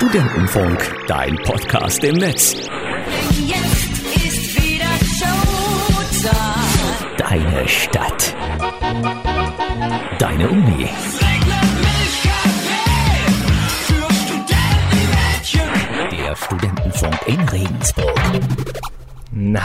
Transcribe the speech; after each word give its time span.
Studentenfunk, 0.00 0.96
dein 1.08 1.36
Podcast 1.44 2.02
im 2.04 2.14
Netz. 2.14 2.54
Jetzt 3.32 4.16
ist 4.16 4.56
wieder 4.56 4.86
Showtime. 5.18 6.30
Deine 7.18 7.68
Stadt. 7.68 8.34
Deine 10.18 10.48
Uni. 10.48 10.88
Der 16.10 16.34
Studentenfunk 16.34 17.18
in 17.26 17.40
Regensburg. 17.50 18.18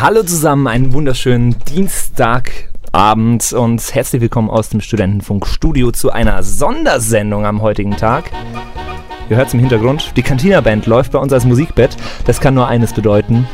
Hallo 0.02 0.22
zusammen, 0.24 0.68
einen 0.68 0.92
wunderschönen 0.92 1.56
Dienstagabend 1.60 3.54
und 3.54 3.96
herzlich 3.96 4.22
willkommen 4.22 4.50
aus 4.50 4.68
dem 4.68 4.82
Studentenfunkstudio 4.82 5.92
zu 5.94 6.12
einer 6.12 6.44
Sondersendung 6.44 7.46
am 7.46 7.62
heutigen 7.62 7.96
Tag. 7.96 8.26
Ihr 9.28 9.38
hört 9.38 9.48
es 9.48 9.54
im 9.56 9.60
Hintergrund, 9.60 10.12
die 10.16 10.22
Cantina 10.22 10.62
Band 10.62 10.86
läuft 10.86 11.12
bei 11.12 11.20
uns 11.20 11.34
als 11.34 11.46
Musikbett. 11.46 11.98
Das 12.26 12.40
kann 12.40 12.54
nur 12.54 12.68
eines 12.68 12.94
bedeuten. 12.94 13.48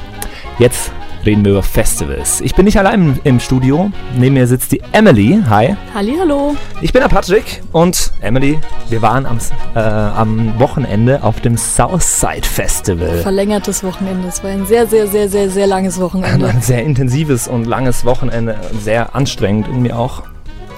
Jetzt 0.60 0.92
reden 1.26 1.46
wir 1.46 1.54
über 1.54 1.64
Festivals. 1.64 2.42
Ich 2.42 2.56
bin 2.56 2.66
nicht 2.66 2.78
allein 2.78 3.20
im 3.24 3.40
Studio. 3.40 3.90
Neben 4.18 4.34
mir 4.34 4.48
sitzt 4.48 4.74
die 4.74 4.82
Emily. 4.92 5.40
Hi. 5.50 5.78
Hallo. 5.94 6.56
Ich 6.82 6.92
bin 6.92 7.02
der 7.02 7.08
Patrick 7.08 7.62
und 7.72 8.12
Emily, 8.20 8.60
wir 8.90 9.02
waren 9.02 9.26
am, 9.26 9.38
äh, 9.76 9.80
am 9.80 10.60
Wochenende 10.60 11.24
auf 11.24 11.40
dem 11.40 11.56
Southside 11.56 12.46
Festival. 12.46 13.20
Verlängertes 13.20 13.82
Wochenende. 13.84 14.28
Es 14.28 14.44
war 14.44 14.52
ein 14.52 14.66
sehr, 14.66 14.88
sehr, 14.88 15.08
sehr, 15.08 15.30
sehr, 15.30 15.50
sehr 15.50 15.68
langes 15.68 16.02
Wochenende. 16.02 16.48
Ein 16.48 16.62
sehr 16.62 16.84
intensives 16.84 17.48
und 17.48 17.66
langes 17.66 18.04
Wochenende, 18.04 18.58
sehr 18.82 19.16
anstrengend 19.16 19.68
irgendwie 19.68 19.94
auch. 19.94 20.24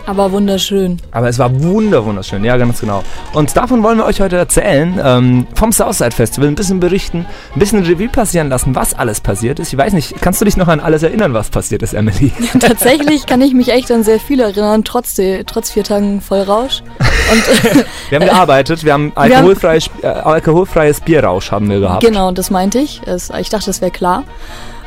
Aber 0.05 0.31
wunderschön. 0.31 0.98
Aber 1.12 1.30
es 1.30 1.39
war 1.39 1.62
wunder 1.62 2.03
wunderschön, 2.05 2.43
ja 2.43 2.57
ganz 2.57 2.81
genau. 2.81 3.03
Und 3.34 3.55
davon 3.55 3.84
wollen 3.84 3.98
wir 3.98 4.05
euch 4.05 4.20
heute 4.20 4.35
erzählen, 4.35 4.99
ähm, 5.03 5.48
vom 5.55 5.71
Southside 5.71 6.12
Festival, 6.12 6.49
ein 6.49 6.55
bisschen 6.55 6.79
berichten, 6.79 7.26
ein 7.53 7.59
bisschen 7.59 7.84
Revue 7.84 8.09
passieren 8.09 8.49
lassen, 8.49 8.76
was 8.76 8.93
alles 8.93 9.21
passiert 9.21 9.60
ist. 9.60 9.71
Ich 9.71 9.77
weiß 9.77 9.93
nicht, 9.93 10.21
kannst 10.21 10.41
du 10.41 10.45
dich 10.45 10.57
noch 10.57 10.68
an 10.68 10.79
alles 10.82 11.04
erinnern, 11.04 11.34
was 11.34 11.49
passiert 11.49 11.84
ist, 11.84 11.93
Emily? 11.93 12.32
Tatsächlich 12.60 13.26
kann 13.26 13.41
ich 13.41 13.54
mich 13.54 13.70
echt 13.70 13.91
an 13.91 14.04
sehr 14.04 14.20
viel 14.20 14.41
erinnern, 14.41 14.84
trotz, 14.84 15.20
trotz 15.45 15.71
vier 15.71 15.84
Tagen 15.84 16.20
Vollrausch. 16.21 16.84
Und 17.32 17.85
Wir 18.10 18.20
haben 18.20 18.26
gearbeitet, 18.26 18.84
wir 18.84 18.93
haben 18.93 19.12
alkoholfreies, 19.15 19.90
äh, 20.01 20.07
alkoholfreies 20.07 21.01
Bierrausch 21.01 21.51
haben 21.51 21.70
wir 21.70 21.79
gehabt. 21.79 22.04
genau, 22.04 22.32
das 22.32 22.51
meinte 22.51 22.79
ich. 22.79 23.01
Es, 23.05 23.29
ich 23.29 23.49
dachte, 23.49 23.67
das 23.67 23.82
wäre 23.82 23.91
klar. 23.91 24.23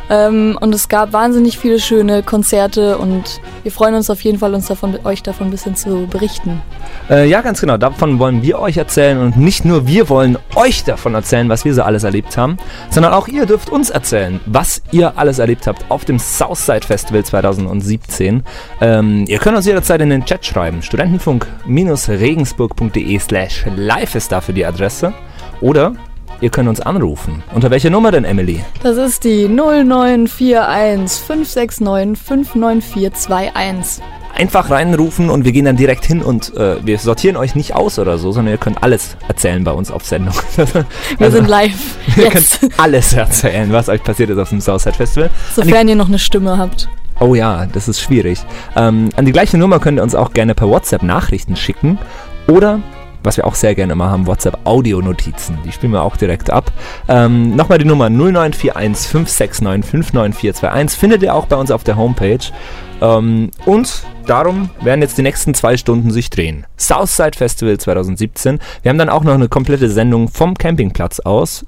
Ähm, 0.08 0.56
und 0.60 0.74
es 0.74 0.88
gab 0.88 1.12
wahnsinnig 1.12 1.58
viele 1.58 1.80
schöne 1.80 2.22
Konzerte 2.22 2.98
und 2.98 3.40
wir 3.62 3.72
freuen 3.72 3.94
uns 3.94 4.10
auf 4.10 4.22
jeden 4.22 4.38
Fall, 4.38 4.54
uns 4.54 4.66
davon, 4.66 4.98
euch 5.04 5.22
davon 5.22 5.48
ein 5.48 5.50
bisschen 5.50 5.74
zu 5.74 6.06
berichten. 6.06 6.62
Äh, 7.10 7.28
ja, 7.28 7.40
ganz 7.40 7.60
genau. 7.60 7.76
Davon 7.76 8.18
wollen 8.18 8.42
wir 8.42 8.58
euch 8.58 8.76
erzählen 8.76 9.20
und 9.20 9.36
nicht 9.36 9.64
nur 9.64 9.86
wir 9.86 10.08
wollen 10.08 10.38
euch 10.54 10.84
davon 10.84 11.14
erzählen, 11.14 11.48
was 11.48 11.64
wir 11.64 11.74
so 11.74 11.82
alles 11.82 12.04
erlebt 12.04 12.36
haben, 12.36 12.56
sondern 12.90 13.12
auch 13.12 13.28
ihr 13.28 13.46
dürft 13.46 13.70
uns 13.70 13.90
erzählen, 13.90 14.40
was 14.46 14.82
ihr 14.92 15.18
alles 15.18 15.38
erlebt 15.38 15.66
habt 15.66 15.90
auf 15.90 16.04
dem 16.04 16.18
Southside 16.18 16.86
Festival 16.86 17.24
2017. 17.24 18.42
Ähm, 18.80 19.24
ihr 19.26 19.38
könnt 19.38 19.56
uns 19.56 19.66
jederzeit 19.66 20.00
in 20.00 20.10
den 20.10 20.24
Chat 20.24 20.46
schreiben. 20.46 20.82
Studentenfunk-regensburg.de 20.82 23.18
slash 23.18 23.66
live 23.76 24.14
ist 24.14 24.32
dafür 24.32 24.54
die 24.54 24.66
Adresse. 24.66 25.12
Oder 25.60 25.94
ihr 26.40 26.50
könnt 26.50 26.68
uns 26.68 26.80
anrufen. 26.80 27.42
Unter 27.54 27.70
welcher 27.70 27.90
Nummer 27.90 28.10
denn, 28.12 28.24
Emily? 28.24 28.62
Das 28.82 28.96
ist 28.96 29.24
die 29.24 29.48
0941 29.48 31.20
569 31.26 32.16
59421. 32.26 34.02
Einfach 34.34 34.68
reinrufen 34.68 35.30
und 35.30 35.46
wir 35.46 35.52
gehen 35.52 35.64
dann 35.64 35.76
direkt 35.76 36.04
hin 36.04 36.20
und 36.22 36.54
äh, 36.56 36.76
wir 36.84 36.98
sortieren 36.98 37.36
euch 37.38 37.54
nicht 37.54 37.74
aus 37.74 37.98
oder 37.98 38.18
so, 38.18 38.32
sondern 38.32 38.52
ihr 38.52 38.58
könnt 38.58 38.82
alles 38.82 39.16
erzählen 39.28 39.64
bei 39.64 39.70
uns 39.72 39.90
auf 39.90 40.04
Sendung. 40.04 40.34
Wir 40.56 40.84
Also- 41.20 41.38
sind 41.38 41.48
live 41.48 41.96
Ihr 42.18 42.24
jetzt, 42.24 42.60
könnt 42.60 42.78
alles 42.78 43.14
erzählen, 43.14 43.72
was 43.72 43.88
euch 43.88 44.02
passiert 44.02 44.28
ist 44.28 44.38
auf 44.38 44.50
dem 44.50 44.60
Southside 44.60 44.94
Festival. 44.96 45.30
sofern 45.54 45.88
ihr 45.88 45.96
noch 45.96 46.08
eine 46.08 46.18
Stimme 46.18 46.58
habt. 46.58 46.86
Oh 47.18 47.34
ja, 47.34 47.64
das 47.64 47.88
ist 47.88 47.98
schwierig. 48.02 48.38
Ähm, 48.76 49.08
an 49.16 49.24
die 49.24 49.32
gleiche 49.32 49.56
Nummer 49.56 49.78
könnt 49.78 49.98
ihr 49.98 50.02
uns 50.02 50.14
auch 50.14 50.32
gerne 50.34 50.54
per 50.54 50.68
WhatsApp 50.68 51.02
Nachrichten 51.02 51.56
schicken 51.56 51.98
oder 52.46 52.80
was 53.26 53.36
wir 53.36 53.46
auch 53.46 53.54
sehr 53.54 53.74
gerne 53.74 53.92
immer 53.92 54.08
haben, 54.08 54.26
WhatsApp-Audio-Notizen. 54.26 55.58
Die 55.64 55.72
spielen 55.72 55.92
wir 55.92 56.02
auch 56.02 56.16
direkt 56.16 56.48
ab. 56.48 56.72
Ähm, 57.08 57.54
Nochmal 57.56 57.78
die 57.78 57.84
Nummer 57.84 58.08
0941 58.08 59.10
569 59.10 59.84
59421 59.90 60.98
findet 60.98 61.22
ihr 61.22 61.34
auch 61.34 61.46
bei 61.46 61.56
uns 61.56 61.70
auf 61.70 61.84
der 61.84 61.96
Homepage. 61.96 62.38
Ähm, 63.02 63.50
und 63.66 64.04
darum 64.26 64.70
werden 64.80 65.02
jetzt 65.02 65.18
die 65.18 65.22
nächsten 65.22 65.54
zwei 65.54 65.76
Stunden 65.76 66.10
sich 66.10 66.30
drehen. 66.30 66.66
Southside 66.78 67.36
Festival 67.36 67.76
2017. 67.76 68.60
Wir 68.82 68.90
haben 68.90 68.98
dann 68.98 69.08
auch 69.08 69.24
noch 69.24 69.34
eine 69.34 69.48
komplette 69.48 69.90
Sendung 69.90 70.28
vom 70.28 70.54
Campingplatz 70.54 71.20
aus. 71.20 71.66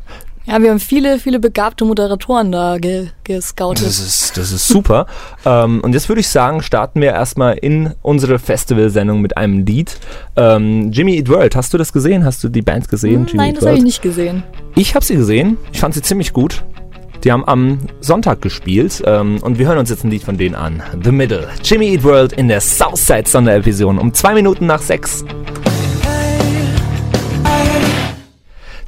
Ja, 0.49 0.63
wir 0.63 0.71
haben 0.71 0.81
viele, 0.81 1.19
viele 1.19 1.41
begabte 1.41 1.85
Moderatoren 1.85 2.51
da 2.51 2.79
ge 2.79 3.09
gescoutet. 3.25 3.85
Das 3.87 3.99
ist, 3.99 4.39
das 4.39 4.51
ist 4.51 4.67
super. 4.67 5.07
ähm, 5.45 5.81
und 5.83 5.93
jetzt 5.93 6.09
würde 6.09 6.21
ich 6.21 6.29
sagen, 6.29 6.63
starten 6.63 7.03
wir 7.03 7.11
erstmal 7.11 7.59
in 7.59 7.93
unsere 8.01 8.39
Festivalsendung 8.39 9.21
mit 9.21 9.37
einem 9.37 9.67
Lied. 9.67 9.99
Ähm, 10.37 10.91
Jimmy 10.91 11.17
Eat 11.19 11.29
World, 11.29 11.55
hast 11.55 11.75
du 11.75 11.79
das 11.79 11.93
gesehen? 11.93 12.25
Hast 12.25 12.43
du 12.43 12.49
die 12.49 12.63
Band 12.63 12.89
gesehen? 12.89 13.27
Hm, 13.27 13.37
Nein, 13.37 13.49
Eat 13.51 13.57
das 13.59 13.67
habe 13.67 13.77
ich 13.77 13.85
nicht 13.85 14.01
gesehen. 14.01 14.43
Ich 14.75 14.95
habe 14.95 15.05
sie 15.05 15.17
gesehen. 15.17 15.59
Ich 15.73 15.81
fand 15.81 15.93
sie 15.93 16.01
ziemlich 16.01 16.33
gut. 16.33 16.65
Die 17.25 17.33
haben 17.33 17.47
am 17.47 17.81
Sonntag 18.01 18.41
gespielt 18.41 19.03
ähm, 19.05 19.39
und 19.43 19.59
wir 19.59 19.67
hören 19.67 19.79
uns 19.79 19.91
jetzt 19.91 20.05
ein 20.05 20.11
Lied 20.11 20.23
von 20.23 20.39
denen 20.39 20.55
an. 20.55 20.83
The 21.05 21.13
Middle. 21.13 21.47
Jimmy 21.63 21.89
Eat 21.93 22.05
World 22.05 22.33
in 22.33 22.49
der 22.49 22.63
Southside 22.63 23.29
Sonderepisode 23.29 24.01
um 24.01 24.15
zwei 24.15 24.33
Minuten 24.33 24.65
nach 24.65 24.81
sechs. 24.81 25.25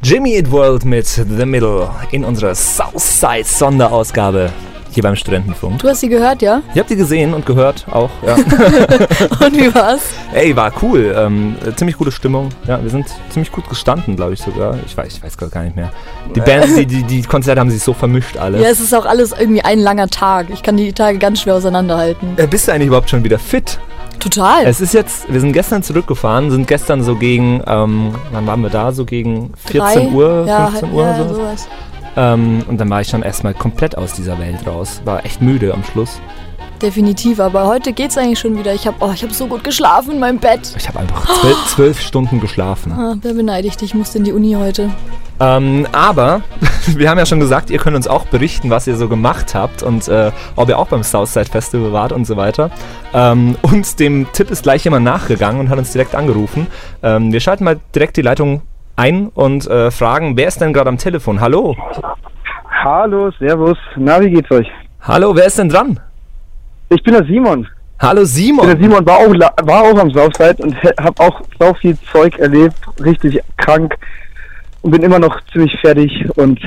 Jimmy 0.02 0.34
Eat 0.34 0.50
World 0.50 0.86
mit 0.86 1.06
The 1.06 1.44
Middle 1.44 1.90
in 2.10 2.24
unserer 2.24 2.54
Southside 2.54 3.44
Sonderausgabe 3.44 4.50
hier 4.90 5.02
beim 5.02 5.14
Studentenfunk. 5.14 5.78
Du 5.78 5.88
hast 5.88 6.00
sie 6.00 6.08
gehört, 6.08 6.40
ja? 6.40 6.62
Ich 6.72 6.80
hab 6.80 6.86
die 6.86 6.96
gesehen 6.96 7.34
und 7.34 7.44
gehört 7.44 7.86
auch. 7.90 8.08
Ja. 8.26 8.34
Und 9.46 9.56
wie 9.56 9.72
war's? 9.74 10.00
Ey, 10.32 10.56
war 10.56 10.72
cool. 10.82 11.14
Ähm, 11.16 11.54
äh, 11.66 11.74
ziemlich 11.74 11.98
gute 11.98 12.10
Stimmung. 12.10 12.48
Ja, 12.66 12.82
wir 12.82 12.88
sind 12.88 13.06
ziemlich 13.28 13.52
gut 13.52 13.68
gestanden, 13.68 14.16
glaube 14.16 14.32
ich 14.32 14.40
sogar. 14.40 14.78
Ich 14.86 14.96
weiß, 14.96 15.18
ich 15.18 15.22
weiß 15.22 15.36
gerade 15.36 15.52
gar 15.52 15.64
nicht 15.64 15.76
mehr. 15.76 15.92
Die 16.34 16.40
Bands, 16.40 16.74
die, 16.74 16.86
die, 16.86 17.02
die 17.04 17.22
Konzerte 17.22 17.60
haben 17.60 17.70
sich 17.70 17.82
so 17.82 17.92
vermischt 17.92 18.38
alle. 18.38 18.58
Ja, 18.60 18.70
es 18.70 18.80
ist 18.80 18.94
auch 18.94 19.04
alles 19.04 19.32
irgendwie 19.38 19.60
ein 19.62 19.78
langer 19.78 20.08
Tag. 20.08 20.48
Ich 20.50 20.62
kann 20.62 20.78
die 20.78 20.94
Tage 20.94 21.18
ganz 21.18 21.42
schwer 21.42 21.56
auseinanderhalten. 21.56 22.38
Äh, 22.38 22.46
bist 22.46 22.68
du 22.68 22.72
eigentlich 22.72 22.88
überhaupt 22.88 23.10
schon 23.10 23.22
wieder 23.22 23.38
fit? 23.38 23.78
Total. 24.20 24.66
Es 24.66 24.80
ist 24.80 24.94
jetzt, 24.94 25.32
wir 25.32 25.40
sind 25.40 25.52
gestern 25.52 25.82
zurückgefahren, 25.82 26.50
sind 26.50 26.68
gestern 26.68 27.02
so 27.02 27.16
gegen, 27.16 27.62
ähm, 27.66 28.14
wann 28.30 28.46
waren 28.46 28.60
wir 28.60 28.70
da? 28.70 28.92
So 28.92 29.04
gegen 29.04 29.52
14 29.66 29.80
Drei? 29.80 30.08
Uhr, 30.14 30.44
ja, 30.46 30.66
15 30.68 30.92
Uhr 30.92 31.04
ja, 31.04 31.28
so. 31.28 31.34
sowas. 31.34 31.68
Ähm, 32.16 32.62
und 32.68 32.78
dann 32.78 32.90
war 32.90 33.00
ich 33.00 33.08
schon 33.08 33.22
erstmal 33.22 33.54
komplett 33.54 33.96
aus 33.96 34.12
dieser 34.12 34.38
Welt 34.38 34.66
raus. 34.66 35.00
War 35.04 35.24
echt 35.24 35.40
müde 35.40 35.72
am 35.72 35.84
Schluss. 35.84 36.20
Definitiv, 36.82 37.40
aber 37.40 37.66
heute 37.66 37.92
geht's 37.92 38.16
eigentlich 38.16 38.38
schon 38.38 38.58
wieder. 38.58 38.72
Ich 38.72 38.86
habe 38.86 38.96
oh, 39.00 39.10
ich 39.12 39.22
hab 39.22 39.32
so 39.32 39.46
gut 39.46 39.64
geschlafen 39.64 40.12
in 40.12 40.18
meinem 40.18 40.38
Bett. 40.38 40.74
Ich 40.78 40.88
habe 40.88 41.00
einfach 41.00 41.26
zwölf, 41.40 41.66
zwölf 41.66 42.00
Stunden 42.00 42.40
geschlafen. 42.40 42.92
Ah, 42.92 43.16
wer 43.20 43.34
beneidigt 43.34 43.80
dich? 43.80 43.90
Ich 43.90 43.94
musste 43.94 44.16
in 44.18 44.24
die 44.24 44.32
Uni 44.32 44.54
heute. 44.54 44.90
Ähm, 45.40 45.86
aber 45.92 46.42
wir 46.86 47.10
haben 47.10 47.18
ja 47.18 47.26
schon 47.26 47.38
gesagt, 47.38 47.68
ihr 47.68 47.78
könnt 47.78 47.96
uns 47.96 48.08
auch 48.08 48.26
berichten, 48.26 48.70
was 48.70 48.86
ihr 48.86 48.96
so 48.96 49.08
gemacht 49.08 49.54
habt 49.54 49.82
und 49.82 50.08
äh, 50.08 50.32
ob 50.56 50.70
ihr 50.70 50.78
auch 50.78 50.86
beim 50.86 51.02
Southside 51.02 51.50
Festival 51.50 51.92
wart 51.92 52.12
und 52.12 52.26
so 52.26 52.38
weiter. 52.38 52.70
Ähm, 53.12 53.56
und 53.60 54.00
dem 54.00 54.32
Tipp 54.32 54.50
ist 54.50 54.62
gleich 54.62 54.84
jemand 54.84 55.04
nachgegangen 55.04 55.60
und 55.60 55.68
hat 55.68 55.78
uns 55.78 55.92
direkt 55.92 56.14
angerufen. 56.14 56.66
Ähm, 57.02 57.30
wir 57.30 57.40
schalten 57.40 57.64
mal 57.64 57.78
direkt 57.94 58.16
die 58.16 58.22
Leitung 58.22 58.62
ein 58.96 59.28
und 59.28 59.66
äh, 59.66 59.90
fragen, 59.90 60.36
wer 60.36 60.48
ist 60.48 60.60
denn 60.60 60.72
gerade 60.72 60.88
am 60.88 60.98
Telefon? 60.98 61.40
Hallo? 61.40 61.76
Hallo, 62.84 63.30
Servus. 63.38 63.76
Na, 63.96 64.20
wie 64.20 64.30
geht's 64.30 64.50
euch? 64.50 64.68
Hallo, 65.02 65.34
wer 65.36 65.46
ist 65.46 65.58
denn 65.58 65.68
dran? 65.68 66.00
Ich 66.92 67.02
bin 67.04 67.14
der 67.14 67.24
Simon. 67.24 67.68
Hallo 68.00 68.22
Ich 68.22 68.34
bin 68.34 68.56
der 68.56 68.66
Simon. 68.66 68.82
Simon, 68.82 69.06
war 69.06 69.18
auch, 69.18 69.66
war 69.66 69.82
auch 69.82 69.98
am 69.98 70.10
Southside 70.10 70.56
und 70.58 70.74
habe 71.00 71.22
auch 71.22 71.40
so 71.60 71.72
viel 71.74 71.96
Zeug 72.10 72.36
erlebt, 72.38 72.74
richtig 73.04 73.40
krank 73.58 73.94
und 74.82 74.90
bin 74.90 75.02
immer 75.04 75.20
noch 75.20 75.40
ziemlich 75.52 75.72
fertig 75.80 76.10
und 76.36 76.58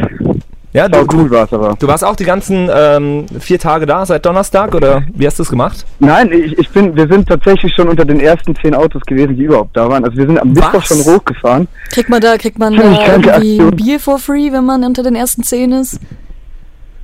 Ja, 0.71 0.87
du, 0.87 1.05
cool 1.13 1.29
war's 1.29 1.51
aber. 1.51 1.75
du 1.77 1.87
warst 1.87 2.05
auch 2.05 2.15
die 2.15 2.23
ganzen 2.23 2.69
ähm, 2.73 3.25
vier 3.37 3.59
Tage 3.59 3.85
da, 3.85 4.05
seit 4.05 4.25
Donnerstag 4.25 4.73
oder 4.73 5.03
wie 5.13 5.27
hast 5.27 5.39
du 5.39 5.43
es 5.43 5.49
gemacht? 5.49 5.85
Nein, 5.99 6.31
ich, 6.31 6.57
ich 6.57 6.69
bin, 6.69 6.95
wir 6.95 7.07
sind 7.09 7.27
tatsächlich 7.27 7.73
schon 7.75 7.89
unter 7.89 8.05
den 8.05 8.21
ersten 8.21 8.55
zehn 8.55 8.73
Autos 8.75 9.01
gewesen, 9.01 9.35
die 9.35 9.43
überhaupt 9.43 9.75
da 9.75 9.89
waren. 9.89 10.05
Also 10.05 10.15
wir 10.17 10.25
sind 10.25 10.39
am 10.39 10.53
Mittwoch 10.53 10.83
schon 10.83 10.99
hochgefahren. 10.99 11.67
Kriegt 11.91 12.07
man 12.07 12.21
da, 12.21 12.37
kriegt 12.37 12.57
man 12.59 12.77
da 12.77 12.83
irgendwie 12.83 13.29
Aktion. 13.29 13.75
Bier 13.75 13.99
for 13.99 14.19
free, 14.19 14.53
wenn 14.53 14.63
man 14.65 14.85
unter 14.85 15.03
den 15.03 15.15
ersten 15.15 15.43
zehn 15.43 15.73
ist? 15.73 15.99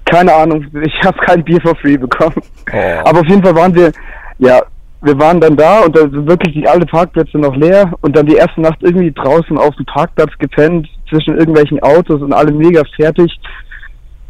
Keine 0.10 0.34
Ahnung, 0.34 0.66
ich 0.84 1.04
habe 1.04 1.18
kein 1.20 1.44
Bier 1.44 1.60
for 1.62 1.76
free 1.76 1.98
bekommen. 1.98 2.42
Oh. 2.74 3.08
Aber 3.08 3.20
auf 3.20 3.28
jeden 3.28 3.44
Fall 3.44 3.56
waren 3.56 3.76
wir, 3.76 3.92
ja, 4.40 4.62
wir 5.02 5.18
waren 5.20 5.40
dann 5.40 5.56
da 5.56 5.82
und 5.82 5.96
da 5.96 6.02
sind 6.02 6.28
wirklich 6.28 6.54
die, 6.54 6.68
alle 6.68 6.86
Parkplätze 6.86 7.38
noch 7.38 7.56
leer 7.56 7.92
und 8.02 8.16
dann 8.16 8.26
die 8.26 8.36
erste 8.36 8.62
Nacht 8.62 8.80
irgendwie 8.82 9.12
draußen 9.12 9.58
auf 9.58 9.76
dem 9.76 9.86
Parkplatz 9.86 10.32
gepennt, 10.40 10.88
zwischen 11.10 11.38
irgendwelchen 11.38 11.82
Autos 11.82 12.22
und 12.22 12.34
alle 12.34 12.52
mega 12.52 12.84
fertig. 12.96 13.32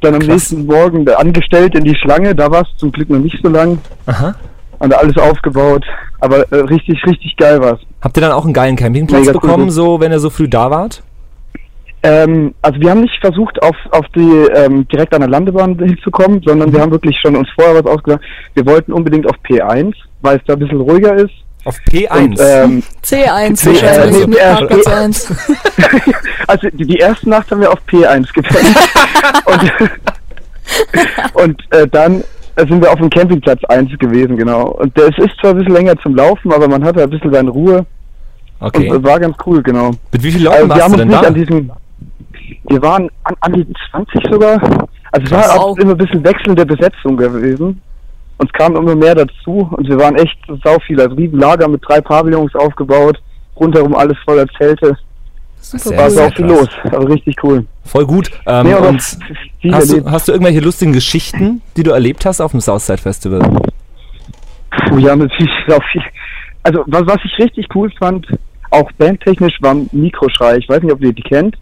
Dann 0.02 0.14
am 0.14 0.20
Krass. 0.22 0.30
nächsten 0.30 0.66
Morgen 0.66 1.10
angestellt 1.10 1.76
in 1.76 1.84
die 1.84 1.96
Schlange, 1.96 2.34
da 2.34 2.50
war 2.50 2.62
es 2.62 2.78
zum 2.78 2.92
Glück 2.92 3.10
noch 3.10 3.20
nicht 3.20 3.40
so 3.44 3.50
lang. 3.50 3.80
Aha. 4.06 4.36
Und 4.80 4.94
alles 4.94 5.18
aufgebaut. 5.18 5.86
Aber 6.22 6.50
äh, 6.52 6.56
richtig, 6.56 7.06
richtig 7.06 7.36
geil 7.36 7.60
war's. 7.62 7.80
Habt 8.02 8.18
ihr 8.18 8.22
dann 8.22 8.32
auch 8.32 8.46
einen 8.46 8.54
geilen 8.54 8.78
Campingplatz 8.78 9.28
Mega 9.28 9.34
bekommen, 9.34 9.66
cool. 9.66 9.72
so 9.72 10.00
wenn 10.00 10.12
ihr 10.12 10.20
so 10.20 10.30
früh 10.30 10.48
da 10.48 10.72
wart? 10.72 11.04
Ähm, 12.02 12.54
also 12.62 12.80
wir 12.80 12.92
haben 12.92 13.02
nicht 13.02 13.20
versucht, 13.20 13.62
auf, 13.62 13.76
auf 13.92 14.06
die 14.16 14.22
ähm, 14.56 14.88
direkt 14.88 15.14
an 15.14 15.20
der 15.22 15.30
Landebahn 15.30 15.78
hinzukommen, 15.78 16.42
sondern 16.46 16.72
wir 16.72 16.80
haben 16.82 16.92
wirklich 16.92 17.18
schon 17.22 17.36
uns 17.36 17.50
vorher 17.56 17.76
was 17.84 17.86
ausgedacht. 17.92 18.22
Wir 18.54 18.66
wollten 18.66 18.94
unbedingt 18.94 19.28
auf 19.28 19.36
P1, 19.48 19.94
weil 20.22 20.38
es 20.38 20.44
da 20.48 20.54
ein 20.54 20.60
bisschen 20.60 20.80
ruhiger 20.80 21.16
ist. 21.16 21.34
Auf 21.66 21.78
P1. 21.92 22.18
Und, 22.18 22.40
ähm, 22.40 22.84
C1 23.04 23.56
C- 23.56 23.70
wahrscheinlich 23.84 24.24
äh, 24.24 24.28
mit 24.28 24.38
äh, 24.40 24.54
Parkplatz 24.56 24.88
1. 24.88 25.34
also 26.48 26.68
die, 26.72 26.86
die 26.86 26.98
erste 26.98 27.30
Nacht 27.30 27.52
haben 27.52 27.60
wir 27.60 27.72
auf 27.72 27.80
P1 27.92 28.34
gepennt. 28.34 28.76
und 29.46 29.72
und 31.34 31.62
äh, 31.72 31.88
dann 31.88 32.22
äh, 32.56 32.66
sind 32.68 32.82
wir 32.82 32.92
auf 32.92 33.00
dem 33.00 33.10
Campingplatz 33.10 33.64
1 33.66 33.98
gewesen, 34.00 34.38
genau. 34.38 34.70
Und 34.70 34.98
es 34.98 35.18
ist 35.18 35.38
zwar 35.42 35.52
ein 35.52 35.58
bisschen 35.58 35.74
länger 35.74 35.98
zum 36.02 36.16
Laufen, 36.16 36.54
aber 36.54 36.68
man 36.68 36.84
hatte 36.84 37.04
ein 37.04 37.10
bisschen 37.10 37.34
seine 37.34 37.50
Ruhe. 37.50 37.86
okay. 38.60 38.90
Und 38.90 38.96
äh, 38.98 39.04
war 39.04 39.20
ganz 39.20 39.36
cool, 39.46 39.62
genau. 39.64 39.92
Mit 40.12 40.24
wie 40.24 40.32
vielen 40.32 40.48
Also 40.48 40.60
Leuten 40.66 40.70
wir 40.70 40.70
warst 40.70 40.84
haben 40.84 40.94
du 40.94 41.02
uns 41.04 41.48
denn 41.48 41.68
da? 41.68 41.78
Wir 42.68 42.82
waren 42.82 43.10
an, 43.24 43.36
an 43.42 43.54
die 43.54 43.68
20 43.92 44.22
sogar. 44.32 44.62
Also 45.12 45.26
es 45.26 45.32
war 45.32 45.60
auch 45.60 45.78
immer 45.78 45.92
ein 45.92 45.98
bisschen 45.98 46.24
wechselnde 46.24 46.66
Besetzung 46.66 47.18
gewesen. 47.18 47.82
Uns 48.38 48.52
kamen 48.54 48.76
immer 48.78 48.96
mehr 48.96 49.16
dazu 49.16 49.70
und 49.72 49.88
wir 49.88 50.00
waren 50.00 50.16
echt 50.16 50.38
sau 50.64 50.78
viel. 50.80 51.00
Also 51.02 51.16
Riesenlager 51.16 51.68
mit 51.68 51.82
drei 51.86 52.00
Pavillons 52.00 52.54
aufgebaut, 52.56 53.20
rundherum 53.56 53.96
alles 53.96 54.18
voller 54.24 54.48
Zelte. 54.58 54.98
Super 55.62 55.98
War 55.98 56.10
sehr 56.10 56.32
viel 56.32 56.48
krass. 56.48 56.60
los. 56.60 56.94
Also 56.94 57.08
richtig 57.08 57.44
cool. 57.44 57.66
Voll 57.84 58.06
gut. 58.06 58.32
Ähm, 58.46 58.68
Nee, 58.68 58.74
und 58.76 59.02
viel 59.60 59.74
hast, 59.74 59.92
du, 59.92 60.10
hast 60.10 60.28
du 60.28 60.32
irgendwelche 60.32 60.62
lustigen 60.62 60.94
Geschichten, 60.94 61.62
die 61.76 61.84
du 61.84 61.92
erlebt 61.92 62.26
hast 62.26 62.40
auf 62.40 62.52
dem 62.52 62.62
Southside 62.62 63.00
Festival? 63.00 63.42
Puh, 64.88 64.98
ja, 65.00 65.16
natürlich 65.16 65.52
sau 65.68 65.80
viel. 65.92 66.02
Also 66.64 66.84
was, 66.88 67.06
was 67.08 67.18
ich 67.26 67.38
richtig 67.44 67.68
cool 67.76 67.92
fand, 68.00 68.26
auch 68.72 68.90
bandtechnisch, 68.98 69.58
war 69.62 69.76
Mikroschrei. 69.92 70.58
Ich 70.58 70.70
weiß 70.70 70.82
nicht, 70.82 70.94
ob 70.94 71.02
ihr 71.02 71.12
die 71.12 71.24
kennt. 71.24 71.58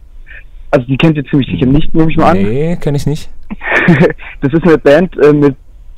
Also 0.72 0.86
die 0.86 0.98
kennt 0.98 1.18
ihr 1.18 1.26
ziemlich 1.26 1.50
sicher 1.50 1.66
nicht, 1.66 1.94
nehme 1.94 2.12
ich 2.12 2.18
mal 2.18 2.32
an. 2.32 2.38
Nee, 2.38 2.76
kenne 2.78 2.98
ich 2.98 3.06
nicht. 3.06 3.30
das 4.42 4.54
ist 4.54 4.64
eine 4.64 4.78
Band 4.78 5.16
äh, 5.24 5.34
mit 5.34 5.56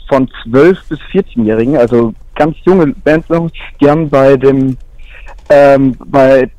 von 0.10 0.30
12 0.44 0.90
bis 0.90 1.00
14-Jährigen, 1.14 1.78
also 1.78 2.14
ganz 2.36 2.56
junge 2.66 2.88
Bands 3.04 3.30
noch. 3.30 3.50
Die 3.80 3.90
haben 3.90 4.10
bei 4.10 4.36
dem, 4.36 4.76
ähm, 5.50 5.96
bei, 6.06 6.50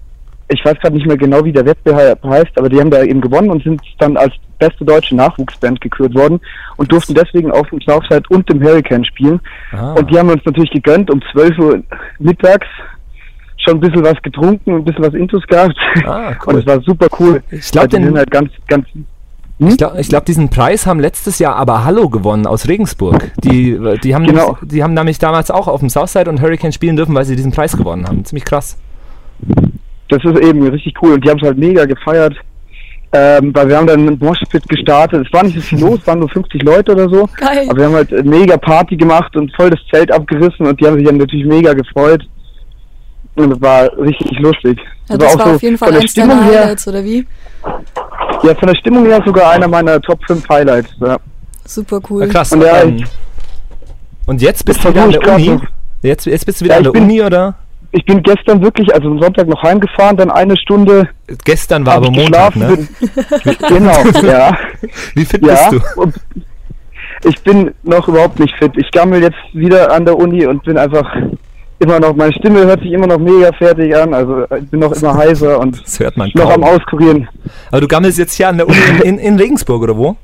ich 0.48 0.64
weiß 0.64 0.78
gerade 0.80 0.94
nicht 0.94 1.06
mehr 1.06 1.16
genau, 1.16 1.44
wie 1.44 1.52
der 1.52 1.66
Wettbewerb 1.66 2.22
heißt, 2.24 2.56
aber 2.56 2.68
die 2.68 2.80
haben 2.80 2.90
da 2.90 3.02
eben 3.02 3.20
gewonnen 3.20 3.50
und 3.50 3.62
sind 3.62 3.80
dann 3.98 4.16
als 4.16 4.32
beste 4.58 4.84
deutsche 4.84 5.16
Nachwuchsband 5.16 5.80
gekürt 5.80 6.14
worden 6.14 6.40
und 6.76 6.92
durften 6.92 7.14
deswegen 7.14 7.50
auf 7.50 7.68
dem 7.70 7.80
Southside 7.80 8.22
und 8.28 8.48
dem 8.48 8.62
Hurricane 8.62 9.04
spielen. 9.04 9.40
Ah. 9.72 9.94
Und 9.94 10.10
die 10.10 10.18
haben 10.18 10.28
wir 10.28 10.34
uns 10.34 10.44
natürlich 10.44 10.70
gegönnt 10.70 11.10
um 11.10 11.20
12 11.32 11.58
Uhr 11.58 11.82
mittags. 12.18 12.66
Schon 13.64 13.74
ein 13.76 13.80
bisschen 13.80 14.02
was 14.04 14.20
getrunken, 14.22 14.74
ein 14.76 14.84
bisschen 14.84 15.04
was 15.04 15.14
Intus 15.14 15.46
gehabt. 15.46 15.76
Ah, 16.06 16.32
cool. 16.46 16.54
Und 16.54 16.60
es 16.60 16.66
war 16.66 16.80
super 16.82 17.08
cool. 17.18 17.42
Ich 17.50 17.70
glaub, 17.70 17.82
Weil 17.84 17.88
die 17.88 17.96
den- 17.96 18.04
sind 18.06 18.16
halt 18.18 18.30
ganz, 18.30 18.50
ganz. 18.68 18.86
Ich 19.62 19.76
glaube, 19.76 20.00
glaub, 20.08 20.24
diesen 20.24 20.48
Preis 20.48 20.86
haben 20.86 21.00
letztes 21.00 21.38
Jahr 21.38 21.54
aber 21.56 21.84
Hallo 21.84 22.08
gewonnen 22.08 22.46
aus 22.46 22.66
Regensburg. 22.66 23.30
Die, 23.44 23.78
die, 24.02 24.14
haben, 24.14 24.24
Genau. 24.24 24.52
nämlich- 24.52 24.70
die 24.72 24.82
haben 24.82 24.94
nämlich 24.94 25.18
damals 25.18 25.50
auch 25.50 25.68
auf 25.68 25.80
dem 25.80 25.90
Southside 25.90 26.30
und 26.30 26.40
Hurricane 26.40 26.72
spielen 26.72 26.96
dürfen, 26.96 27.14
weil 27.14 27.26
sie 27.26 27.36
diesen 27.36 27.52
Preis 27.52 27.76
gewonnen 27.76 28.06
haben. 28.06 28.24
Ziemlich 28.24 28.46
krass. 28.46 28.78
Das 30.08 30.24
ist 30.24 30.38
eben 30.42 30.66
richtig 30.66 30.94
cool 31.02 31.12
und 31.12 31.24
die 31.24 31.28
haben 31.28 31.38
es 31.38 31.46
halt 31.46 31.58
mega 31.58 31.84
gefeiert. 31.84 32.34
Ähm, 33.12 33.50
weil 33.54 33.68
wir 33.68 33.76
haben 33.76 33.86
dann 33.88 34.06
einen 34.06 34.18
Moshpit 34.20 34.68
gestartet. 34.68 35.26
Es 35.26 35.32
war 35.32 35.42
nicht 35.42 35.56
so 35.56 35.60
viel 35.60 35.80
los, 35.80 35.98
es 36.00 36.06
waren 36.06 36.20
nur 36.20 36.28
50 36.28 36.62
Leute 36.62 36.92
oder 36.92 37.08
so. 37.10 37.28
Geil. 37.36 37.66
Aber 37.68 37.76
wir 37.78 37.84
haben 37.86 37.94
halt 37.94 38.12
eine 38.14 38.22
mega 38.22 38.56
Party 38.56 38.96
gemacht 38.96 39.36
und 39.36 39.52
voll 39.56 39.68
das 39.70 39.80
Zelt 39.92 40.12
abgerissen 40.12 40.64
und 40.66 40.80
die 40.80 40.86
haben 40.86 40.94
sich 40.96 41.04
dann 41.06 41.16
natürlich 41.16 41.44
mega 41.44 41.72
gefreut. 41.74 42.22
Und 43.36 43.52
es 43.52 43.60
war 43.60 43.96
richtig 43.98 44.38
lustig. 44.40 44.78
Ja, 45.08 45.14
Es 45.14 45.18
das 45.18 45.34
auch 45.34 45.38
war 45.38 45.46
so 45.48 45.54
auf 45.54 45.62
jeden 45.62 45.78
Fall 45.78 45.88
von 45.88 45.94
der 45.94 46.02
eins 46.02 46.14
deiner 46.14 46.30
Stimmung 46.32 46.50
her, 46.50 46.60
Highlights, 46.62 46.88
oder 46.88 47.04
wie? 47.04 47.26
ja, 48.42 48.54
von 48.54 48.68
der 48.68 48.74
Stimmung 48.76 49.06
her 49.06 49.22
sogar 49.24 49.50
einer 49.52 49.68
meiner 49.68 50.00
Top 50.00 50.18
5 50.26 50.48
Highlights. 50.48 50.90
Ja. 51.00 51.16
Super 51.64 51.96
Ja, 51.96 52.02
cool. 52.10 52.28
krass. 52.28 52.52
Und 52.52 52.62
ja, 52.62 52.82
ähm, 52.82 52.96
ich- 52.96 53.04
und 54.26 54.42
jetzt 54.42 54.64
bist 54.64 54.78
Das 54.78 54.84
du 54.84 54.90
wieder 54.90 55.04
an 55.04 55.10
der 55.12 55.34
Uni? 55.34 55.60
Jetzt, 56.02 56.26
jetzt 56.26 56.46
bist 56.46 56.60
du 56.60 56.64
wieder 56.64 56.74
Ja, 56.74 56.78
an 56.80 56.84
ich 56.86 56.92
der 56.92 57.00
bin- 57.00 57.02
Uni, 57.04 57.22
oder? 57.22 57.54
Ich 57.92 58.04
bin 58.04 58.22
gestern 58.22 58.62
wirklich, 58.62 58.92
also 58.94 59.08
am 59.08 59.20
Sonntag 59.20 59.48
noch 59.48 59.60
heimgefahren, 59.64 60.16
dann 60.16 60.30
eine 60.30 60.56
Stunde 60.56 61.08
Gestern 61.44 61.84
war 61.84 61.94
aber 61.94 62.10
Montag, 62.10 62.52
geschlafen. 62.54 62.60
ne? 62.60 62.88
Bin, 63.44 63.56
genau, 63.68 64.22
ja. 64.26 64.56
Wie 65.14 65.24
fit 65.24 65.44
Ja, 65.44 65.70
bist 65.70 65.84
du? 65.96 66.00
und 66.00 66.14
ich 67.24 67.42
bin 67.42 67.72
noch 67.82 68.06
überhaupt 68.06 68.38
nicht 68.38 68.54
fit. 68.56 68.72
Ich 68.76 68.90
gammel 68.92 69.22
jetzt 69.22 69.38
wieder 69.52 69.90
an 69.92 70.04
der 70.04 70.16
Uni 70.16 70.46
und 70.46 70.62
bin 70.62 70.78
einfach 70.78 71.12
immer 71.80 71.98
noch, 72.00 72.14
meine 72.14 72.32
Stimme 72.32 72.64
hört 72.64 72.80
sich 72.80 72.92
immer 72.92 73.06
noch 73.06 73.18
mega 73.18 73.50
fertig 73.52 73.94
an, 73.96 74.14
also 74.14 74.44
ich 74.56 74.68
bin 74.70 74.80
noch 74.80 74.92
immer 74.92 75.14
heiser 75.22 75.58
und 75.58 75.82
Das 75.82 75.98
hört 76.00 76.16
man 76.16 76.30
noch 76.34 76.50
am 76.50 76.62
kaum. 76.62 76.74
Auskurieren. 76.74 77.28
Aber 77.70 77.80
du 77.80 77.88
gammelst 77.88 78.18
jetzt 78.18 78.34
hier 78.34 78.48
an 78.48 78.58
der 78.58 78.68
Uni 78.68 78.78
in, 79.02 79.02
in, 79.02 79.18
in 79.18 79.36
Regensburg, 79.38 79.82
oder 79.82 79.96
wo? 79.96 80.16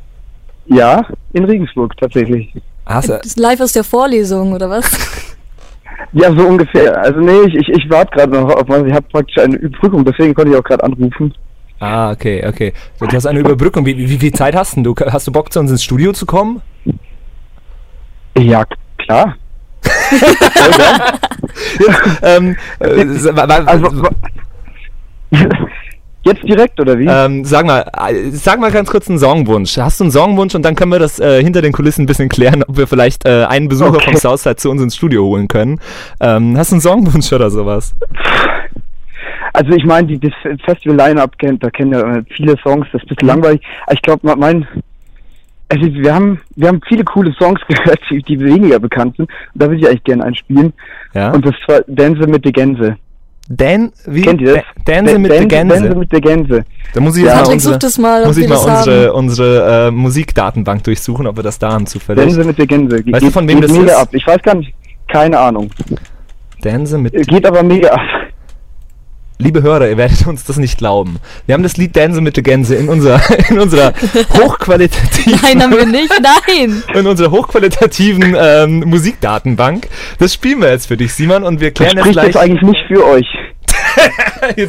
Ja, 0.67 1.05
in 1.33 1.45
Regensburg 1.45 1.97
tatsächlich. 1.97 2.53
Hast 2.85 3.09
du, 3.09 3.15
Das 3.15 3.27
ist 3.27 3.39
live 3.39 3.61
aus 3.61 3.73
der 3.73 3.85
Vorlesung, 3.85 4.53
oder 4.53 4.71
was? 4.71 4.91
Ja, 6.13 6.31
so 6.35 6.47
ungefähr. 6.47 6.97
Also 7.03 7.21
nee, 7.21 7.41
ich, 7.47 7.55
ich, 7.55 7.69
ich 7.69 7.91
warte 7.91 8.11
gerade 8.17 8.33
noch 8.33 8.49
auf 8.55 8.69
was. 8.69 8.85
Ich 8.85 8.93
habe 8.93 9.05
praktisch 9.11 9.39
eine 9.39 9.57
Überbrückung, 9.57 10.05
deswegen 10.05 10.35
konnte 10.35 10.53
ich 10.53 10.57
auch 10.57 10.63
gerade 10.63 10.85
anrufen. 10.85 11.35
ah, 11.81 12.11
okay, 12.13 12.47
okay. 12.47 12.73
Du 13.01 13.07
hast 13.09 13.27
eine 13.27 13.41
Überbrückung. 13.41 13.85
Wie, 13.85 13.97
wie, 13.99 14.09
wie 14.09 14.19
viel 14.19 14.33
Zeit 14.33 14.55
hast 14.55 14.77
denn 14.77 14.85
du? 14.85 14.95
Hast 14.95 15.27
du 15.27 15.33
Bock, 15.33 15.53
zu 15.53 15.59
uns 15.61 15.71
ins 15.71 15.83
Studio 15.83 16.13
zu 16.13 16.25
kommen? 16.25 16.63
Ja, 18.39 18.65
klar. 18.99 19.35
Ähm, 22.23 22.57
äh, 22.81 23.05
Also 23.67 24.09
jetzt 26.25 26.43
direkt 26.43 26.81
oder 26.81 26.99
wie? 26.99 27.07
ähm, 27.07 27.45
sag 27.45 27.67
mal, 27.67 27.85
äh, 28.09 28.31
sag 28.31 28.59
mal 28.61 28.71
ganz 28.73 28.91
kurz 28.91 29.09
einen 29.09 29.19
Songwunsch. 29.19 29.77
Hast 29.79 30.01
du 30.01 30.05
einen 30.05 30.11
Songwunsch 30.11 30.55
und 30.55 30.63
dann 30.65 30.75
können 30.75 30.93
wir 30.93 30.99
das 30.99 31.19
äh, 31.21 31.43
hinter 31.43 31.63
den 31.63 31.73
Kulissen 31.73 32.03
ein 32.03 32.07
bisschen 32.07 32.29
klären, 32.29 32.63
ob 32.65 32.77
wir 32.77 32.87
vielleicht 32.87 33.27
äh, 33.27 33.45
einen 33.45 33.69
Besucher 33.69 33.95
Okay. 33.95 34.11
vom 34.13 34.17
Southside 34.17 34.57
zu 34.57 34.71
uns 34.71 34.83
ins 34.83 34.97
Studio 34.97 35.25
holen 35.25 35.49
können. 35.49 35.81
Ähm, 36.21 36.57
hast 36.57 36.71
du 36.73 36.75
einen 36.77 36.81
Songwunsch 36.83 37.33
oder 37.33 37.51
sowas? 37.51 37.95
Also 39.53 39.71
ich 39.73 39.85
meine, 39.87 40.07
die 40.09 40.19
das 40.19 40.33
Festival-Line-Up 40.65 41.39
kennt, 41.39 41.63
da 41.65 41.71
kennen 41.71 41.93
ja 41.93 42.17
äh, 42.17 42.23
viele 42.37 42.57
Songs, 42.63 42.87
das 42.93 43.03
ist 43.03 43.07
ein 43.11 43.15
bisschen 43.15 43.29
langweilig. 43.29 43.61
Ich 43.93 44.03
glaube, 44.03 44.35
mein, 44.37 44.67
also 45.69 45.85
wir 45.85 46.15
haben, 46.15 46.41
wir 46.55 46.69
haben 46.69 46.81
viele 46.89 47.05
coole 47.05 47.33
Songs 47.39 47.61
gehört, 47.69 47.99
die, 48.11 48.23
die 48.23 48.39
weniger 48.41 48.79
bekannt 48.79 49.17
sind. 49.17 49.29
Und 49.55 49.63
da 49.63 49.67
würde 49.67 49.81
ich 49.81 49.87
eigentlich 49.89 50.05
gerne 50.05 50.25
einspielen. 50.25 50.73
Ja? 51.15 51.33
Und 51.33 51.45
das 51.45 51.55
war 51.67 51.81
Dance 51.87 52.27
mit 52.27 52.45
der 52.45 52.53
Gänse. 52.53 52.97
Dan, 53.49 53.93
wie? 54.07 54.23
Kennt 54.23 54.41
ihr 54.41 54.55
das? 54.55 54.65
Da- 54.85 54.93
Dance 54.95 55.19
mit 55.21 55.31
der 55.31 55.47
Gänse. 55.47 55.75
Dance 55.79 55.95
mit 55.99 56.13
der 56.13 56.21
Gänse. 56.21 56.65
Da 56.95 57.01
muss 57.01 57.17
ich 57.17 57.23
jetzt 57.25 57.33
Ja. 57.37 57.43
mal 57.45 57.53
unsere, 57.53 57.79
das 57.79 57.99
mal, 57.99 58.27
muss 58.27 58.37
ich 58.39 58.49
mal 58.49 58.55
das 58.57 58.65
unsere, 58.87 59.13
unsere 59.13 59.87
äh, 59.87 59.91
Musikdatenbank 59.93 60.83
durchsuchen, 60.83 61.27
ob 61.29 61.37
wir 61.37 61.45
das 61.45 61.57
da 61.59 61.73
haben 61.73 61.87
zufällig. 61.87 62.25
Dance 62.25 62.43
mit 62.45 62.59
der 62.59 62.67
Gänse. 62.67 63.05
Weißt 63.07 63.23
du, 63.25 63.31
von 63.31 63.49
wem 63.49 63.61
das 63.61 63.71
mega 63.71 63.85
ist? 63.93 63.95
ab. 63.99 64.09
Ich 64.13 64.27
weiß 64.27 64.43
gar 64.43 64.57
nicht. 64.57 64.75
Keine 65.07 65.39
Ahnung. 65.39 65.71
Dance 66.63 66.99
mit 66.99 67.13
Geht 67.29 67.47
aber 67.47 67.63
mega 67.63 67.91
ab. 67.93 68.01
Liebe 69.39 69.63
Hörer, 69.63 69.89
ihr 69.91 69.99
werdet 69.99 70.27
uns 70.27 70.45
das 70.45 70.57
nicht 70.57 70.79
glauben. 70.79 71.17
Wir 71.45 71.53
haben 71.55 71.63
das 71.63 71.77
Lied 71.77 71.95
Dance 71.95 72.23
mit 72.23 72.37
der 72.37 72.43
Gänse 72.43 72.75
in 72.75 72.89
unserer, 72.89 73.21
in 73.51 73.59
unserer 73.59 73.93
hochqualitativen, 74.35 75.39
Nein, 75.43 75.63
haben 75.63 75.77
wir 75.77 75.85
nicht. 75.85 76.11
Nein! 76.23 76.83
in 76.95 77.07
unserer 77.07 77.31
hochqualitativen 77.31 78.35
ähm, 78.39 78.81
Musikdatenbank. 78.87 79.89
Das 80.19 80.33
spielen 80.33 80.63
wir 80.63 80.71
jetzt 80.71 80.87
für 80.87 80.97
dich, 80.97 81.13
Simon, 81.13 81.45
und 81.45 81.61
wir 81.61 81.71
Das 81.71 81.75
klären 81.75 81.97
jetzt 81.99 82.05
spricht 82.05 82.13
gleich. 82.15 82.27
jetzt 82.29 82.37
eigentlich 82.39 82.63
nicht 82.63 82.85
für 82.89 83.05
euch. 83.05 83.27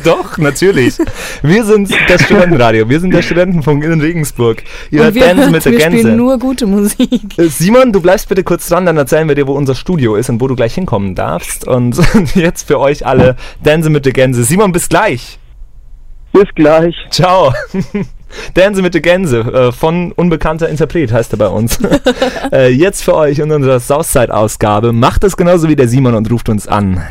Doch, 0.04 0.38
natürlich. 0.38 0.96
Wir 1.42 1.64
sind 1.66 1.90
das 2.08 2.24
Studentenradio, 2.24 2.90
wir 2.90 3.00
sind 3.00 3.14
der 3.14 3.22
Studentenfunk 3.22 3.84
in 3.84 4.00
Regensburg. 4.00 4.64
Ihr 4.90 5.00
Und 5.02 5.06
hört 5.08 5.16
wir, 5.16 5.22
Dance 5.28 5.50
mit 5.52 5.66
der 5.66 5.72
wir 5.74 5.80
Gänse. 5.80 5.98
spielen 6.00 6.18
nur 6.18 6.40
gute 6.40 6.66
Musik. 6.66 7.38
Äh, 7.38 7.48
Simon, 7.48 7.92
du 7.92 8.02
bleibst 8.02 8.30
bitte 8.30 8.44
kurz 8.44 8.68
dran, 8.70 8.86
dann 8.86 8.98
erzählen 8.98 9.28
wir 9.28 9.36
dir, 9.36 9.46
wo 9.48 9.54
unser 9.54 9.76
Studio 9.76 10.16
ist 10.16 10.30
und 10.30 10.40
wo 10.42 10.48
du 10.48 10.56
gleich 10.56 10.76
hinkommen 10.76 11.14
darfst. 11.16 11.68
Und 11.68 12.00
jetzt 12.36 12.68
für 12.68 12.80
euch 12.80 13.06
alle 13.06 13.36
Dance 13.64 13.90
mit 13.90 14.06
der 14.06 14.14
Gänse. 14.14 14.44
Simon, 14.44 14.57
bis 14.72 14.90
gleich. 14.90 15.40
Bis 16.34 16.48
gleich. 16.56 16.96
Ciao. 17.10 17.54
Dance 18.54 18.82
mit 18.82 18.94
der 18.94 19.02
Gänse 19.02 19.40
äh, 19.40 19.72
von 19.72 20.12
unbekannter 20.12 20.70
Interpret 20.70 21.12
heißt 21.12 21.34
er 21.34 21.38
bei 21.38 21.48
uns. 21.48 21.80
äh, 22.52 22.70
jetzt 22.70 23.04
für 23.04 23.16
euch 23.16 23.40
in 23.40 23.52
unserer 23.52 23.80
Southside-Ausgabe. 23.80 24.92
Macht 24.94 25.24
es 25.24 25.38
genauso 25.38 25.70
wie 25.70 25.76
der 25.76 25.88
Simon 25.88 26.16
und 26.16 26.30
ruft 26.30 26.50
uns 26.50 26.68
an. 26.68 27.02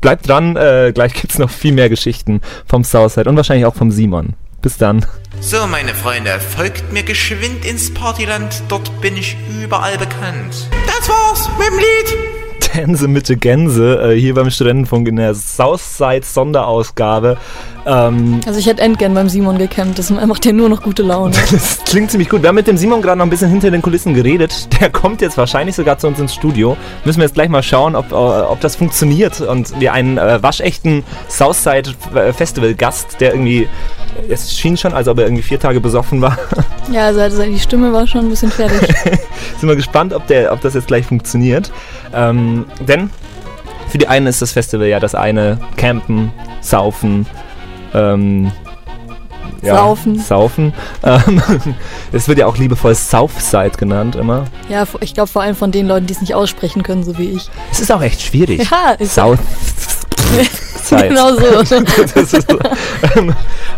Bleibt 0.00 0.28
dran, 0.28 0.56
äh, 0.56 0.92
gleich 0.94 1.14
gibt's 1.14 1.38
noch 1.38 1.50
viel 1.50 1.72
mehr 1.72 1.88
Geschichten 1.88 2.40
vom 2.66 2.84
Southside 2.84 3.28
und 3.28 3.36
wahrscheinlich 3.36 3.66
auch 3.66 3.74
vom 3.74 3.90
Simon. 3.90 4.34
Bis 4.62 4.76
dann. 4.76 5.04
So, 5.40 5.66
meine 5.68 5.94
Freunde, 5.94 6.40
folgt 6.40 6.92
mir 6.92 7.04
geschwind 7.04 7.64
ins 7.64 7.92
Partyland, 7.94 8.62
dort 8.68 9.00
bin 9.00 9.16
ich 9.16 9.36
überall 9.62 9.96
bekannt. 9.98 10.68
Das 10.86 11.08
war's 11.08 11.48
mit 11.58 11.68
dem 11.68 11.78
Lied. 11.78 12.47
Tänze 12.78 13.08
mit 13.08 13.28
der 13.28 13.34
Gänse 13.34 14.12
äh, 14.12 14.16
hier 14.16 14.34
beim 14.34 14.50
Studentenfunk 14.50 15.08
in 15.08 15.16
der 15.16 15.34
Southside-Sonderausgabe. 15.34 17.36
Ähm, 17.88 18.40
Also 18.46 18.60
ich 18.60 18.66
hätte 18.66 18.82
endgern 18.82 19.14
beim 19.14 19.28
Simon 19.28 19.56
gecampt. 19.56 19.98
Das 19.98 20.10
macht 20.10 20.44
ja 20.44 20.52
nur 20.52 20.68
noch 20.68 20.82
gute 20.82 21.02
Laune. 21.02 21.34
Das 21.50 21.78
klingt 21.84 22.10
ziemlich 22.10 22.28
gut. 22.28 22.42
Wir 22.42 22.48
haben 22.48 22.56
mit 22.56 22.66
dem 22.66 22.76
Simon 22.76 23.00
gerade 23.00 23.18
noch 23.18 23.24
ein 23.26 23.30
bisschen 23.30 23.48
hinter 23.48 23.70
den 23.70 23.80
Kulissen 23.80 24.12
geredet. 24.12 24.68
Der 24.80 24.90
kommt 24.90 25.22
jetzt 25.22 25.38
wahrscheinlich 25.38 25.74
sogar 25.74 25.98
zu 25.98 26.06
uns 26.06 26.18
ins 26.18 26.34
Studio. 26.34 26.76
Müssen 27.04 27.18
wir 27.18 27.24
jetzt 27.24 27.34
gleich 27.34 27.48
mal 27.48 27.62
schauen, 27.62 27.96
ob, 27.96 28.12
äh, 28.12 28.14
ob 28.14 28.60
das 28.60 28.76
funktioniert 28.76 29.40
und 29.40 29.80
wir 29.80 29.94
einen 29.94 30.18
äh, 30.18 30.42
waschechten 30.42 31.02
Southside 31.28 31.94
Festival 32.36 32.74
Gast, 32.74 33.20
der 33.20 33.32
irgendwie 33.32 33.68
es 34.28 34.58
schien 34.58 34.76
schon, 34.76 34.92
als 34.92 35.08
ob 35.08 35.18
er 35.18 35.24
irgendwie 35.24 35.42
vier 35.42 35.60
Tage 35.60 35.80
besoffen 35.80 36.20
war. 36.20 36.36
Ja, 36.90 37.04
also, 37.04 37.20
also 37.20 37.42
die 37.42 37.58
Stimme 37.58 37.92
war 37.92 38.06
schon 38.06 38.22
ein 38.22 38.30
bisschen 38.30 38.50
fertig. 38.50 38.80
Sind 39.60 39.68
wir 39.68 39.76
gespannt, 39.76 40.14
ob, 40.14 40.26
der, 40.26 40.54
ob 40.54 40.62
das 40.62 40.72
jetzt 40.72 40.86
gleich 40.86 41.04
funktioniert. 41.04 41.70
Ähm, 42.14 42.64
denn 42.80 43.10
für 43.88 43.98
die 43.98 44.08
einen 44.08 44.26
ist 44.26 44.40
das 44.40 44.52
Festival 44.52 44.86
ja 44.86 44.98
das 44.98 45.14
eine 45.14 45.58
Campen, 45.76 46.32
Saufen, 46.62 47.26
ähm, 47.94 48.52
ja, 49.62 49.76
Saufen. 49.76 50.18
Saufen. 50.18 50.72
Ähm, 51.02 51.42
es 52.12 52.28
wird 52.28 52.38
ja 52.38 52.46
auch 52.46 52.56
liebevoll 52.56 52.94
Southside 52.94 53.72
genannt 53.76 54.14
immer. 54.14 54.44
ja, 54.68 54.84
ich 55.00 55.14
glaube 55.14 55.28
vor 55.28 55.42
allem 55.42 55.56
von 55.56 55.72
den 55.72 55.88
Leuten, 55.88 56.06
die 56.06 56.14
es 56.14 56.20
nicht 56.20 56.34
aussprechen 56.34 56.82
können, 56.82 57.02
so 57.02 57.18
wie 57.18 57.30
ich. 57.30 57.48
Es 57.72 57.80
ist 57.80 57.90
auch 57.90 58.02
echt 58.02 58.22
schwierig. 58.22 58.68
Ja, 58.70 58.96
Southside. 59.04 59.42
genau 61.08 61.34
so. 61.34 61.62
das 62.14 62.32
ist 62.32 62.50
so. 62.50 62.58
ähm, 63.16 63.34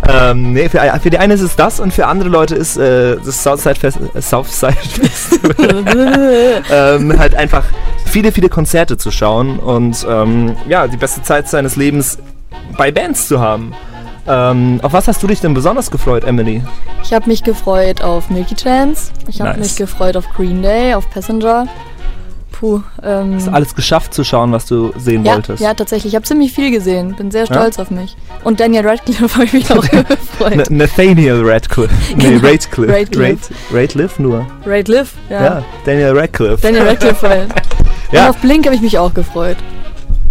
ähm, 0.07 0.53
nee, 0.53 0.69
für, 0.69 0.81
für 1.03 1.11
die 1.11 1.19
eine 1.19 1.35
ist 1.35 1.41
es 1.41 1.57
das 1.57 1.81
und 1.81 1.93
für 1.95 2.07
andere 2.07 2.29
Leute 2.29 2.57
ist 2.57 2.77
äh, 2.77 3.17
das 3.25 3.43
Southside, 3.43 3.77
Fest, 3.77 3.99
äh, 4.15 4.21
Southside 4.21 4.75
Festival 4.75 6.63
ähm, 6.71 7.19
halt 7.19 7.35
einfach 7.35 7.65
viele, 8.05 8.33
viele 8.33 8.49
Konzerte 8.49 8.99
zu 8.99 9.11
schauen 9.11 9.59
und 9.59 10.07
ähm, 10.09 10.57
ja, 10.69 10.89
die 10.89 10.97
beste 10.97 11.23
Zeit 11.23 11.49
seines 11.49 11.77
Lebens 11.77 12.19
bei 12.77 12.91
Bands 12.91 13.29
zu 13.29 13.41
haben. 13.41 13.75
Ähm, 14.31 14.79
auf 14.83 14.93
was 14.93 15.09
hast 15.09 15.23
du 15.23 15.27
dich 15.27 15.41
denn 15.41 15.55
besonders 15.55 15.91
gefreut, 15.91 16.25
Emily? 16.25 16.63
Ich 17.03 17.13
habe 17.13 17.27
mich 17.29 17.43
gefreut 17.43 18.03
auf 18.03 18.31
Milky 18.31 18.55
Chance. 18.55 19.11
Ich 19.29 19.41
habe 19.41 19.51
Nice. 19.59 19.61
mich 19.71 19.77
gefreut 19.77 20.17
auf 20.17 20.29
Green 20.37 20.63
Day, 20.63 20.95
auf 20.95 21.11
Passenger. 21.11 21.67
Puh, 22.53 22.83
ähm, 23.03 23.37
Hast 23.37 23.47
du 23.47 23.53
alles 23.53 23.75
geschafft 23.75 24.13
zu 24.13 24.23
schauen, 24.23 24.53
was 24.53 24.67
du 24.67 24.93
sehen 24.99 25.25
ja, 25.25 25.33
wolltest? 25.35 25.63
ja, 25.63 25.73
tatsächlich. 25.73 26.13
Ich 26.13 26.15
habe 26.17 26.27
ziemlich 26.27 26.53
viel 26.53 26.71
gesehen. 26.71 27.17
Bin 27.17 27.31
sehr 27.31 27.47
stolz 27.47 27.79
auf 27.79 27.91
mich. 27.91 28.17
Und 28.45 28.61
Daniel 28.61 28.87
Radcliffe 28.87 29.29
habe 29.35 29.45
ich 29.45 29.53
mich 29.55 29.71
auch 29.73 29.81
gefreut. 29.89 30.53
Na- 30.57 30.65
Nathaniel 30.69 31.41
Radcliffe. 31.43 31.95
Nee, 32.17 32.35
Genau. 32.35 32.47
Radcliffe. 32.47 32.93
Radcliffe. 32.93 33.55
Rad- 33.73 33.75
Radcliffe 33.83 34.23
nur. 34.23 34.47
Radcliffe, 34.67 35.15
ja. 35.31 35.43
Ja, 35.45 35.63
Daniel 35.87 36.19
Radcliffe. 36.19 36.61
Daniel 36.61 36.87
Radcliffe. 36.87 37.47
Ja. 38.13 38.25
Und 38.25 38.31
auf 38.31 38.37
Blink 38.39 38.67
habe 38.67 38.75
ich 38.77 38.83
mich 38.83 38.99
auch 38.99 39.15
gefreut. 39.15 39.57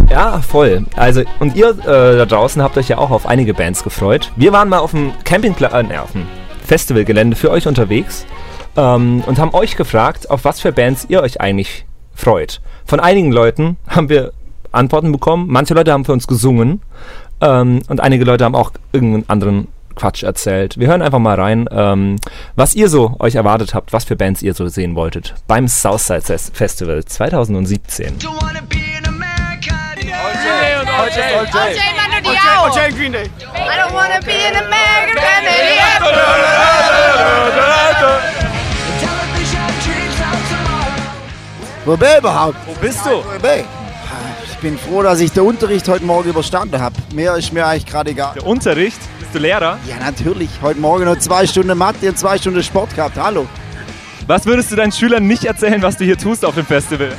Ja, 0.09 0.41
voll. 0.41 0.85
Also, 0.95 1.21
und 1.39 1.55
ihr 1.55 1.69
äh, 1.69 2.17
da 2.17 2.25
draußen 2.25 2.61
habt 2.63 2.77
euch 2.77 2.89
ja 2.89 2.97
auch 2.97 3.11
auf 3.11 3.25
einige 3.27 3.53
Bands 3.53 3.83
gefreut. 3.83 4.31
Wir 4.35 4.51
waren 4.51 4.67
mal 4.69 4.79
auf 4.79 4.91
dem 4.91 5.11
Campingplatz, 5.23 5.73
äh, 5.73 5.83
nee, 5.83 5.97
auf 5.97 6.11
dem 6.13 6.25
Festivalgelände 6.65 7.35
für 7.35 7.51
euch 7.51 7.67
unterwegs 7.67 8.25
ähm, 8.75 9.23
und 9.27 9.37
haben 9.39 9.53
euch 9.53 9.75
gefragt, 9.75 10.29
auf 10.29 10.45
was 10.45 10.61
für 10.61 10.71
Bands 10.71 11.05
ihr 11.09 11.21
euch 11.21 11.39
eigentlich 11.41 11.85
freut. 12.15 12.59
Von 12.85 12.99
einigen 12.99 13.31
Leuten 13.31 13.77
haben 13.87 14.09
wir 14.09 14.33
Antworten 14.71 15.11
bekommen. 15.11 15.45
Manche 15.47 15.73
Leute 15.73 15.91
haben 15.93 16.05
für 16.05 16.13
uns 16.13 16.27
gesungen 16.27 16.81
ähm, 17.41 17.81
und 17.87 18.01
einige 18.01 18.25
Leute 18.25 18.45
haben 18.45 18.55
auch 18.55 18.71
irgendeinen 18.91 19.29
anderen 19.29 19.67
Quatsch 19.95 20.23
erzählt. 20.23 20.77
Wir 20.79 20.87
hören 20.87 21.01
einfach 21.01 21.19
mal 21.19 21.39
rein, 21.39 21.67
ähm, 21.71 22.15
was 22.55 22.73
ihr 22.73 22.89
so 22.89 23.15
euch 23.19 23.35
erwartet 23.35 23.73
habt, 23.75 23.93
was 23.93 24.05
für 24.05 24.15
Bands 24.15 24.41
ihr 24.41 24.53
so 24.55 24.67
sehen 24.67 24.95
wolltet 24.95 25.35
beim 25.47 25.67
Southside 25.67 26.21
Fes- 26.21 26.51
Festival 26.53 27.03
2017. 27.05 28.13
OJ 31.09 31.77
Manu 31.97 32.21
Diao. 32.21 32.69
OJ 32.69 32.95
Green 32.95 33.11
Day. 33.11 33.29
I 33.55 33.77
don't 33.77 33.93
wanna 33.93 34.21
be 34.21 34.45
an 34.45 34.55
American 34.63 35.43
idiot. 35.43 35.99
Wo 41.85 41.97
bin 41.97 42.17
überhaupt? 42.19 42.57
Wo 42.67 42.73
bist 42.73 43.03
du? 43.05 43.09
Wo 43.09 43.39
bin 43.39 43.61
ich? 43.61 43.65
Ich 44.51 44.57
bin 44.59 44.77
froh, 44.77 45.01
dass 45.01 45.19
ich 45.19 45.31
den 45.31 45.43
Unterricht 45.43 45.87
heute 45.87 46.05
Morgen 46.05 46.29
überstanden 46.29 46.79
habe. 46.79 46.95
Mehr 47.15 47.35
ist 47.35 47.51
mir 47.53 47.65
eigentlich 47.65 47.85
gerade 47.85 48.11
egal. 48.11 48.33
Der 48.35 48.45
Unterricht? 48.45 48.99
Bist 49.19 49.33
du 49.33 49.39
Lehrer? 49.39 49.79
Ja, 49.87 49.95
natürlich. 49.97 50.49
Heute 50.61 50.79
Morgen 50.79 51.05
noch 51.05 51.17
zwei 51.17 51.47
Stunden 51.47 51.75
Mathe 51.77 52.09
und 52.09 52.19
zwei 52.19 52.37
Stunden 52.37 52.61
Sport 52.61 52.93
gehabt. 52.95 53.17
Hallo. 53.17 53.47
Was 54.27 54.45
würdest 54.45 54.71
du 54.71 54.75
deinen 54.75 54.91
Schülern 54.91 55.25
nicht 55.25 55.45
erzählen, 55.45 55.81
was 55.81 55.97
du 55.97 56.03
hier 56.03 56.17
tust 56.17 56.45
auf 56.45 56.53
dem 56.53 56.65
Festival? 56.65 57.13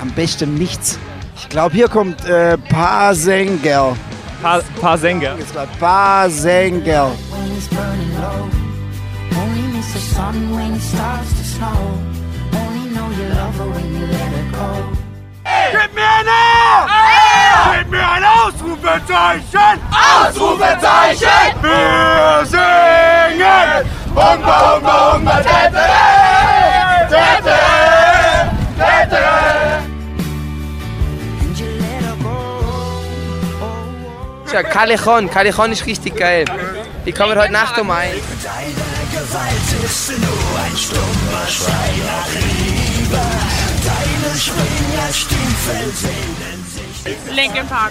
Am 0.00 0.10
besten 0.10 0.54
nichts. 0.54 0.98
Ich 1.44 1.50
glaube, 1.50 1.74
hier 1.74 1.88
kommt 1.88 2.24
äh, 2.24 2.56
Pasenger. 2.56 3.96
Paar, 4.42 4.62
paar 4.80 4.98
Sänger. 4.98 5.36
Jetzt 5.38 5.52
gleich 5.52 5.68
Pasenger. 5.78 7.12
when 7.30 7.56
it's 7.56 7.68
burning 7.68 8.14
low. 8.16 8.48
Only 9.40 9.76
miss 9.76 9.92
the 9.92 10.00
sun 10.00 10.50
when 10.54 10.74
it 10.74 10.82
starts 10.82 11.34
Tja, 34.54 34.62
Callejon, 34.62 35.28
Callejon 35.28 35.72
ist 35.72 35.84
richtig 35.84 36.16
geil. 36.16 36.44
Die 37.04 37.10
kommen 37.10 37.36
heute 37.36 37.52
Nacht 37.52 37.76
um 37.76 37.90
eins. 37.90 38.14
Linkin 47.34 47.66
Park. 47.66 47.90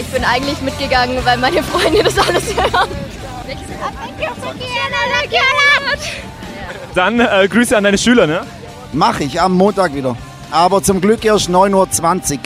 Ich 0.00 0.06
bin 0.08 0.24
eigentlich 0.24 0.60
mitgegangen, 0.62 1.24
weil 1.24 1.38
meine 1.38 1.62
Freunde 1.62 2.02
das 2.02 2.18
alles 2.18 2.56
hören. 2.56 2.88
Dann 6.96 7.20
äh, 7.20 7.46
Grüße 7.46 7.76
an 7.76 7.84
deine 7.84 7.96
Schüler, 7.96 8.26
ne? 8.26 8.44
Mach 8.92 9.20
ich 9.20 9.40
am 9.40 9.52
Montag 9.52 9.94
wieder. 9.94 10.16
Aber 10.50 10.82
zum 10.82 11.00
Glück 11.00 11.24
erst 11.24 11.48
9.20 11.48 12.32
Uhr. 12.32 12.38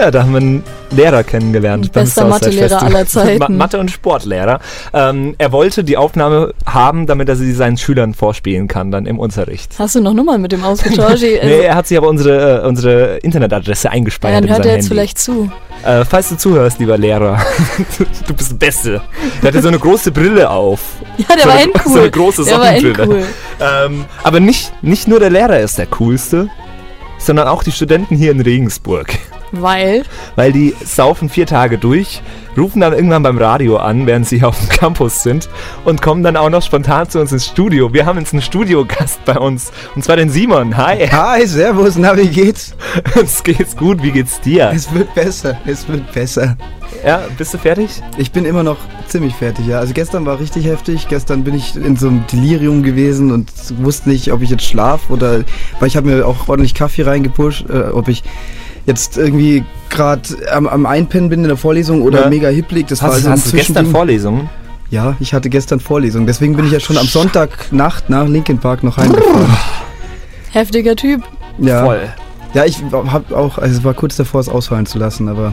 Ja, 0.00 0.10
da 0.10 0.22
haben 0.22 0.32
wir 0.32 0.38
einen 0.40 0.62
Lehrer 0.92 1.22
kennengelernt. 1.24 1.92
Bester 1.92 2.24
Mathelehrer 2.24 2.82
aller 2.82 3.06
Zeiten. 3.06 3.38
Ma 3.38 3.48
Mathe- 3.50 3.78
und 3.78 3.90
Sportlehrer. 3.90 4.58
Ähm, 4.94 5.34
er 5.36 5.52
wollte 5.52 5.84
die 5.84 5.98
Aufnahme 5.98 6.54
haben, 6.64 7.06
damit 7.06 7.28
er 7.28 7.36
sie 7.36 7.52
seinen 7.52 7.76
Schülern 7.76 8.14
vorspielen 8.14 8.66
kann, 8.66 8.90
dann 8.90 9.04
im 9.04 9.18
Unterricht. 9.18 9.74
Hast 9.78 9.96
du 9.96 10.00
noch 10.00 10.14
Nummern 10.14 10.40
mit 10.40 10.52
dem 10.52 10.64
ausgetauscht? 10.64 11.20
Nee, 11.22 11.38
Also, 11.38 11.54
er 11.54 11.74
hat 11.74 11.86
sich 11.86 11.98
aber 11.98 12.08
unsere, 12.08 12.62
äh, 12.62 12.66
unsere 12.66 13.18
Internetadresse 13.18 13.88
ja, 13.88 13.92
eingespeichert 13.92 14.38
dann 14.38 14.44
in 14.44 14.50
hört 14.54 14.64
er 14.64 14.72
jetzt 14.72 14.84
Handy. 14.84 14.88
vielleicht 14.88 15.18
zu. 15.18 15.52
Äh, 15.84 16.04
falls 16.06 16.30
du 16.30 16.36
zuhörst, 16.38 16.78
lieber 16.78 16.96
Lehrer, 16.96 17.38
du 18.26 18.32
bist 18.34 18.52
der 18.52 18.56
Beste. 18.56 19.02
Der 19.42 19.48
hatte 19.48 19.60
so 19.60 19.68
eine 19.68 19.78
große 19.78 20.12
Brille 20.12 20.48
auf. 20.48 20.80
Ja, 21.18 21.26
der 21.34 21.40
so 21.42 21.48
war 21.48 21.54
eine, 21.56 21.64
endcool. 21.64 21.92
So 21.92 21.98
eine 22.00 22.10
große 22.10 22.44
Sonnenbrille. 22.44 23.24
Ähm, 23.60 24.06
aber 24.22 24.40
nicht, 24.40 24.72
nicht 24.82 25.08
nur 25.08 25.20
der 25.20 25.28
Lehrer 25.30 25.60
ist 25.60 25.76
der 25.76 25.86
coolste, 25.88 26.48
sondern 27.18 27.48
auch 27.48 27.62
die 27.62 27.72
Studenten 27.72 28.16
hier 28.16 28.30
in 28.30 28.40
Regensburg. 28.40 29.18
Weil, 29.52 30.04
Weil 30.36 30.52
die 30.52 30.74
saufen 30.84 31.28
vier 31.28 31.46
Tage 31.46 31.78
durch, 31.78 32.22
rufen 32.56 32.80
dann 32.80 32.92
irgendwann 32.92 33.22
beim 33.22 33.38
Radio 33.38 33.76
an, 33.78 34.06
während 34.06 34.26
sie 34.26 34.42
auf 34.44 34.58
dem 34.58 34.68
Campus 34.68 35.22
sind 35.22 35.48
und 35.84 36.02
kommen 36.02 36.22
dann 36.22 36.36
auch 36.36 36.50
noch 36.50 36.62
spontan 36.62 37.08
zu 37.08 37.20
uns 37.20 37.32
ins 37.32 37.46
Studio. 37.46 37.92
Wir 37.92 38.06
haben 38.06 38.18
jetzt 38.18 38.32
einen 38.32 38.42
Studiogast 38.42 39.24
bei 39.24 39.38
uns 39.38 39.72
und 39.94 40.04
zwar 40.04 40.16
den 40.16 40.30
Simon. 40.30 40.76
Hi. 40.76 41.06
Hi, 41.08 41.46
servus, 41.46 41.96
na, 41.96 42.16
wie 42.16 42.28
geht's? 42.28 42.74
Uns 43.20 43.42
geht's 43.42 43.76
gut, 43.76 44.02
wie 44.02 44.10
geht's 44.10 44.40
dir? 44.40 44.70
Es 44.74 44.92
wird 44.92 45.14
besser, 45.14 45.58
es 45.66 45.88
wird 45.88 46.12
besser. 46.12 46.56
Ja, 47.04 47.22
bist 47.38 47.54
du 47.54 47.58
fertig? 47.58 48.02
Ich 48.18 48.32
bin 48.32 48.44
immer 48.44 48.62
noch 48.62 48.78
ziemlich 49.06 49.34
fertig, 49.34 49.66
ja. 49.66 49.78
Also 49.78 49.94
gestern 49.94 50.26
war 50.26 50.38
richtig 50.38 50.66
heftig. 50.66 51.08
Gestern 51.08 51.44
bin 51.44 51.54
ich 51.54 51.76
in 51.76 51.96
so 51.96 52.08
einem 52.08 52.26
Delirium 52.26 52.82
gewesen 52.82 53.32
und 53.32 53.50
wusste 53.78 54.08
nicht, 54.08 54.32
ob 54.32 54.42
ich 54.42 54.50
jetzt 54.50 54.64
schlaf 54.64 55.08
oder, 55.08 55.44
weil 55.78 55.88
ich 55.88 55.96
habe 55.96 56.08
mir 56.08 56.26
auch 56.26 56.48
ordentlich 56.48 56.74
Kaffee 56.74 57.02
reingepusht, 57.02 57.68
äh, 57.70 57.90
ob 57.92 58.08
ich 58.08 58.22
jetzt 58.86 59.16
irgendwie 59.18 59.64
gerade 59.90 60.22
am, 60.52 60.66
am 60.66 60.86
Einpennen 60.86 61.28
bin 61.28 61.42
in 61.42 61.48
der 61.48 61.56
Vorlesung 61.56 62.02
oder 62.02 62.22
Ja. 62.22 62.28
mega 62.28 62.48
hipplig. 62.48 62.86
Das 62.88 63.02
war 63.02 63.08
Hast, 63.10 63.16
also 63.16 63.28
ein 63.28 63.32
hast 63.34 63.52
du 63.52 63.56
gestern. 63.56 63.86
Vorlesungen? 63.86 64.48
Ja, 64.90 65.16
ich 65.20 65.34
hatte 65.34 65.50
gestern 65.50 65.78
Vorlesung. 65.80 66.26
Deswegen 66.26 66.56
bin 66.56 66.66
ich 66.66 66.72
ja 66.72 66.80
schon 66.80 66.98
am 66.98 67.06
Sonntagnacht 67.06 68.10
nach 68.10 68.26
Linkin 68.26 68.58
Park 68.58 68.82
noch 68.82 68.96
heimgefahren. 68.96 69.46
heftiger 70.52 70.96
Typ. 70.96 71.22
Ja, 71.58 71.84
Voll. 71.84 72.08
ja 72.54 72.64
ich 72.64 72.82
habe 72.92 73.36
auch, 73.36 73.58
also 73.58 73.78
es 73.78 73.84
war 73.84 73.94
kurz 73.94 74.16
davor, 74.16 74.40
es 74.40 74.48
ausfallen 74.48 74.86
zu 74.86 74.98
lassen, 74.98 75.28
aber 75.28 75.52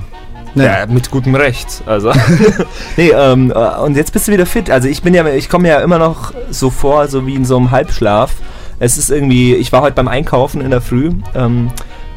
naja. 0.56 0.80
Ja, 0.80 0.86
mit 0.88 1.12
gutem 1.12 1.36
Recht. 1.36 1.84
Also. 1.86 2.12
nee, 2.98 3.12
ähm, 3.16 3.52
äh, 3.56 3.80
und 3.82 3.96
jetzt 3.96 4.12
bist 4.14 4.28
du 4.28 4.32
wieder 4.32 4.48
fit. 4.48 4.72
Also 4.72 4.88
ich 4.88 5.04
bin 5.04 5.14
ja, 5.14 5.28
ich 5.28 5.50
komme 5.50 5.68
ja 5.68 5.80
immer 5.82 6.00
noch 6.00 6.34
so 6.50 6.72
vor, 6.72 7.08
so 7.08 7.28
wie 7.28 7.36
in 7.36 7.46
so 7.46 7.58
einem 7.58 7.70
Halbschlaf. 7.70 8.32
Es 8.80 8.98
ist 8.98 9.12
irgendwie, 9.12 9.54
ich 9.56 9.72
war 9.72 9.82
heute 9.82 9.96
beim 9.96 10.08
Einkaufen 10.08 10.62
in 10.62 10.72
der 10.72 10.82
Früh. 10.82 11.12
Ähm, 11.36 11.70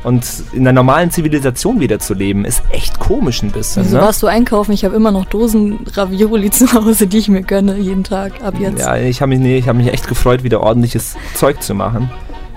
Und 0.02 0.24
in 0.52 0.64
der 0.64 0.72
normalen 0.72 1.10
Zivilisation 1.10 1.78
wieder 1.80 1.98
zu 1.98 2.14
leben, 2.14 2.44
ist 2.44 2.62
echt 2.70 2.98
komisch 2.98 3.42
ein 3.42 3.50
bisschen. 3.50 3.82
Also 3.82 3.96
ne? 3.96 4.02
warst 4.02 4.22
du 4.22 4.26
einkaufen? 4.26 4.72
Ich 4.72 4.84
habe 4.84 4.96
immer 4.96 5.10
noch 5.10 5.26
Dosen 5.26 5.80
Ravioli 5.92 6.50
zu 6.50 6.72
Hause, 6.72 7.06
die 7.06 7.18
ich 7.18 7.28
mir 7.28 7.42
gönne 7.42 7.76
jeden 7.76 8.04
Tag 8.04 8.42
ab 8.42 8.54
jetzt. 8.58 8.80
Ja, 8.80 8.96
ich 8.96 9.20
habe 9.20 9.30
mich, 9.30 9.40
nee, 9.40 9.58
ich 9.58 9.68
hab 9.68 9.76
mich 9.76 9.92
echt 9.92 10.08
gefreut, 10.08 10.42
wieder 10.42 10.62
ordentliches 10.62 11.16
Zeug 11.34 11.62
zu 11.62 11.74
machen. 11.74 12.10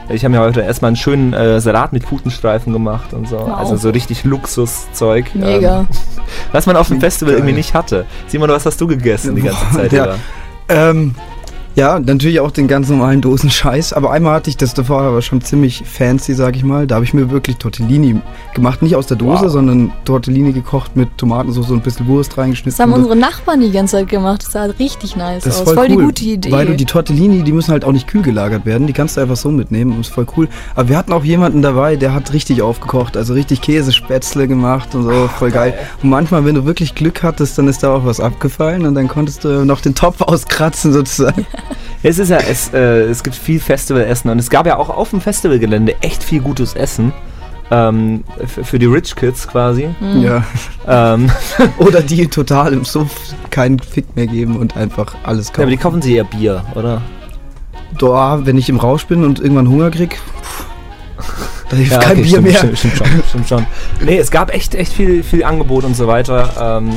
Ich 0.09 0.23
habe 0.25 0.33
mir 0.33 0.41
heute 0.41 0.62
erstmal 0.62 0.89
einen 0.89 0.95
schönen 0.97 1.33
äh, 1.33 1.62
Salat 1.62 1.93
mit 1.93 2.05
Putenstreifen 2.05 2.73
gemacht 2.73 3.13
und 3.13 3.27
so. 3.27 3.39
Wow. 3.39 3.57
Also 3.57 3.77
so 3.77 3.89
richtig 3.89 4.23
Luxuszeug. 4.23 5.33
Mega. 5.33 5.81
Ähm, 5.81 5.88
was 6.51 6.65
man 6.65 6.75
auf 6.75 6.89
dem 6.89 7.00
Festival 7.00 7.33
irgendwie 7.33 7.53
nicht 7.53 7.73
hatte. 7.73 8.05
Simon, 8.27 8.50
was 8.50 8.65
hast 8.65 8.79
du 8.81 8.88
gegessen 8.88 9.35
die 9.35 9.43
ganze 9.43 9.71
Zeit 9.71 9.93
ja. 9.93 10.05
über? 10.05 10.15
Ähm, 10.67 11.15
ja, 11.75 11.99
natürlich 11.99 12.39
auch 12.39 12.51
den 12.51 12.67
ganz 12.67 12.89
normalen 12.89 13.21
Dosenscheiß. 13.21 13.93
Aber 13.93 14.11
einmal 14.11 14.35
hatte 14.35 14.49
ich 14.49 14.57
das 14.57 14.73
davor 14.73 15.01
aber 15.01 15.21
schon 15.21 15.41
ziemlich 15.41 15.83
fancy, 15.85 16.33
sag 16.33 16.55
ich 16.55 16.63
mal. 16.63 16.85
Da 16.87 16.95
habe 16.95 17.05
ich 17.05 17.13
mir 17.13 17.31
wirklich 17.31 17.57
Tortellini 17.57 18.21
gemacht. 18.53 18.81
Nicht 18.81 18.95
aus 18.95 19.07
der 19.07 19.17
Dose, 19.17 19.43
Wow. 19.45 19.51
sondern 19.51 19.91
Tortellini 20.05 20.51
gekocht 20.53 20.95
mit 20.95 21.17
Tomatensauce 21.17 21.69
und 21.71 21.77
ein 21.77 21.81
bisschen 21.81 22.07
Wurst 22.07 22.37
reingeschnitten. 22.37 22.77
Das 22.77 22.79
haben 22.79 22.93
unsere 22.93 23.15
Nachbarn 23.15 23.61
die 23.61 23.71
ganze 23.71 23.97
Zeit 23.97 24.09
gemacht. 24.09 24.43
Das 24.43 24.51
sah 24.51 24.63
richtig 24.65 25.15
nice 25.15 25.43
Das 25.43 25.55
aus. 25.55 25.59
ist 25.61 25.65
voll, 25.65 25.75
voll 25.75 25.85
cool, 25.85 25.97
die 25.97 26.03
gute 26.05 26.23
Idee. 26.25 26.51
Weil 26.51 26.65
du 26.67 26.75
die 26.75 26.85
Tortellini, 26.85 27.43
die 27.43 27.51
müssen 27.51 27.71
halt 27.71 27.85
auch 27.85 27.91
nicht 27.91 28.07
kühl 28.07 28.21
gelagert 28.21 28.65
werden. 28.65 28.85
Die 28.87 28.93
kannst 28.93 29.17
du 29.17 29.21
einfach 29.21 29.37
so 29.37 29.49
mitnehmen. 29.49 29.93
und 29.93 30.01
ist 30.01 30.09
voll 30.13 30.27
cool. 30.37 30.47
Aber 30.75 30.89
wir 30.89 30.97
hatten 30.97 31.11
auch 31.13 31.23
jemanden 31.23 31.61
dabei, 31.61 31.95
der 31.95 32.13
hat 32.13 32.33
richtig 32.33 32.61
aufgekocht. 32.61 33.17
Also 33.17 33.33
richtig 33.33 33.61
Käsespätzle 33.61 34.47
gemacht 34.47 34.93
und 34.95 35.03
so. 35.03 35.27
Voll 35.39 35.51
geil. 35.51 35.73
Und 36.03 36.09
manchmal, 36.09 36.45
wenn 36.45 36.55
du 36.55 36.65
wirklich 36.65 36.93
Glück 36.95 37.23
hattest, 37.23 37.57
dann 37.57 37.67
ist 37.67 37.81
da 37.83 37.93
auch 37.95 38.05
was 38.05 38.19
abgefallen 38.19 38.85
und 38.85 38.95
dann 38.95 39.07
konntest 39.07 39.43
du 39.43 39.65
noch 39.65 39.81
den 39.81 39.95
Topf 39.95 40.21
auskratzen 40.21 40.93
sozusagen. 40.93 41.45
Es 42.03 42.20
ist 42.20 42.29
ja, 42.29 42.38
es, 42.38 42.74
äh, 42.74 43.03
es 43.03 43.24
gibt 43.24 43.36
viel 43.36 43.60
Festivalessen 43.60 44.29
und 44.29 44.39
es 44.39 44.50
gab 44.50 44.65
ja 44.65 44.77
auch 44.77 44.89
auf 44.89 45.12
dem 45.12 45.22
Festivalgelände 45.22 45.96
echt 46.01 46.24
viel 46.24 46.41
gutes 46.41 46.74
Essen. 46.74 47.13
Ähm, 47.72 48.24
für 48.46 48.77
die 48.77 48.86
Rich 48.86 49.15
Kids 49.15 49.48
quasi. 49.48 49.89
Mhm. 50.00 50.22
Ja. 50.22 50.43
Ähm, 50.88 51.32
Oder 51.77 52.01
die 52.01 52.27
total 52.27 52.74
im 52.74 52.84
Suff 52.86 53.10
keinen 53.50 53.79
Fick 53.79 54.15
mehr 54.15 54.27
geben 54.27 54.58
und 54.58 54.75
einfach 54.75 55.15
alles 55.24 55.48
ja, 55.48 55.53
aber 55.53 55.63
kaufen. 55.63 55.70
die 55.70 55.77
kaufen 55.77 56.01
sie 56.01 56.15
ja 56.17 56.24
Bier, 56.24 56.63
oder? 56.75 57.01
Da, 57.98 58.46
wenn 58.46 58.58
ich 58.58 58.70
im 58.70 58.77
Rausch 58.77 59.05
bin 59.05 59.24
und 59.24 59.39
irgendwann 59.39 59.70
Hunger 59.70 59.91
krieg, 59.91 60.20
pff, 60.41 60.65
da 61.70 61.77
hilft 61.77 61.91
Ja, 61.93 62.00
kein 62.00 62.12
okay, 62.12 62.22
Bier 62.22 62.29
stimmt, 62.29 62.43
mehr. 62.48 62.58
Stimmt, 62.58 62.77
stimmt 62.77 62.98
schon, 62.98 63.08
stimmt 63.29 63.50
schon. 63.50 63.65
Nee, 64.01 64.17
es 64.17 64.29
gab 64.29 64.53
echt, 64.53 64.75
echt 64.75 64.93
viel, 64.93 65.24
viel 65.24 65.43
Angebot 65.43 65.84
und 65.86 65.96
so 65.96 66.08
weiter. 66.08 66.79
Ähm, 66.79 66.91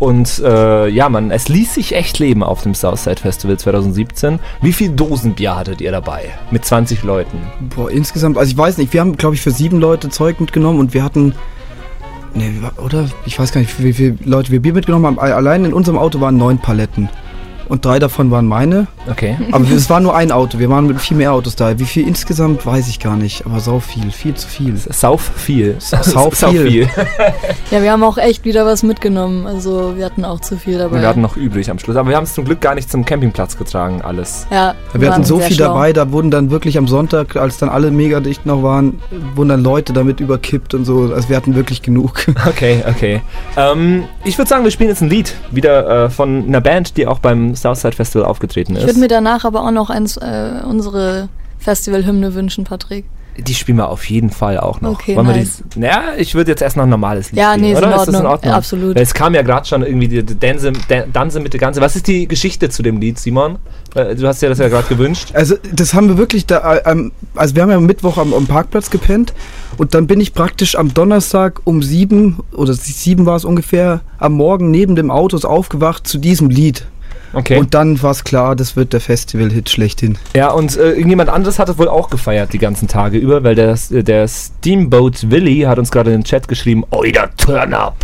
und 0.00 0.40
äh, 0.44 0.88
ja, 0.88 1.08
man, 1.08 1.30
es 1.30 1.48
ließ 1.48 1.74
sich 1.74 1.94
echt 1.94 2.18
leben 2.18 2.42
auf 2.42 2.62
dem 2.62 2.74
Southside 2.74 3.20
Festival 3.20 3.58
2017. 3.58 4.38
Wie 4.60 4.72
viel 4.72 4.90
Dosen 4.90 5.34
Bier 5.34 5.56
hattet 5.56 5.80
ihr 5.80 5.92
dabei? 5.92 6.24
Mit 6.50 6.64
20 6.64 7.02
Leuten. 7.02 7.38
Boah, 7.74 7.90
insgesamt, 7.90 8.38
also 8.38 8.50
ich 8.50 8.58
weiß 8.58 8.78
nicht, 8.78 8.92
wir 8.92 9.00
haben, 9.00 9.16
glaube 9.16 9.34
ich, 9.34 9.40
für 9.40 9.50
sieben 9.50 9.80
Leute 9.80 10.08
Zeug 10.08 10.40
mitgenommen 10.40 10.80
und 10.80 10.94
wir 10.94 11.02
hatten. 11.02 11.34
Ne, 12.34 12.52
oder? 12.84 13.08
Ich 13.26 13.38
weiß 13.38 13.52
gar 13.52 13.60
nicht, 13.60 13.82
wie 13.82 13.92
viele 13.92 14.18
Leute 14.24 14.50
wir 14.50 14.60
Bier 14.60 14.72
mitgenommen 14.72 15.06
haben. 15.06 15.18
Allein 15.18 15.64
in 15.64 15.72
unserem 15.72 15.98
Auto 15.98 16.20
waren 16.20 16.36
neun 16.36 16.58
Paletten. 16.58 17.08
Und 17.68 17.84
drei 17.84 17.98
davon 17.98 18.30
waren 18.30 18.46
meine. 18.46 18.86
Okay. 19.10 19.36
Aber 19.52 19.64
es 19.70 19.88
war 19.90 20.00
nur 20.00 20.14
ein 20.14 20.30
Auto. 20.32 20.58
Wir 20.58 20.68
waren 20.70 20.86
mit 20.86 21.00
viel 21.00 21.16
mehr 21.16 21.32
Autos 21.32 21.56
da. 21.56 21.78
Wie 21.78 21.84
viel 21.84 22.06
insgesamt, 22.06 22.64
weiß 22.66 22.88
ich 22.88 23.00
gar 23.00 23.16
nicht. 23.16 23.44
Aber 23.46 23.60
sau 23.60 23.80
viel. 23.80 24.10
Viel 24.10 24.34
zu 24.34 24.48
viel. 24.48 24.74
Sauf 24.76 25.30
viel. 25.36 25.76
Sau 25.78 26.30
viel. 26.30 26.88
Ja, 27.70 27.82
wir 27.82 27.90
haben 27.90 28.02
auch 28.04 28.18
echt 28.18 28.44
wieder 28.44 28.66
was 28.66 28.82
mitgenommen. 28.82 29.46
Also 29.46 29.94
wir 29.96 30.04
hatten 30.04 30.24
auch 30.24 30.38
zu 30.40 30.56
viel 30.56 30.78
dabei. 30.78 31.00
Wir 31.00 31.08
hatten 31.08 31.22
noch 31.22 31.36
übrig 31.36 31.70
am 31.70 31.78
Schluss. 31.78 31.96
Aber 31.96 32.08
wir 32.10 32.16
haben 32.16 32.24
es 32.24 32.34
zum 32.34 32.44
Glück 32.44 32.60
gar 32.60 32.74
nicht 32.74 32.90
zum 32.90 33.04
Campingplatz 33.04 33.56
getragen, 33.56 34.02
alles. 34.02 34.46
ja, 34.50 34.74
Wir 34.92 35.08
hatten 35.08 35.20
waren 35.20 35.24
so 35.24 35.38
sehr 35.38 35.46
viel 35.48 35.56
schlau. 35.56 35.68
dabei, 35.68 35.92
da 35.92 36.12
wurden 36.12 36.30
dann 36.30 36.50
wirklich 36.50 36.78
am 36.78 36.86
Sonntag, 36.86 37.36
als 37.36 37.58
dann 37.58 37.68
alle 37.70 37.90
mega 37.90 38.20
dicht 38.20 38.46
noch 38.46 38.62
waren, 38.62 39.00
wurden 39.34 39.48
dann 39.48 39.62
Leute 39.62 39.92
damit 39.92 40.20
überkippt 40.20 40.74
und 40.74 40.84
so. 40.84 41.10
Also 41.14 41.28
wir 41.28 41.36
hatten 41.36 41.54
wirklich 41.54 41.82
genug. 41.82 42.26
Okay, 42.46 42.84
okay. 42.88 43.22
Ähm, 43.56 44.04
ich 44.24 44.36
würde 44.38 44.48
sagen, 44.48 44.64
wir 44.64 44.70
spielen 44.70 44.90
jetzt 44.90 45.00
ein 45.00 45.08
Lied. 45.08 45.34
Wieder 45.50 46.04
äh, 46.04 46.10
von 46.10 46.44
einer 46.46 46.60
Band, 46.60 46.96
die 46.96 47.06
auch 47.06 47.18
beim 47.18 47.53
Southside 47.56 47.94
Festival 47.96 48.26
aufgetreten 48.26 48.72
Ich 48.74 48.80
ist. 48.80 48.86
würde 48.86 49.00
mir 49.00 49.08
danach 49.08 49.44
aber 49.44 49.62
auch 49.64 49.70
noch 49.70 49.90
eins, 49.90 50.16
äh, 50.16 50.60
unsere 50.68 51.28
Festivalhymne 51.58 52.34
wünschen, 52.34 52.64
Patrick. 52.64 53.04
Die 53.36 53.54
spielen 53.54 53.78
wir 53.78 53.88
auf 53.88 54.08
jeden 54.08 54.30
Fall 54.30 54.60
auch 54.60 54.80
noch. 54.80 54.92
Okay, 54.92 55.16
Wollen 55.16 55.26
wir 55.26 55.34
nice. 55.34 55.64
die, 55.74 55.80
naja, 55.80 56.02
ich 56.16 56.36
würde 56.36 56.52
jetzt 56.52 56.62
erst 56.62 56.76
noch 56.76 56.84
ein 56.84 56.88
normales 56.88 57.32
Lied 57.32 57.40
Ja, 57.40 57.50
spielen, 57.54 57.62
nee, 57.66 57.72
ist 57.72 57.78
oder? 57.78 57.88
in 57.88 57.92
Ist 58.00 58.06
das 58.06 58.20
in 58.20 58.26
Ordnung. 58.26 58.50
Ja, 58.52 58.56
absolut. 58.56 58.94
Weil 58.94 59.02
es 59.02 59.12
kam 59.12 59.34
ja 59.34 59.42
gerade 59.42 59.66
schon 59.66 59.82
irgendwie 59.82 60.06
die, 60.06 60.38
Danse, 60.38 60.70
Dan- 60.86 61.12
Danse 61.12 61.40
mit 61.40 61.52
der 61.52 61.58
Ganze. 61.58 61.80
Was 61.80 61.96
ist 61.96 62.06
die 62.06 62.28
Geschichte 62.28 62.68
zu 62.68 62.84
dem 62.84 63.00
Lied, 63.00 63.18
Simon? 63.18 63.56
Du 63.92 64.28
hast 64.28 64.40
dir 64.40 64.50
das 64.50 64.58
ja 64.58 64.68
gerade 64.68 64.86
gewünscht. 64.86 65.30
Also 65.34 65.56
das 65.72 65.94
haben 65.94 66.06
wir 66.10 66.16
wirklich 66.16 66.46
da, 66.46 66.76
äh, 66.76 67.10
also 67.34 67.56
wir 67.56 67.62
haben 67.62 67.70
ja 67.70 67.76
am 67.76 67.86
Mittwoch 67.86 68.18
am, 68.18 68.32
am 68.34 68.46
Parkplatz 68.46 68.88
gepennt 68.90 69.34
und 69.78 69.94
dann 69.94 70.06
bin 70.06 70.20
ich 70.20 70.32
praktisch 70.32 70.76
am 70.78 70.94
Donnerstag 70.94 71.60
um 71.64 71.82
sieben 71.82 72.38
oder 72.52 72.72
sieben 72.74 73.26
war 73.26 73.34
es 73.34 73.44
ungefähr 73.44 74.00
am 74.18 74.34
Morgen 74.34 74.70
neben 74.70 74.94
dem 74.94 75.10
Autos 75.10 75.44
aufgewacht 75.44 76.06
zu 76.06 76.18
diesem 76.18 76.50
Lied. 76.50 76.86
Okay. 77.34 77.58
Und 77.58 77.74
dann 77.74 78.00
war 78.02 78.10
es 78.12 78.24
klar, 78.24 78.54
das 78.56 78.76
wird 78.76 78.92
der 78.92 79.00
Festival-Hit 79.00 79.68
schlechthin. 79.68 80.18
Ja, 80.34 80.50
und 80.50 80.76
äh, 80.76 80.92
irgendjemand 80.92 81.30
anderes 81.30 81.58
hat 81.58 81.68
es 81.68 81.78
wohl 81.78 81.88
auch 81.88 82.10
gefeiert 82.10 82.52
die 82.52 82.58
ganzen 82.58 82.88
Tage 82.88 83.18
über, 83.18 83.42
weil 83.44 83.54
der, 83.54 83.76
der 83.90 84.28
Steamboat 84.28 85.30
Willy 85.30 85.62
hat 85.62 85.78
uns 85.78 85.90
gerade 85.90 86.10
in 86.12 86.20
den 86.20 86.24
Chat 86.24 86.48
geschrieben, 86.48 86.84
Oida 86.90 87.26
Turn 87.36 87.74
Up. 87.74 87.96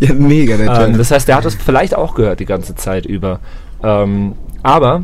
ja, 0.00 0.14
mega 0.14 0.56
der 0.56 0.66
Ähm, 0.68 0.74
Turn-up. 0.74 0.98
das 0.98 1.10
heißt, 1.10 1.28
der 1.28 1.36
hat 1.36 1.44
es 1.44 1.54
vielleicht 1.54 1.94
auch 1.94 2.14
gehört 2.14 2.40
die 2.40 2.46
ganze 2.46 2.74
Zeit 2.74 3.06
über. 3.06 3.40
Ähm, 3.82 4.32
aber 4.62 5.02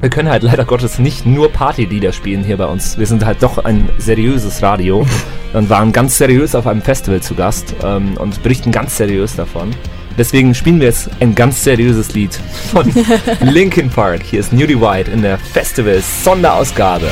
wir 0.00 0.10
können 0.10 0.28
halt 0.28 0.42
leider 0.42 0.64
Gottes 0.64 0.98
nicht 0.98 1.24
nur 1.24 1.50
Partylieder 1.50 2.12
spielen 2.12 2.44
hier 2.44 2.58
bei 2.58 2.66
uns. 2.66 2.98
Wir 2.98 3.06
sind 3.06 3.24
halt 3.24 3.42
doch 3.42 3.64
ein 3.64 3.88
seriöses 3.98 4.62
Radio 4.62 5.06
und 5.54 5.70
waren 5.70 5.92
ganz 5.92 6.18
seriös 6.18 6.54
auf 6.54 6.66
einem 6.66 6.82
Festival 6.82 7.22
zu 7.22 7.34
Gast 7.34 7.74
ähm, 7.82 8.16
und 8.18 8.42
berichten 8.42 8.72
ganz 8.72 8.96
seriös 8.96 9.36
davon. 9.36 9.70
Deswegen 10.18 10.54
spielen 10.54 10.80
wir 10.80 10.86
jetzt 10.88 11.10
ein 11.20 11.34
ganz 11.34 11.62
seriöses 11.62 12.14
Lied 12.14 12.34
von 12.72 12.90
Linkin 13.40 13.90
Park. 13.90 14.22
Hier 14.22 14.40
ist 14.40 14.52
Nudie 14.52 14.80
White 14.80 15.10
in 15.10 15.20
der 15.22 15.36
Festival 15.38 16.00
Sonderausgabe. 16.24 17.10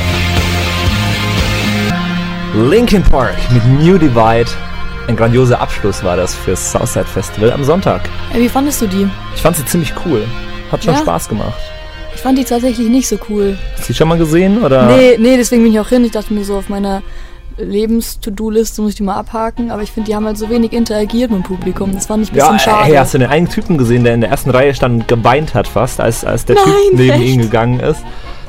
Linkin 2.55 3.03
Park 3.03 3.35
mit 3.51 3.63
New 3.79 3.97
Divide. 3.97 4.49
Ein 5.07 5.15
grandioser 5.15 5.61
Abschluss 5.61 6.03
war 6.03 6.17
das 6.17 6.33
fürs 6.33 6.71
Southside 6.71 7.05
Festival 7.05 7.51
am 7.51 7.63
Sonntag. 7.63 8.09
Ey, 8.33 8.41
wie 8.41 8.49
fandest 8.49 8.81
du 8.81 8.87
die? 8.87 9.07
Ich 9.35 9.41
fand 9.41 9.55
sie 9.55 9.65
ziemlich 9.65 9.93
cool. 10.05 10.25
Hat 10.71 10.83
schon 10.83 10.95
Ja? 10.95 10.99
Spaß 11.01 11.29
gemacht. 11.29 11.53
Ich 12.15 12.21
fand 12.21 12.39
die 12.39 12.43
tatsächlich 12.45 12.89
nicht 12.89 13.07
so 13.07 13.19
cool. 13.29 13.55
Hast 13.77 13.87
du 13.89 13.93
die 13.93 13.97
schon 13.97 14.07
mal 14.07 14.17
gesehen? 14.17 14.63
Oder? 14.63 14.87
Nee, 14.87 15.17
nee, 15.19 15.37
deswegen 15.37 15.61
bin 15.63 15.73
ich 15.73 15.79
auch 15.79 15.89
hin. 15.89 16.03
Ich 16.05 16.11
dachte 16.11 16.33
mir 16.33 16.43
so 16.43 16.57
auf 16.57 16.69
meiner 16.69 17.03
Lebens-To-Do-Liste 17.57 18.81
muss 18.81 18.91
ich 18.91 18.97
die 18.97 19.03
mal 19.03 19.15
abhaken, 19.15 19.71
aber 19.71 19.81
ich 19.81 19.91
finde, 19.91 20.09
die 20.09 20.15
haben 20.15 20.25
halt 20.25 20.37
so 20.37 20.49
wenig 20.49 20.73
interagiert 20.73 21.31
mit 21.31 21.39
dem 21.41 21.43
Publikum. 21.43 21.93
Das 21.93 22.05
fand 22.07 22.23
ich 22.23 22.31
ein 22.31 22.35
bisschen 22.35 22.53
Ja, 22.53 22.59
schade. 22.59 22.85
hey, 22.85 22.95
hast 22.95 23.13
du 23.13 23.17
den 23.19 23.29
einen 23.29 23.49
Typen 23.49 23.77
gesehen, 23.77 24.03
der 24.03 24.13
in 24.13 24.21
der 24.21 24.29
ersten 24.29 24.49
Reihe 24.49 24.73
stand 24.73 25.01
und 25.01 25.07
geweint 25.07 25.53
hat 25.53 25.67
fast, 25.67 25.99
als, 26.01 26.25
als 26.25 26.45
der 26.45 26.55
Nein, 26.55 26.65
Typ 26.65 26.99
neben 26.99 27.11
echt? 27.13 27.23
ihn 27.23 27.41
gegangen 27.41 27.79
ist? 27.79 28.01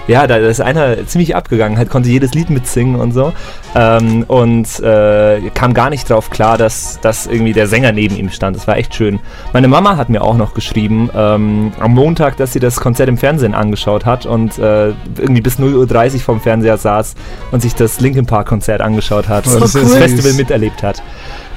Ja, 0.09 0.27
da 0.27 0.37
ist 0.37 0.61
einer 0.61 1.07
ziemlich 1.07 1.35
abgegangen, 1.35 1.79
halt 1.79 1.91
konnte 1.91 2.09
jedes 2.09 2.33
Lied 2.35 2.49
mitsingen 2.51 2.97
und 2.97 3.13
so. 3.13 3.33
Ähm, 3.75 4.25
und 4.29 4.79
äh, 4.81 5.41
kam 5.55 5.75
gar 5.75 5.91
nicht 5.91 6.09
drauf 6.09 6.31
klar, 6.31 6.57
dass, 6.59 7.01
dass 7.01 7.27
irgendwie 7.27 7.53
der 7.53 7.67
Sänger 7.67 7.93
neben 7.93 8.17
ihm 8.17 8.31
stand. 8.31 8.57
Das 8.57 8.67
war 8.69 8.77
echt 8.77 8.95
schön. 8.95 9.19
Meine 9.53 9.69
Mama 9.69 9.97
hat 9.97 10.09
mir 10.09 10.23
auch 10.23 10.37
noch 10.37 10.55
geschrieben, 10.55 11.11
ähm, 11.15 11.73
am 11.81 11.93
Montag, 11.95 12.37
dass 12.37 12.53
sie 12.53 12.61
das 12.61 12.77
Konzert 12.77 13.09
im 13.09 13.19
Fernsehen 13.19 13.55
angeschaut 13.55 14.07
hat 14.07 14.27
und 14.27 14.59
äh, 14.59 14.89
irgendwie 15.19 15.41
bis 15.41 15.59
0.30 15.59 16.15
Uhr 16.15 16.21
vorm 16.21 16.41
Fernseher 16.41 16.77
saß 16.77 17.15
und 17.51 17.61
sich 17.63 17.75
das 17.75 18.01
Linkin 18.01 18.27
Park 18.27 18.47
Konzert 18.49 18.81
angeschaut 18.81 19.29
hat 19.29 19.45
Oh, 19.49 19.55
und 19.55 19.63
das 19.63 19.73
das. 19.73 19.95
Festival 19.95 20.33
miterlebt 20.35 20.83
hat. 20.83 21.03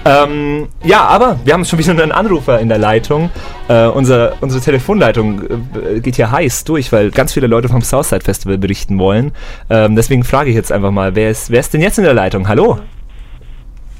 Ähm, 0.05 0.69
ja, 0.83 1.03
aber 1.05 1.39
wir 1.43 1.53
haben 1.53 1.65
schon 1.65 1.77
wieder 1.77 1.91
einen 1.91 2.11
Anrufer 2.11 2.59
in 2.59 2.69
der 2.69 2.77
Leitung. 2.77 3.29
Äh, 3.67 3.87
unser, 3.87 4.33
unsere 4.41 4.61
Telefonleitung 4.63 5.43
äh, 5.43 5.99
geht 5.99 6.15
hier 6.15 6.31
heiß 6.31 6.63
durch, 6.63 6.91
weil 6.91 7.11
ganz 7.11 7.33
viele 7.33 7.47
Leute 7.47 7.67
vom 7.67 7.81
Southside 7.81 8.23
Festival 8.23 8.57
berichten 8.57 8.97
wollen. 8.97 9.33
Ähm, 9.69 9.95
deswegen 9.95 10.23
frage 10.23 10.49
ich 10.49 10.55
jetzt 10.55 10.71
einfach 10.71 10.91
mal, 10.91 11.15
wer 11.15 11.29
ist, 11.29 11.51
wer 11.51 11.59
ist 11.59 11.73
denn 11.73 11.81
jetzt 11.81 11.97
in 11.97 12.05
der 12.05 12.13
Leitung? 12.13 12.47
Hallo? 12.47 12.79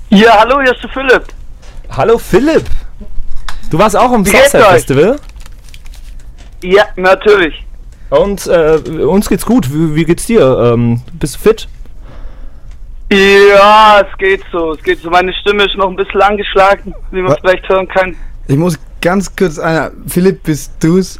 Ja, 0.09 0.39
hallo, 0.39 0.61
hier 0.61 0.73
ist 0.73 0.83
der 0.83 0.89
Philipp. 0.89 1.23
Hallo 1.91 2.17
Philipp! 2.17 2.65
Du 3.69 3.77
warst 3.77 3.95
auch 3.95 4.11
am 4.11 4.25
Wie 4.25 4.29
Southside? 4.29 4.63
Festival? 4.63 5.15
Ja, 6.63 6.85
natürlich. 6.95 7.65
Und 8.09 8.47
äh, 8.47 8.79
uns 9.03 9.29
geht's 9.29 9.45
gut. 9.45 9.71
Wie, 9.71 9.95
wie 9.95 10.05
geht's 10.05 10.25
dir? 10.25 10.73
Ähm, 10.73 11.01
bist 11.13 11.35
du 11.35 11.39
fit? 11.39 11.67
Ja, 13.11 14.01
es 14.01 14.17
geht 14.17 14.43
so, 14.51 14.73
es 14.73 14.83
geht 14.83 15.01
so. 15.01 15.09
Meine 15.09 15.33
Stimme 15.33 15.63
ist 15.65 15.75
noch 15.75 15.89
ein 15.89 15.95
bisschen 15.95 16.21
angeschlagen, 16.21 16.93
wie 17.11 17.21
man 17.21 17.31
Was? 17.31 17.39
vielleicht 17.39 17.67
hören 17.67 17.87
kann. 17.87 18.15
Ich 18.47 18.57
muss 18.57 18.77
ganz 19.01 19.35
kurz 19.35 19.57
einer. 19.57 19.91
Philipp, 20.07 20.43
bist 20.43 20.73
du's? 20.79 21.19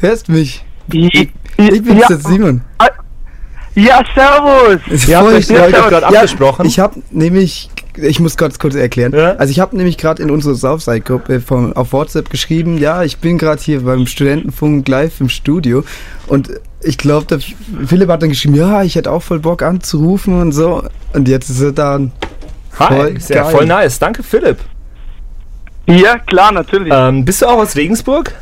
Hörst 0.00 0.28
mich? 0.28 0.64
Ich, 0.92 1.14
ich 1.14 1.82
bin's 1.82 2.02
ja. 2.02 2.06
jetzt 2.10 2.26
Simon. 2.28 2.60
Ja, 3.74 4.02
servus. 4.14 4.80
Ja, 5.06 5.20
schlau. 5.42 5.58
haben 5.60 5.72
doch 5.72 5.88
gerade 5.88 6.14
Ja, 6.14 6.20
abgesprochen. 6.20 6.66
Ich 6.66 6.78
habe 6.78 7.02
nämlich 7.10 7.68
ich 7.96 8.20
muss 8.20 8.36
ganz 8.36 8.58
kurz 8.58 8.74
erklären. 8.74 9.14
Also 9.14 9.50
ich 9.50 9.60
habe 9.60 9.76
nämlich 9.76 9.98
gerade 9.98 10.22
in 10.22 10.30
unsere 10.30 10.54
Southside-Gruppe 10.54 11.42
auf 11.74 11.92
WhatsApp 11.92 12.30
geschrieben, 12.30 12.78
ja, 12.78 13.02
ich 13.02 13.18
bin 13.18 13.38
gerade 13.38 13.60
hier 13.60 13.82
beim 13.82 14.06
Studentenfunk 14.06 14.86
live 14.88 15.20
im 15.20 15.28
Studio 15.28 15.84
und 16.26 16.50
ich 16.82 16.98
glaube, 16.98 17.26
der 17.26 17.40
Philipp 17.86 18.08
hat 18.08 18.22
dann 18.22 18.28
geschrieben, 18.28 18.54
ja, 18.54 18.82
ich 18.82 18.94
hätte 18.94 19.10
auch 19.10 19.22
voll 19.22 19.40
Bock 19.40 19.62
anzurufen 19.62 20.40
und 20.40 20.52
so. 20.52 20.84
Und 21.12 21.28
jetzt 21.28 21.50
ist 21.50 21.60
er 21.60 21.72
da. 21.72 22.00
Hi, 22.78 23.18
sehr 23.18 23.42
geil. 23.42 23.50
voll 23.50 23.66
nice. 23.66 23.98
Danke, 23.98 24.22
Philipp. 24.22 24.58
Ja, 25.86 26.18
klar, 26.18 26.52
natürlich. 26.52 26.92
Ähm, 26.94 27.24
bist 27.24 27.42
du 27.42 27.46
auch 27.46 27.58
aus 27.58 27.76
Regensburg? 27.76 28.34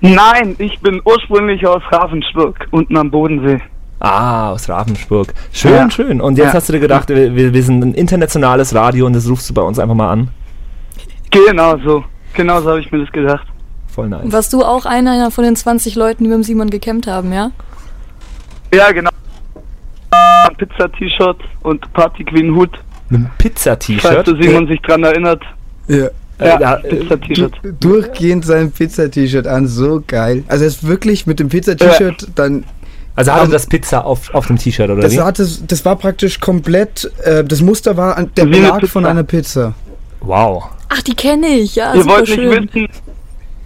Nein, 0.00 0.56
ich 0.58 0.80
bin 0.80 1.00
ursprünglich 1.04 1.64
aus 1.66 1.82
Ravensburg, 1.90 2.66
unten 2.70 2.96
am 2.96 3.10
Bodensee. 3.10 3.60
Ah, 4.04 4.50
aus 4.50 4.68
Ravensburg. 4.68 5.32
Schön, 5.52 5.70
Ja. 5.72 5.88
schön. 5.90 6.20
Und 6.20 6.36
jetzt 6.36 6.48
Ja. 6.48 6.52
hast 6.54 6.68
du 6.68 6.72
dir 6.72 6.80
gedacht, 6.80 7.08
wir, 7.08 7.36
wir 7.54 7.62
sind 7.62 7.84
ein 7.84 7.94
internationales 7.94 8.74
Radio 8.74 9.06
und 9.06 9.12
das 9.12 9.28
rufst 9.30 9.48
du 9.48 9.54
bei 9.54 9.62
uns 9.62 9.78
einfach 9.78 9.94
mal 9.94 10.10
an. 10.10 10.28
Genau 11.30 11.78
so. 11.78 12.02
Genau 12.34 12.60
so 12.60 12.70
habe 12.70 12.80
ich 12.80 12.90
mir 12.90 12.98
das 12.98 13.12
gedacht. 13.12 13.46
Voll 13.94 14.08
nice. 14.08 14.22
Warst 14.32 14.52
du 14.54 14.62
auch 14.64 14.86
einer 14.86 15.30
von 15.30 15.44
den 15.44 15.54
20 15.54 15.94
Leuten, 15.94 16.24
die 16.24 16.30
mit 16.30 16.36
dem 16.38 16.42
Simon 16.42 16.68
gecampt 16.70 17.06
haben, 17.06 17.32
ja? 17.32 17.52
Ja, 18.74 18.90
genau. 18.90 19.10
Pizza-T-Shirt 20.58 21.36
und 21.62 21.92
Party 21.92 22.24
Queen 22.24 22.54
Hut. 22.54 22.70
Mit 23.08 23.18
einem 23.20 23.26
Falls 23.26 23.38
Pizza-T-Shirt. 23.38 24.26
der 24.26 24.36
Simon 24.42 24.66
sich 24.66 24.80
dran 24.82 25.04
erinnert. 25.04 25.42
Ja. 25.88 26.08
Ja, 26.40 26.76
Pizza-T-Shirt. 26.76 27.52
Du- 27.62 27.72
Durchgehend 27.72 28.44
sein 28.44 28.72
Pizza-T-Shirt 28.72 29.46
an, 29.46 29.68
so 29.68 30.02
geil. 30.06 30.42
Also 30.48 30.64
er 30.64 30.68
ist 30.68 30.84
wirklich 30.86 31.26
mit 31.26 31.38
dem 31.38 31.48
Pizza-T-Shirt 31.48 32.28
dann. 32.34 32.64
Also 33.14 33.32
hatte 33.32 33.42
am- 33.44 33.50
das 33.50 33.66
Pizza 33.66 34.04
auf, 34.04 34.32
auf 34.34 34.46
dem 34.46 34.56
T-Shirt, 34.56 34.88
oder 34.90 35.02
das, 35.02 35.12
wie? 35.12 35.20
hatte, 35.20 35.46
das 35.68 35.84
war 35.84 35.96
praktisch 35.96 36.40
komplett, 36.40 37.10
äh, 37.24 37.44
das 37.44 37.60
Muster 37.60 37.96
war 37.96 38.16
an, 38.16 38.30
der 38.36 38.46
Belag 38.46 38.86
von 38.86 39.02
Pizza. 39.02 39.08
einer 39.10 39.22
Pizza. 39.24 39.74
Wow. 40.20 40.64
Ach, 40.88 41.02
die 41.02 41.14
kenne 41.14 41.46
ich, 41.48 41.74
ja, 41.76 41.94
Ihr 41.94 42.06
wollt 42.06 42.28
nicht 42.28 42.38
wissen. 42.38 42.88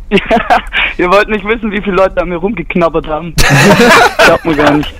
ihr 0.98 1.10
wollt 1.10 1.28
nicht 1.28 1.44
wissen, 1.44 1.70
wie 1.72 1.82
viele 1.82 1.96
Leute 1.96 2.20
an 2.22 2.28
mir 2.28 2.36
rumgeknabbert 2.36 3.08
haben. 3.08 3.34
Glaubt 4.24 4.44
mir 4.44 4.54
gar 4.54 4.74
nicht. 4.74 4.94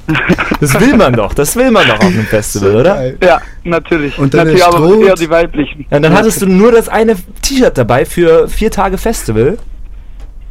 Das 0.61 0.81
will 0.81 0.97
man 0.97 1.13
doch, 1.13 1.33
das 1.33 1.55
will 1.55 1.71
man 1.71 1.87
doch 1.87 1.95
auf 2.01 2.07
einem 2.07 2.27
Festival, 2.27 2.75
oder? 2.75 3.13
Ja, 3.25 3.41
natürlich. 3.63 4.19
Und 4.19 4.35
dann 4.35 4.49
natürlich 4.49 4.65
aber 4.67 4.99
eher 5.07 5.15
die 5.15 5.31
weiblichen. 5.31 5.87
Ja, 5.91 6.01
dann 6.01 6.13
hattest 6.13 6.43
du 6.43 6.47
nur 6.47 6.73
das 6.73 6.89
eine 6.89 7.15
T-Shirt 7.43 7.79
dabei 7.79 8.05
für 8.05 8.49
vier 8.49 8.71
Tage 8.73 8.99
Festival. 8.99 9.59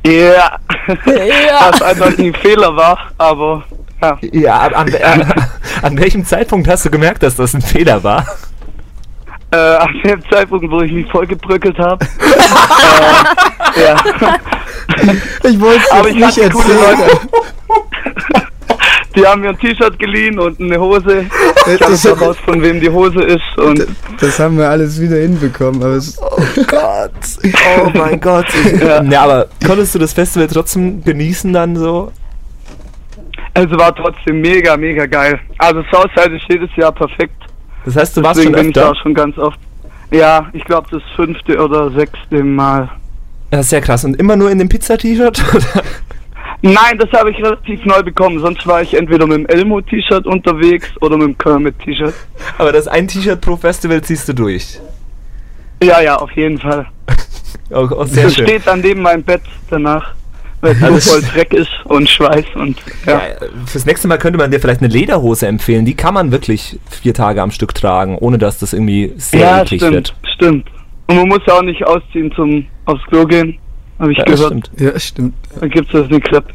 Ja. 0.06 0.58
Ja. 0.88 1.72
Was 1.72 1.82
einfach 1.82 2.18
ein 2.18 2.34
Fehler 2.36 2.76
war, 2.78 2.98
aber 3.18 3.64
ja. 4.02 4.18
Ja, 4.32 4.58
an, 4.60 4.94
an, 5.04 5.34
an, 5.82 5.98
welchem 5.98 6.26
Zeitpunkt 6.26 6.68
hast 6.68 6.86
du 6.86 6.90
gemerkt, 6.90 7.24
dass 7.24 7.36
das 7.36 7.54
ein 7.54 7.62
Fehler 7.62 8.04
war? 8.04 8.26
Äh, 9.52 9.58
an 9.58 9.90
dem 10.04 10.22
Zeitpunkt, 10.30 10.70
wo 10.70 10.82
ich 10.82 10.92
mich 10.92 11.10
vollgebröckelt 11.12 11.78
habe. 11.80 12.06
äh, 13.76 13.82
ja. 13.82 13.96
Ich 15.44 15.60
wollte 15.60 15.82
es 15.84 15.92
Aber 15.92 16.10
jetzt 16.10 16.18
ich 16.18 16.26
nicht 16.26 16.38
hatte 16.46 16.50
coole 16.50 16.74
erzählen. 16.74 17.00
Leute. 17.00 17.20
Die 19.16 19.26
haben 19.26 19.42
mir 19.42 19.50
ein 19.50 19.58
T-Shirt 19.60 19.98
geliehen 19.98 20.38
und 20.40 20.60
eine 20.60 20.78
Hose. 20.78 21.26
Ich 21.72 21.80
Das- 21.80 22.04
habe 22.06 22.20
heraus, 22.20 22.38
von 22.44 22.62
wem 22.62 22.82
die 22.82 22.90
Hose 22.90 23.22
ist. 23.22 23.58
Und 23.58 23.88
Das 24.20 24.38
haben 24.40 24.58
wir 24.58 24.70
alles 24.70 25.00
wieder 25.00 25.16
hinbekommen. 25.18 25.82
Aber 25.82 25.94
es, 25.94 26.18
Gott. 26.68 27.12
Oh 27.80 27.90
mein 27.94 28.20
Gott. 28.20 28.46
Ja. 28.82 29.02
Ja. 29.04 29.22
aber 29.24 29.48
konntest 29.66 29.96
du 29.96 30.00
das 30.00 30.12
Festival 30.12 30.48
trotzdem 30.48 31.02
genießen 31.04 31.54
dann 31.54 31.78
so? 31.78 32.12
Es 33.56 33.72
war 33.72 33.96
trotzdem 33.96 34.42
mega, 34.42 34.78
mega 34.78 35.06
geil. 35.06 35.40
Also 35.58 35.82
Southside 35.92 36.36
ist 36.36 36.46
jedes 36.50 36.70
Jahr 36.76 36.92
perfekt. 36.92 37.42
Das 37.86 37.96
heißt, 37.96 38.18
du 38.18 38.24
warst 38.24 38.38
Deswegen 38.40 38.54
schon 38.56 38.62
bin 38.64 38.72
ich 38.72 38.78
öfter? 38.78 38.92
auch 38.92 39.02
schon 39.02 39.14
ganz 39.14 39.38
oft. 39.38 39.60
Ja, 40.12 40.48
ich 40.54 40.64
glaube 40.66 40.88
das 40.92 41.02
fünfte 41.16 41.58
oder 41.64 41.90
sechste 41.92 42.44
Mal. 42.44 42.90
Das 43.52 43.62
ist 43.62 43.70
sehr 43.72 43.82
krass. 43.82 44.06
Und 44.06 44.16
immer 44.20 44.36
nur 44.36 44.52
in 44.52 44.60
dem 44.60 44.70
Pizza-T-Shirt? 44.70 45.44
Nein, 46.62 46.98
das 46.98 47.12
habe 47.12 47.32
ich 47.32 47.38
relativ 47.38 47.84
neu 47.86 48.02
bekommen. 48.02 48.40
Sonst 48.40 48.66
war 48.66 48.82
ich 48.82 48.94
entweder 48.96 49.28
mit 49.28 49.38
dem 49.38 49.46
Elmo-T-Shirt 49.48 50.26
unterwegs 50.26 50.90
oder 51.02 51.18
mit 51.18 51.28
dem 51.28 51.38
Kermit-T-Shirt. 51.38 52.14
aber 52.58 52.72
das 52.72 52.88
ein 52.88 53.08
T-Shirt 53.08 53.40
pro 53.42 53.56
Festival 53.56 54.02
ziehst 54.02 54.28
du 54.30 54.34
durch. 54.34 54.80
Ja, 55.84 56.02
ja, 56.02 56.16
auf 56.18 56.32
jeden 56.32 56.58
Fall. 56.60 56.88
Auch, 57.74 57.92
auch 57.92 58.06
sehr 58.06 58.26
das 58.26 58.36
schön. 58.36 58.46
steht 58.48 58.68
an 58.68 58.82
dem 58.82 59.02
meinem 59.02 59.24
Bett 59.24 59.42
danach, 59.72 60.14
weil 60.66 60.76
es 60.76 60.84
Also 60.84 61.00
so 61.00 61.12
voll 61.12 61.22
Dreck 61.34 61.54
ist 61.54 61.70
und 61.86 62.10
Schweiß 62.10 62.46
und 62.56 62.78
ja. 63.06 63.14
Ja, 63.14 63.20
fürs 63.66 63.86
nächste 63.86 64.08
Mal 64.08 64.18
könnte 64.18 64.38
man 64.40 64.52
dir 64.52 64.60
vielleicht 64.60 64.82
eine 64.82 64.92
Lederhose 64.92 65.48
empfehlen. 65.48 65.86
Die 65.86 65.94
kann 65.96 66.14
man 66.14 66.32
wirklich 66.32 66.80
vier 66.90 67.14
Tage 67.14 67.42
am 67.42 67.52
Stück 67.52 67.74
tragen, 67.76 68.18
ohne 68.18 68.38
dass 68.38 68.60
das 68.60 68.74
irgendwie 68.74 69.14
sehr 69.18 69.40
Ja, 69.40 69.62
eklig 69.62 69.82
stimmt, 69.82 69.94
wird. 69.94 70.14
stimmt. 70.36 70.66
Und 71.08 71.16
man 71.18 71.28
muss 71.28 71.42
ja 71.48 71.54
auch 71.54 71.62
nicht 71.62 71.86
ausziehen 71.86 72.32
zum 72.36 72.66
aufs 72.86 73.04
Klo 73.06 73.26
gehen, 73.26 73.58
habe 74.00 74.12
ich 74.12 74.18
Ja, 74.18 74.26
das 74.26 74.36
gehört. 74.40 74.68
stimmt. 74.68 74.72
ja, 74.82 75.00
stimmt. 75.00 75.34
Dann 75.60 75.70
gibt's 75.70 75.92
das 75.92 76.08
eine 76.08 76.20
Klappe. 76.20 76.54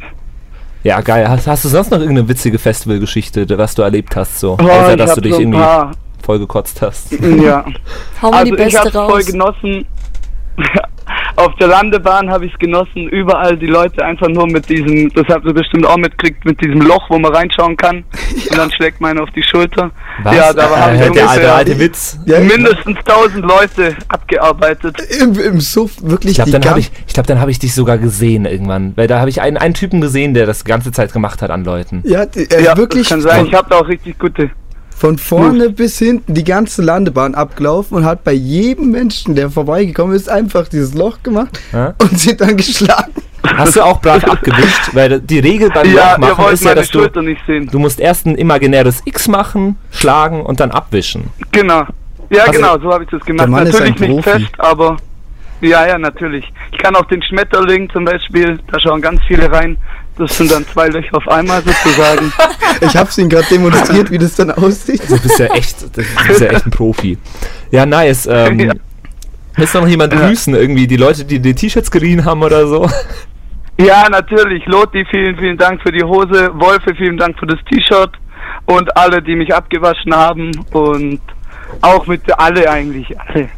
Ja, 0.82 1.00
geil. 1.02 1.28
Hast, 1.28 1.46
hast 1.46 1.64
du 1.64 1.68
sonst 1.68 1.90
noch 1.90 2.00
irgendeine 2.00 2.28
witzige 2.28 2.58
Festivalgeschichte, 2.58 3.46
was 3.58 3.74
du 3.74 3.82
erlebt 3.82 4.16
hast, 4.16 4.40
so? 4.40 4.56
Oh, 4.58 4.62
Außer, 4.64 4.92
ich 4.92 4.96
dass 4.96 5.14
du 5.14 5.20
dich 5.20 5.34
so 5.34 5.40
irgendwie 5.40 5.58
paar. 5.58 5.92
vollgekotzt 6.24 6.80
hast. 6.82 7.12
Ja. 7.12 7.64
Hau 8.22 8.30
mal 8.30 8.38
also 8.38 8.44
die 8.46 8.50
ich 8.62 8.64
beste 8.64 8.80
hab's 8.80 8.90
voll 8.92 9.02
raus. 9.12 9.26
genossen. 9.26 9.86
Auf 11.36 11.54
der 11.56 11.68
Landebahn 11.68 12.30
habe 12.30 12.46
ich 12.46 12.52
es 12.52 12.58
genossen, 12.58 13.08
überall 13.08 13.56
die 13.56 13.66
Leute 13.66 14.04
einfach 14.04 14.28
nur 14.28 14.46
mit 14.46 14.68
diesem, 14.68 15.12
das 15.14 15.26
habt 15.28 15.44
ihr 15.46 15.52
bestimmt 15.54 15.86
auch 15.86 15.96
mitgekriegt, 15.96 16.44
mit 16.44 16.60
diesem 16.60 16.80
Loch, 16.82 17.08
wo 17.08 17.18
man 17.18 17.32
reinschauen 17.34 17.76
kann. 17.76 18.04
Und 18.50 18.56
dann 18.58 18.70
schlägt 18.72 19.00
man 19.00 19.18
auf 19.18 19.30
die 19.30 19.42
Schulter. 19.42 19.90
Was? 20.22 20.36
Ja, 20.36 20.52
da 20.52 20.68
habe 20.76 20.96
ich 20.96 21.00
äh, 21.02 21.10
der 21.10 21.28
alte, 21.30 21.52
alte 21.52 21.78
Witz. 21.78 22.18
Ja, 22.26 22.40
mindestens 22.40 22.98
1000 22.98 23.44
Leute 23.44 23.96
abgearbeitet. 24.08 24.96
Im, 25.20 25.38
Im 25.38 25.60
Suff 25.60 25.92
wirklich 26.02 26.32
Ich 26.32 26.36
glaube, 26.36 26.50
dann 26.50 26.64
habe 26.70 26.80
ich, 26.80 26.90
ich, 27.06 27.14
glaub, 27.14 27.26
dann 27.26 27.40
hab 27.40 27.48
ich 27.48 27.58
dich 27.58 27.74
sogar 27.74 27.98
gesehen 27.98 28.44
irgendwann. 28.44 28.92
Weil 28.96 29.06
da 29.06 29.20
habe 29.20 29.30
ich 29.30 29.40
einen, 29.40 29.56
einen 29.56 29.74
Typen 29.74 30.00
gesehen, 30.00 30.34
der 30.34 30.46
das 30.46 30.64
ganze 30.64 30.92
Zeit 30.92 31.12
gemacht 31.12 31.42
hat 31.42 31.50
an 31.50 31.64
Leuten. 31.64 32.02
Ja, 32.04 32.26
die- 32.26 32.50
äh, 32.50 32.62
Ja, 32.62 32.76
wirklich 32.76 33.08
das 33.08 33.10
kann 33.10 33.20
sein. 33.20 33.46
Ich 33.46 33.54
habe 33.54 33.68
da 33.70 33.76
auch 33.78 33.88
richtig 33.88 34.18
gute. 34.18 34.50
Von 35.00 35.16
vorne 35.16 35.70
bis 35.70 35.98
hinten 35.98 36.34
die 36.34 36.44
ganze 36.44 36.82
Landebahn 36.82 37.34
abgelaufen 37.34 37.96
und 37.96 38.04
hat 38.04 38.22
bei 38.22 38.32
jedem 38.34 38.90
Menschen, 38.90 39.34
der 39.34 39.48
vorbeigekommen 39.50 40.14
ist, 40.14 40.28
einfach 40.28 40.68
dieses 40.68 40.92
Loch 40.92 41.22
gemacht 41.22 41.58
Ja? 41.72 41.94
und 42.02 42.18
sie 42.20 42.36
dann 42.36 42.54
geschlagen. 42.58 43.12
Hast 43.42 43.76
du 43.76 43.80
auch 43.82 44.02
brav 44.02 44.22
abgewischt? 44.24 44.90
Weil 44.92 45.18
die 45.20 45.38
Regel 45.38 45.70
beim 45.70 45.90
Ja, 45.90 46.10
Loch 46.10 46.12
ihr 46.12 46.18
machen 46.34 46.44
wollt 46.44 46.52
ist 46.52 46.64
ja, 46.64 46.68
meine 46.72 46.80
dass 46.82 46.90
du, 46.90 46.98
Schulter 46.98 47.22
nicht 47.22 47.40
sehen. 47.46 47.66
du 47.72 47.78
musst 47.78 47.98
erst 47.98 48.26
ein 48.26 48.34
imaginäres 48.34 49.00
X 49.06 49.26
machen, 49.26 49.78
schlagen 49.90 50.42
und 50.42 50.60
dann 50.60 50.70
abwischen. 50.70 51.30
Genau. 51.50 51.84
Ja, 52.28 52.42
Also, 52.42 52.52
genau, 52.52 52.78
so 52.78 52.92
habe 52.92 53.04
ich 53.04 53.10
das 53.10 53.22
gemacht. 53.24 53.40
der 53.40 53.48
Mann 53.48 53.66
ist 53.66 53.72
Natürlich 53.80 54.00
nicht 54.00 54.22
fest, 54.24 54.50
aber 54.58 54.98
ja, 55.62 55.86
ja, 55.86 55.98
natürlich. 55.98 56.44
Ich 56.72 56.78
kann 56.78 56.94
auch 56.94 57.06
den 57.06 57.22
Schmetterling 57.22 57.88
zum 57.90 58.04
Beispiel, 58.04 58.58
da 58.70 58.78
schauen 58.78 59.00
ganz 59.00 59.20
viele 59.26 59.50
rein. 59.50 59.78
Das 60.18 60.36
sind 60.36 60.50
dann 60.52 60.66
zwei 60.66 60.88
Löcher 60.88 61.16
auf 61.16 61.28
einmal 61.28 61.62
sozusagen. 61.62 62.32
Ich 62.82 62.96
hab's 62.96 63.18
ihnen 63.18 63.28
gerade 63.28 63.46
demonstriert, 63.50 64.10
wie 64.10 64.16
das 64.16 64.36
dann 64.36 64.50
aussieht. 64.52 65.02
Du 65.08 65.20
bist 65.20 65.38
ja 65.38 65.46
echt, 65.46 65.82
du 65.82 66.02
bist 66.28 66.40
ja 66.40 66.46
echt 66.46 66.64
ein 66.66 66.70
Profi. 66.70 67.18
Ja, 67.70 67.84
nice. 67.84 68.26
Ähm, 68.30 68.58
Ja. 68.60 68.72
Willst 69.56 69.74
du 69.74 69.80
noch 69.80 69.88
jemand 69.88 70.14
Ja. 70.14 70.20
grüßen? 70.28 70.54
Irgendwie 70.54 70.86
die 70.86 70.96
Leute, 70.96 71.24
die 71.26 71.40
die 71.40 71.54
T-Shirts 71.54 71.90
geliehen 71.90 72.24
haben 72.24 72.42
oder 72.42 72.66
so? 72.66 72.88
ja, 73.78 74.08
natürlich. 74.08 74.64
Loti, 74.66 75.04
vielen, 75.10 75.36
vielen 75.36 75.58
Dank 75.58 75.82
für 75.82 75.92
die 75.92 76.02
Hose. 76.02 76.50
Wolfe, 76.54 76.94
vielen 76.96 77.18
Dank 77.18 77.38
für 77.38 77.46
das 77.46 77.58
T-Shirt. 77.70 78.12
Und 78.66 78.96
alle, 78.96 79.20
die 79.20 79.36
mich 79.36 79.52
abgewaschen 79.54 80.14
haben. 80.14 80.50
Und 80.72 81.20
auch 81.82 82.06
mit 82.06 82.22
alle 82.38 82.70
eigentlich. 82.70 83.08
Alle. 83.20 83.48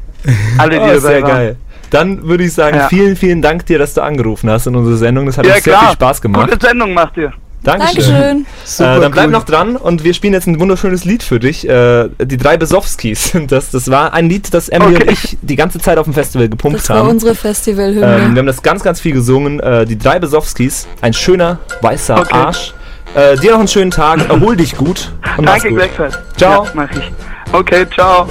Alle, 0.59 0.71
die 0.71 0.77
Oh, 0.81 0.87
dabei 0.87 0.99
sehr 0.99 1.23
waren. 1.23 1.31
geil. 1.31 1.57
Dann 1.93 2.27
würde 2.27 2.43
ich 2.45 2.53
sagen, 2.55 2.77
Ja. 2.79 2.89
vielen, 2.89 3.15
vielen 3.17 3.41
Dank 3.43 3.67
dir, 3.67 3.79
dass 3.79 3.95
du 3.95 4.01
angerufen 4.03 4.51
hast 4.51 4.67
in 4.67 4.75
unsere 4.75 4.97
Sendung. 4.97 5.27
Das 5.27 5.39
hat 5.39 5.47
Ja, 5.47 5.55
uns 5.55 5.63
sehr 5.65 5.73
klar. 5.75 5.85
viel 5.89 5.93
Spaß 5.95 6.21
gemacht. 6.23 6.51
Gute 6.51 6.67
Sendung 6.67 6.93
macht 6.95 7.17
ihr. 7.19 7.33
Dankeschön. 7.65 7.95
Dankeschön. 8.13 8.87
Äh, 8.97 9.01
dann 9.01 9.13
bleib 9.13 9.27
cool. 9.27 9.31
noch 9.31 9.45
dran 9.45 9.77
und 9.77 10.03
wir 10.03 10.15
spielen 10.15 10.33
jetzt 10.33 10.49
ein 10.49 10.59
wunderschönes 10.59 11.05
Lied 11.05 11.23
für 11.23 11.39
dich. 11.39 11.69
Äh, 11.69 12.09
die 12.21 12.37
drei 12.37 12.57
Besowskis. 12.57 13.35
Das, 13.47 13.71
das 13.71 13.89
war 13.89 14.15
ein 14.15 14.29
Lied, 14.29 14.53
das 14.53 14.69
Emily 14.69 14.97
Okay. 14.97 15.05
und 15.05 15.13
ich 15.13 15.39
die 15.43 15.55
ganze 15.55 15.79
Zeit 15.79 15.97
auf 15.99 16.05
dem 16.07 16.13
Festival 16.15 16.49
gepumpt 16.49 16.81
Das 16.81 16.89
war 16.91 16.97
haben. 16.99 17.11
unsere 17.11 17.31
Ähm, 17.33 17.37
Festivalhymne. 17.37 18.31
wir 18.33 18.39
haben 18.39 18.47
das 18.47 18.63
ganz, 18.63 18.83
ganz 18.83 19.01
viel 19.01 19.13
gesungen. 19.13 19.61
Äh, 19.61 19.85
die 19.85 19.97
drei 19.97 20.19
Besowskis. 20.19 20.89
Ein 21.03 21.13
schöner, 21.13 21.61
weißer 21.83 22.19
Okay. 22.19 22.35
Arsch. 22.35 22.75
Äh, 23.15 23.37
dir 23.37 23.53
noch 23.53 23.59
einen 23.61 23.69
schönen 23.69 23.91
Tag. 23.93 24.29
Erhol 24.29 24.57
dich 24.57 24.77
gut. 24.77 25.13
Und 25.37 25.47
Danke 25.47 25.69
gut. 25.69 25.79
gleichfalls. 25.79 26.19
Ciao. 26.37 26.65
Ja, 26.65 26.71
mach 26.75 26.91
ich. 26.91 27.13
Okay, 27.53 27.87
ciao. 27.95 28.27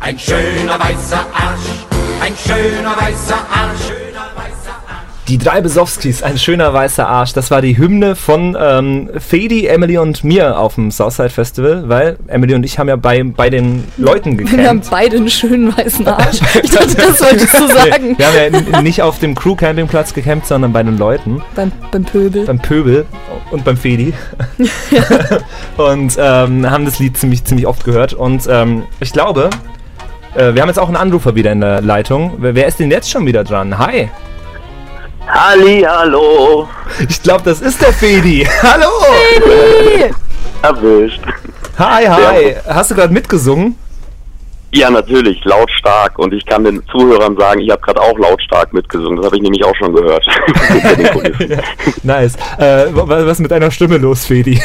Ein 0.00 0.18
schöner 0.18 0.78
weißer 0.78 1.26
Arsch, 1.34 1.93
ein 2.24 2.32
schöner 2.38 2.96
weißer 2.96 3.34
Arsch, 3.34 3.80
schöner 3.82 4.26
weißer 4.34 4.70
Arsch. 4.88 5.04
Die 5.28 5.36
drei 5.36 5.60
Besowskis, 5.60 6.22
ein 6.22 6.38
schöner 6.38 6.72
weißer 6.72 7.06
Arsch. 7.06 7.34
Das 7.34 7.50
war 7.50 7.60
die 7.60 7.76
Hymne 7.76 8.16
von 8.16 8.56
ähm, 8.58 9.10
Fedi, 9.18 9.66
Emily 9.66 9.98
und 9.98 10.24
mir 10.24 10.58
auf 10.58 10.76
dem 10.76 10.90
Southside 10.90 11.28
Festival, 11.28 11.86
weil 11.86 12.16
Emily 12.26 12.54
und 12.54 12.64
ich 12.64 12.78
haben 12.78 12.88
ja 12.88 12.96
bei, 12.96 13.22
bei 13.22 13.50
den 13.50 13.84
Leuten 13.98 14.38
Wir 14.38 14.68
haben 14.68 14.80
beide 14.90 15.18
einen 15.18 15.28
schönen 15.28 15.76
weißen 15.76 16.08
Arsch. 16.08 16.40
Ich 16.62 16.70
dachte, 16.70 16.94
das 16.96 17.20
wolltest 17.20 17.54
du 17.60 17.66
sagen. 17.68 18.12
Nee, 18.12 18.16
wir 18.16 18.26
haben 18.26 18.72
ja 18.72 18.80
nicht 18.80 19.02
auf 19.02 19.18
dem 19.18 19.34
Crew-Campingplatz 19.34 20.14
gecampt, 20.14 20.46
sondern 20.46 20.72
bei 20.72 20.82
den 20.82 20.96
Leuten. 20.96 21.42
Beim, 21.54 21.72
beim 21.90 22.04
Pöbel. 22.04 22.46
Beim 22.46 22.58
Pöbel 22.58 23.04
und 23.50 23.66
beim 23.66 23.76
Fedi. 23.76 24.14
und 25.76 26.16
ähm, 26.18 26.70
haben 26.70 26.86
das 26.86 26.98
Lied 27.00 27.18
ziemlich, 27.18 27.44
ziemlich 27.44 27.66
oft 27.66 27.84
gehört. 27.84 28.14
Und 28.14 28.46
ähm, 28.48 28.84
ich 29.00 29.12
glaube, 29.12 29.50
äh, 30.34 30.54
wir 30.54 30.62
haben 30.62 30.68
jetzt 30.68 30.78
auch 30.78 30.88
einen 30.88 30.96
Anrufer 30.96 31.34
wieder 31.34 31.52
in 31.52 31.60
der 31.60 31.80
Leitung. 31.80 32.34
Wer, 32.38 32.54
wer 32.54 32.66
ist 32.66 32.78
denn 32.80 32.90
jetzt 32.90 33.10
schon 33.10 33.26
wieder 33.26 33.44
dran? 33.44 33.76
Hi. 33.78 34.08
Halli, 35.26 35.82
hallo. 35.88 36.68
Ich 37.08 37.22
glaube, 37.22 37.42
das 37.44 37.60
ist 37.60 37.80
der 37.80 37.92
Fedi. 37.92 38.46
Hallo. 38.62 38.90
Erwischt. 40.62 41.20
Hi, 41.78 42.04
hi. 42.06 42.54
Hast 42.68 42.90
du 42.90 42.94
gerade 42.94 43.12
mitgesungen? 43.12 43.76
Ja, 44.72 44.90
natürlich, 44.90 45.42
lautstark. 45.44 46.18
Und 46.18 46.34
ich 46.34 46.44
kann 46.44 46.64
den 46.64 46.82
Zuhörern 46.90 47.36
sagen, 47.36 47.60
ich 47.60 47.70
habe 47.70 47.80
gerade 47.80 48.00
auch 48.00 48.18
lautstark 48.18 48.72
mitgesungen. 48.72 49.16
Das 49.16 49.26
habe 49.26 49.36
ich 49.36 49.42
nämlich 49.42 49.64
auch 49.64 49.74
schon 49.76 49.94
gehört. 49.94 50.24
Ja, 51.48 51.58
nice. 52.02 52.36
Äh, 52.58 52.86
wa- 52.94 53.08
wa- 53.08 53.24
was 53.26 53.32
ist 53.32 53.40
mit 53.40 53.50
deiner 53.50 53.70
Stimme 53.70 53.98
los, 53.98 54.26
Fedi? 54.26 54.60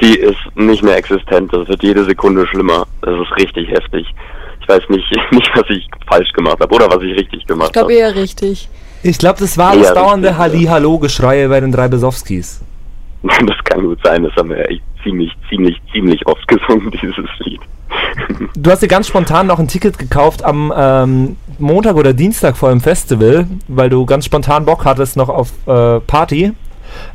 Die 0.00 0.16
ist 0.18 0.36
nicht 0.54 0.82
mehr 0.82 0.96
existent. 0.96 1.52
Das 1.52 1.66
wird 1.68 1.82
jede 1.82 2.04
Sekunde 2.04 2.46
schlimmer. 2.46 2.86
Das 3.02 3.14
ist 3.18 3.34
richtig 3.36 3.68
heftig. 3.70 4.06
Ich 4.66 4.74
weiß 4.74 4.82
nicht, 4.88 5.04
nicht 5.32 5.50
was 5.54 5.64
ich 5.70 5.86
falsch 6.08 6.32
gemacht 6.32 6.58
habe 6.60 6.74
oder 6.74 6.88
was 6.90 7.02
ich 7.02 7.16
richtig 7.16 7.40
Ich 7.42 7.46
gemacht 7.46 7.72
glaube 7.72 7.92
habe. 7.92 8.00
eher 8.00 8.14
richtig. 8.16 8.68
Ich 9.02 9.18
glaube, 9.18 9.38
das 9.38 9.56
war 9.56 9.76
das 9.76 9.94
dauernde 9.94 10.28
richtig, 10.28 10.38
Halli-Hallo-Geschreie 10.38 11.48
bei 11.48 11.60
den 11.60 11.70
drei 11.70 11.86
Besowskis. 11.86 12.62
Das 13.22 13.56
kann 13.64 13.82
gut 13.82 13.98
sein. 14.02 14.24
Das 14.24 14.34
haben 14.34 14.50
wir 14.50 14.68
echt 14.68 14.82
ziemlich, 15.04 15.30
ziemlich, 15.48 15.76
ziemlich 15.92 16.26
oft 16.26 16.46
gesungen, 16.48 16.90
dieses 16.90 17.26
Lied. 17.40 17.60
Du 18.56 18.70
hast 18.70 18.82
dir 18.82 18.88
ganz 18.88 19.06
spontan 19.06 19.46
noch 19.46 19.60
ein 19.60 19.68
Ticket 19.68 19.98
gekauft 19.98 20.44
am 20.44 20.72
ähm, 20.76 21.36
Montag 21.58 21.94
oder 21.96 22.12
Dienstag 22.12 22.56
vor 22.56 22.70
dem 22.70 22.80
Festival, 22.80 23.46
weil 23.68 23.88
du 23.88 24.04
ganz 24.06 24.24
spontan 24.24 24.64
Bock 24.64 24.84
hattest 24.84 25.16
noch 25.16 25.28
auf 25.28 25.52
äh, 25.66 26.00
Party. 26.00 26.52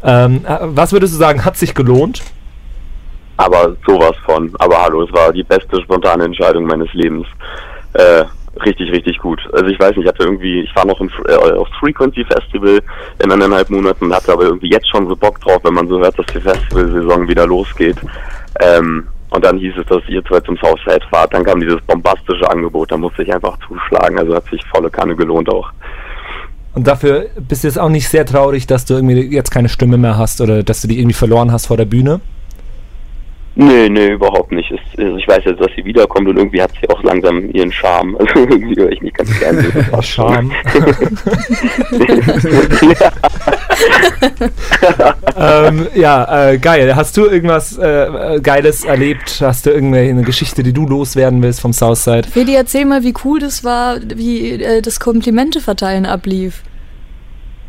Ähm, 0.03 0.45
äh, 0.45 0.57
was 0.61 0.93
würdest 0.93 1.13
du 1.13 1.17
sagen, 1.17 1.43
hat 1.43 1.57
sich 1.57 1.73
gelohnt? 1.73 2.21
Aber 3.41 3.75
sowas 3.87 4.15
von. 4.23 4.53
Aber 4.59 4.83
hallo, 4.83 5.01
es 5.01 5.11
war 5.13 5.33
die 5.33 5.43
beste 5.43 5.81
spontane 5.81 6.25
Entscheidung 6.25 6.65
meines 6.65 6.93
Lebens. 6.93 7.25
Äh, 7.93 8.23
richtig, 8.63 8.91
richtig 8.91 9.17
gut. 9.17 9.39
Also 9.51 9.65
ich 9.65 9.79
weiß 9.79 9.95
nicht, 9.95 10.05
ich 10.05 10.07
hatte 10.07 10.23
irgendwie, 10.23 10.61
ich 10.61 10.75
war 10.75 10.85
noch 10.85 11.01
im, 11.01 11.09
äh, 11.27 11.33
auf 11.33 11.67
Frequency 11.79 12.23
Festival 12.25 12.79
in 13.23 13.31
eineinhalb 13.31 13.71
Monaten 13.71 14.05
und 14.05 14.13
hatte 14.13 14.31
aber 14.31 14.43
irgendwie 14.43 14.69
jetzt 14.69 14.87
schon 14.91 15.07
so 15.07 15.15
Bock 15.15 15.41
drauf, 15.41 15.59
wenn 15.63 15.73
man 15.73 15.87
so 15.87 15.99
hört, 15.99 16.19
dass 16.19 16.25
die 16.27 16.39
Festivalsaison 16.39 17.27
wieder 17.27 17.47
losgeht. 17.47 17.97
Ähm, 18.59 19.07
und 19.31 19.43
dann 19.43 19.57
hieß 19.57 19.73
es, 19.79 19.87
dass 19.87 20.07
ihr 20.07 20.23
zwei 20.25 20.41
zum 20.41 20.57
Southside 20.57 21.03
fahrt. 21.09 21.33
Dann 21.33 21.43
kam 21.43 21.59
dieses 21.61 21.81
bombastische 21.87 22.47
Angebot, 22.47 22.91
da 22.91 22.97
musste 22.97 23.23
ich 23.23 23.33
einfach 23.33 23.57
zuschlagen. 23.67 24.19
Also 24.19 24.35
hat 24.35 24.45
sich 24.51 24.61
volle 24.67 24.91
Kanne 24.91 25.15
gelohnt 25.15 25.49
auch. 25.49 25.71
Und 26.75 26.85
dafür 26.85 27.25
bist 27.39 27.63
du 27.63 27.69
jetzt 27.69 27.79
auch 27.79 27.89
nicht 27.89 28.07
sehr 28.07 28.25
traurig, 28.25 28.67
dass 28.67 28.85
du 28.85 28.93
irgendwie 28.93 29.33
jetzt 29.33 29.49
keine 29.49 29.67
Stimme 29.67 29.97
mehr 29.97 30.17
hast 30.19 30.41
oder 30.41 30.61
dass 30.61 30.81
du 30.81 30.87
die 30.87 30.99
irgendwie 30.99 31.15
verloren 31.15 31.51
hast 31.51 31.65
vor 31.65 31.77
der 31.77 31.85
Bühne? 31.85 32.21
Nee, 33.55 33.89
nee, 33.89 34.07
überhaupt 34.13 34.51
nicht. 34.51 34.71
Es, 34.71 34.79
also 34.97 35.17
ich 35.17 35.27
weiß 35.27 35.43
jetzt, 35.45 35.59
dass 35.59 35.71
sie 35.75 35.83
wiederkommt 35.83 36.27
und 36.29 36.37
irgendwie 36.37 36.61
hat 36.61 36.71
sie 36.79 36.89
auch 36.89 37.03
langsam 37.03 37.49
ihren 37.51 37.71
Charme. 37.71 38.17
Also 38.21 38.47
irgendwie 38.47 38.75
höre 38.79 38.91
ich 38.91 39.01
nicht 39.01 39.17
ganz 39.17 39.39
gerne. 39.39 39.63
Charme. 40.01 40.51
ja. 42.99 43.11
ähm, 45.67 45.87
ja, 45.95 46.51
äh, 46.51 46.57
geil. 46.57 46.95
Hast 46.95 47.17
du 47.17 47.25
irgendwas 47.25 47.77
äh, 47.77 48.35
äh, 48.35 48.39
Geiles 48.41 48.85
erlebt? 48.85 49.41
Hast 49.41 49.65
du 49.65 49.71
irgendeine 49.71 50.09
eine 50.09 50.23
Geschichte, 50.23 50.63
die 50.63 50.73
du 50.73 50.87
loswerden 50.87 51.41
willst 51.41 51.61
vom 51.61 51.73
Southside? 51.73 52.27
Fedi, 52.29 52.55
erzähl 52.55 52.85
mal, 52.85 53.03
wie 53.03 53.13
cool 53.25 53.39
das 53.39 53.63
war, 53.63 53.97
wie 54.15 54.51
äh, 54.51 54.81
das 54.81 54.99
Komplimente 54.99 55.59
verteilen 55.61 56.05
ablief. 56.05 56.63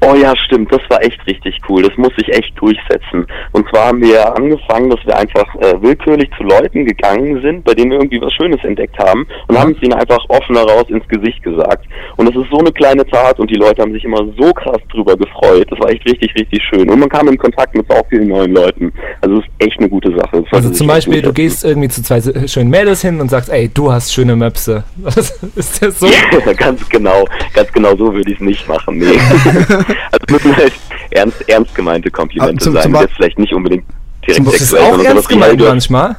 Oh 0.05 0.15
ja, 0.17 0.35
stimmt, 0.37 0.73
das 0.73 0.81
war 0.89 1.01
echt 1.03 1.25
richtig 1.29 1.61
cool. 1.69 1.83
Das 1.83 1.97
muss 1.97 2.13
ich 2.17 2.29
echt 2.35 2.53
durchsetzen. 2.61 3.25
Und 3.53 3.69
zwar 3.69 3.87
haben 3.89 4.03
wir 4.03 4.15
ja 4.15 4.33
angefangen, 4.33 4.91
dass 4.91 4.99
wir 5.07 5.17
einfach 5.17 5.55
äh, 5.57 5.81
willkürlich 5.81 6.29
zu 6.37 6.43
Leuten 6.43 6.85
gegangen 6.85 7.41
sind, 7.41 7.65
bei 7.65 7.73
denen 7.75 7.93
wir 7.93 7.99
irgendwie 7.99 8.21
was 8.21 8.33
Schönes 8.33 8.63
entdeckt 8.65 8.99
haben 8.99 9.27
und 9.47 9.57
haben 9.59 9.73
es 9.77 9.83
ihnen 9.83 9.95
einfach 9.95 10.19
offen 10.29 10.57
heraus 10.57 10.87
ins 10.89 11.07
Gesicht 11.07 11.43
gesagt. 11.45 11.87
Und 12.17 12.29
das 12.29 12.43
ist 12.43 12.51
so 12.51 12.59
eine 12.59 12.73
kleine 12.73 13.07
Tat 13.07 13.39
und 13.39 13.49
die 13.49 13.55
Leute 13.55 13.81
haben 13.81 13.93
sich 13.93 14.05
immer 14.05 14.27
so 14.39 14.53
krass 14.53 14.81
drüber 14.91 15.17
gefreut. 15.17 15.69
Das 15.71 15.79
war 15.79 15.91
echt 15.91 16.05
richtig, 16.05 16.35
richtig 16.35 16.61
schön. 16.69 16.91
Und 16.91 16.99
man 16.99 17.09
kam 17.09 17.29
in 17.29 17.39
Kontakt 17.39 17.77
mit 17.77 17.87
so 17.89 17.97
vielen 18.09 18.29
neuen 18.29 18.53
Leuten. 18.53 18.93
Also 19.21 19.37
es 19.37 19.45
ist 19.45 19.51
echt 19.59 19.79
eine 19.79 19.89
gute 19.89 20.11
Sache. 20.17 20.45
Also 20.51 20.71
zum 20.71 20.89
Beispiel, 20.89 21.23
du 21.23 21.33
gehst 21.33 21.65
irgendwie 21.65 21.89
zu 21.89 22.03
zwei 22.03 22.21
schönen 22.49 22.71
Mädels 22.71 23.03
hin 23.03 23.21
und 23.21 23.29
sagst, 23.29 23.51
ey, 23.51 23.69
du 23.69 23.93
hast 23.93 24.13
schöne 24.13 24.35
Möpse. 24.35 24.83
Ist 25.55 25.83
das 25.83 26.01
so? 26.01 26.09
ganz 26.57 26.89
genau, 26.89 27.25
ganz 27.55 27.73
genau 27.73 27.97
so 27.97 28.13
würde 28.13 28.31
ich 28.31 28.37
es 28.37 28.43
nicht 28.43 28.69
machen. 28.69 28.99
Nee. 28.99 29.07
also 30.11 30.25
müssen 30.31 30.57
halt 30.57 30.73
ernst, 31.11 31.49
ernst 31.49 31.75
gemeinte 31.75 32.11
Komplimente 32.11 32.63
zum- 32.65 32.75
sein, 32.75 32.83
zum 32.83 32.93
die 32.95 32.99
jetzt 33.01 33.15
vielleicht 33.17 33.39
nicht 33.39 33.53
unbedingt 33.55 33.85
direkt 34.27 34.47
Das 34.47 34.55
ist 34.55 34.61
sexuell, 34.71 34.83
auch 34.85 34.91
sondern 34.97 35.07
ernst 35.17 35.29
gemeint 35.29 35.61
manchmal. 35.61 36.17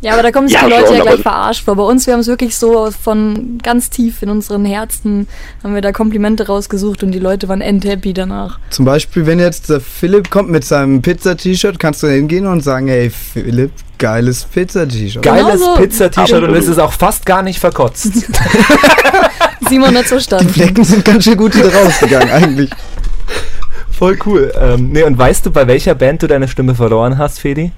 Ja, 0.00 0.12
aber 0.12 0.22
da 0.22 0.32
kommen 0.32 0.48
sich 0.48 0.56
Ja, 0.58 0.66
die 0.66 0.70
Leute 0.70 0.86
schon, 0.88 0.96
ja 0.96 1.02
gleich 1.02 1.20
verarscht 1.22 1.64
vor. 1.64 1.76
Bei 1.76 1.82
uns, 1.82 2.06
wir 2.06 2.12
haben 2.12 2.20
es 2.20 2.26
wirklich 2.26 2.56
so 2.58 2.90
von 2.90 3.58
ganz 3.62 3.88
tief 3.88 4.20
in 4.22 4.28
unseren 4.28 4.66
Herzen, 4.66 5.26
haben 5.62 5.74
wir 5.74 5.80
da 5.80 5.92
Komplimente 5.92 6.46
rausgesucht 6.46 7.02
und 7.02 7.12
die 7.12 7.18
Leute 7.20 7.48
waren 7.48 7.62
endhappy 7.62 8.12
danach. 8.12 8.58
Zum 8.68 8.84
Beispiel, 8.84 9.24
wenn 9.24 9.38
jetzt 9.38 9.70
der 9.70 9.80
Philipp 9.80 10.28
kommt 10.28 10.50
mit 10.50 10.62
seinem 10.62 11.00
Pizza-T-Shirt, 11.00 11.78
kannst 11.78 12.02
du 12.02 12.08
hingehen 12.08 12.46
und 12.46 12.60
sagen, 12.60 12.88
hey 12.88 13.08
Philipp, 13.08 13.70
geiles 13.96 14.44
Pizza-T-Shirt. 14.44 15.22
Geiles 15.22 15.60
Genau 15.62 15.74
so. 15.74 15.80
Pizza-T-Shirt 15.80 16.42
und 16.42 16.54
es 16.54 16.68
ist 16.68 16.78
auch 16.78 16.92
fast 16.92 17.24
gar 17.24 17.42
nicht 17.42 17.58
verkotzt. 17.58 18.12
Simon 19.70 19.96
hat 19.96 20.06
so 20.06 20.16
Die 20.16 20.22
stand. 20.22 20.50
Flecken 20.50 20.84
sind 20.84 21.04
ganz 21.04 21.24
schön 21.24 21.36
gut 21.38 21.56
wieder 21.56 21.72
rausgegangen, 21.74 22.30
eigentlich. 22.30 22.70
Voll 23.98 24.16
cool. 24.26 24.52
Ähm, 24.60 24.90
nee, 24.92 25.02
und 25.02 25.16
weißt 25.18 25.46
du, 25.46 25.50
bei 25.52 25.66
welcher 25.66 25.94
Band 25.94 26.22
du 26.22 26.26
deine 26.26 26.48
Stimme 26.48 26.74
verloren 26.74 27.16
hast, 27.18 27.38
Fedi? 27.40 27.72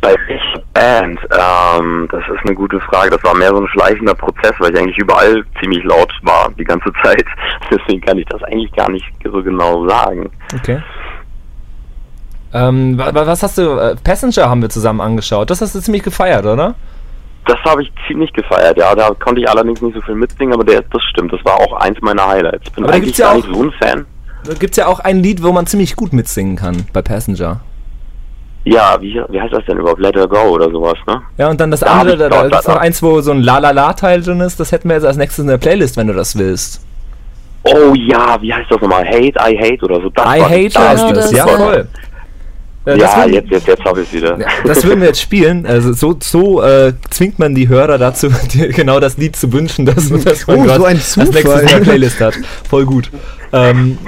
Bei 0.00 0.14
welcher 0.26 0.62
Band? 0.72 1.18
Ähm, 1.32 2.08
das 2.10 2.22
ist 2.34 2.44
eine 2.46 2.54
gute 2.54 2.80
Frage. 2.80 3.10
Das 3.10 3.22
war 3.24 3.34
mehr 3.34 3.50
so 3.50 3.60
ein 3.60 3.68
schleichender 3.68 4.14
Prozess, 4.14 4.52
weil 4.58 4.72
ich 4.74 4.78
eigentlich 4.80 4.98
überall 4.98 5.42
ziemlich 5.60 5.82
laut 5.84 6.12
war 6.22 6.50
die 6.58 6.64
ganze 6.64 6.90
Zeit. 7.02 7.24
Deswegen 7.70 8.00
kann 8.00 8.18
ich 8.18 8.26
das 8.26 8.42
eigentlich 8.44 8.72
gar 8.72 8.90
nicht 8.90 9.04
so 9.24 9.42
genau 9.42 9.86
sagen. 9.88 10.30
Okay. 10.54 10.82
Ähm, 12.52 12.98
wa- 12.98 13.14
wa- 13.14 13.26
was 13.26 13.42
hast 13.42 13.58
du? 13.58 13.78
Äh, 13.78 13.94
Passenger 14.02 14.48
haben 14.50 14.60
wir 14.62 14.68
zusammen 14.68 15.00
angeschaut. 15.00 15.50
Das 15.50 15.60
hast 15.60 15.74
du 15.74 15.80
ziemlich 15.80 16.02
gefeiert, 16.02 16.44
oder? 16.44 16.74
Das 17.46 17.58
habe 17.64 17.82
ich 17.82 17.92
ziemlich 18.06 18.32
gefeiert, 18.32 18.76
ja. 18.76 18.94
Da 18.94 19.10
konnte 19.14 19.40
ich 19.40 19.48
allerdings 19.48 19.80
nicht 19.80 19.94
so 19.94 20.00
viel 20.02 20.14
mitsingen, 20.14 20.52
aber 20.52 20.64
der, 20.64 20.82
das 20.82 21.02
stimmt. 21.10 21.32
Das 21.32 21.44
war 21.44 21.54
auch 21.54 21.72
eins 21.80 21.98
meiner 22.00 22.26
Highlights. 22.26 22.64
Ich 22.66 22.72
bin 22.72 22.84
Aber 22.84 22.92
eigentlich 22.92 23.16
ja 23.16 23.26
gar 23.26 23.32
auch- 23.32 23.36
nicht 23.36 23.54
so 23.54 23.62
ein 23.62 23.72
Fan. 23.72 24.06
Da 24.44 24.54
gibt's 24.54 24.76
ja 24.76 24.86
auch 24.86 25.00
ein 25.00 25.22
Lied, 25.22 25.42
wo 25.42 25.52
man 25.52 25.66
ziemlich 25.66 25.96
gut 25.96 26.12
mitsingen 26.12 26.56
kann 26.56 26.84
bei 26.92 27.02
Passenger. 27.02 27.60
Ja, 28.64 28.96
wie, 29.00 29.20
wie 29.30 29.40
heißt 29.40 29.52
das 29.54 29.64
denn 29.66 29.78
überhaupt? 29.78 30.00
Let 30.00 30.16
Her 30.16 30.26
Go 30.28 30.36
oder 30.50 30.70
sowas, 30.70 30.96
ne? 31.06 31.22
Ja, 31.38 31.48
und 31.48 31.58
dann 31.60 31.70
das 31.70 31.80
Da 31.80 32.00
andere, 32.00 32.16
da, 32.16 32.28
da- 32.28 32.48
da- 32.48 32.58
ist 32.58 32.68
noch 32.68 32.76
eins, 32.76 33.02
wo 33.02 33.20
so 33.22 33.32
ein 33.32 33.42
La-La-La-Teil 33.42 34.20
drin 34.22 34.40
ist. 34.40 34.60
Das 34.60 34.70
hätten 34.72 34.88
wir 34.88 34.96
jetzt 34.96 35.06
als 35.06 35.16
nächstes 35.16 35.42
in 35.42 35.48
der 35.48 35.56
Playlist, 35.58 35.96
wenn 35.96 36.08
du 36.08 36.12
das 36.12 36.36
willst. 36.36 36.84
Oh 37.62 37.94
ja, 37.94 38.36
wie 38.40 38.52
heißt 38.52 38.70
das 38.70 38.80
nochmal? 38.80 39.04
Hate, 39.06 39.34
I 39.38 39.56
Hate 39.58 39.84
oder 39.84 40.00
so. 40.00 40.10
Das 40.10 40.24
I 40.26 40.40
Hate 40.42 40.78
heißt 40.88 41.02
das, 41.04 41.12
das, 41.12 41.32
ja 41.32 41.46
ja. 41.46 41.56
voll. 41.56 41.88
Äh, 42.86 42.96
das 42.96 43.12
Ja, 43.12 43.18
würden- 43.18 43.34
jetzt, 43.34 43.50
jetzt, 43.50 43.66
jetzt 43.68 43.84
habe 43.84 44.00
ich 44.02 44.12
wieder. 44.12 44.38
Das 44.64 44.84
würden 44.84 45.00
wir 45.00 45.08
jetzt 45.08 45.20
spielen. 45.20 45.66
Also 45.66 45.92
so, 45.92 46.16
so 46.22 46.62
äh, 46.62 46.94
zwingt 47.10 47.38
man 47.38 47.54
die 47.54 47.68
Hörer 47.68 47.98
dazu, 47.98 48.28
die, 48.54 48.68
genau 48.68 49.00
das 49.00 49.16
Lied 49.18 49.36
zu 49.36 49.52
wünschen, 49.52 49.84
dass, 49.86 50.08
dass 50.24 50.46
man 50.46 50.58
Oh, 50.60 50.64
so 50.64 50.84
ein 50.84 50.96
als 50.96 51.16
nächstes 51.16 51.60
in 51.62 51.66
der. 51.68 51.76
Playlist 51.80 52.20
hat. 52.20 52.34
Voll 52.68 52.86
gut. 52.86 53.10
Ähm, 53.52 53.98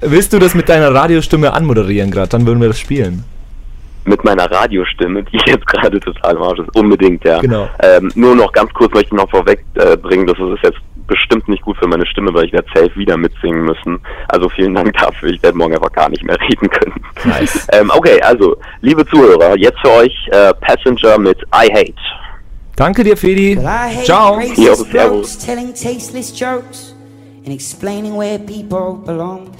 willst 0.00 0.32
du 0.32 0.38
das 0.38 0.54
mit 0.54 0.68
deiner 0.68 0.92
Radiostimme 0.92 1.52
anmoderieren 1.52 2.10
gerade? 2.10 2.28
Dann 2.28 2.46
würden 2.46 2.60
wir 2.60 2.68
das 2.68 2.78
spielen. 2.80 3.24
mit 4.04 4.24
meiner 4.24 4.50
Radiostimme, 4.50 5.22
die 5.22 5.38
jetzt 5.46 5.66
gerade 5.66 6.00
total 6.00 6.34
im 6.36 6.42
Arsch 6.42 6.58
ist, 6.58 6.74
unbedingt, 6.76 7.22
ja. 7.24 7.40
Genau. 7.40 7.68
Ähm, 7.80 8.10
nur 8.14 8.34
noch 8.34 8.50
ganz 8.52 8.72
kurz 8.74 8.92
möchte 8.94 9.08
ich 9.08 9.12
noch 9.20 9.30
vorweg 9.30 9.64
äh, 9.74 9.96
bringen, 9.96 10.26
das 10.26 10.36
ist 10.38 10.62
jetzt 10.64 10.78
bestimmt 11.08 11.48
nicht 11.48 11.62
gut 11.62 11.76
für 11.78 11.88
meine 11.88 12.06
Stimme, 12.06 12.32
weil 12.32 12.44
ich 12.44 12.52
werde 12.52 12.68
safe 12.72 12.94
wieder 12.94 13.16
mitsingen 13.16 13.64
müssen. 13.64 13.98
Also 14.28 14.48
vielen 14.50 14.74
Dank 14.74 14.92
dafür, 14.96 15.30
ich 15.30 15.42
werde 15.42 15.58
morgen 15.58 15.74
einfach 15.74 15.90
gar 15.92 16.08
nicht 16.08 16.22
mehr 16.22 16.38
reden 16.48 16.70
können. 16.70 17.02
Nice. 17.24 17.66
ähm, 17.72 17.90
okay, 17.92 18.20
also, 18.22 18.56
liebe 18.80 19.04
Zuhörer, 19.06 19.56
jetzt 19.58 19.80
für 19.80 19.90
euch 19.90 20.28
äh, 20.30 20.54
Passenger 20.54 21.18
mit 21.18 21.38
I 21.52 21.72
Hate. 21.72 21.94
Danke 22.76 23.02
dir, 23.02 23.16
Fedi. 23.16 23.56
But 23.56 23.64
I 23.64 23.96
hate 23.96 24.04
Ciao. 24.04 24.36
blokes 24.36 24.90
servus. 24.92 25.38
telling 25.38 25.74
tasteless 25.74 26.30
jokes 26.30 26.94
and 27.44 27.52
explaining 27.52 28.16
where 28.16 28.38
people 28.38 29.02
belong. 29.04 29.50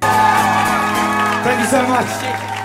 Thank 0.00 1.60
you 1.60 1.66
so 1.66 1.82
much. 1.86 2.57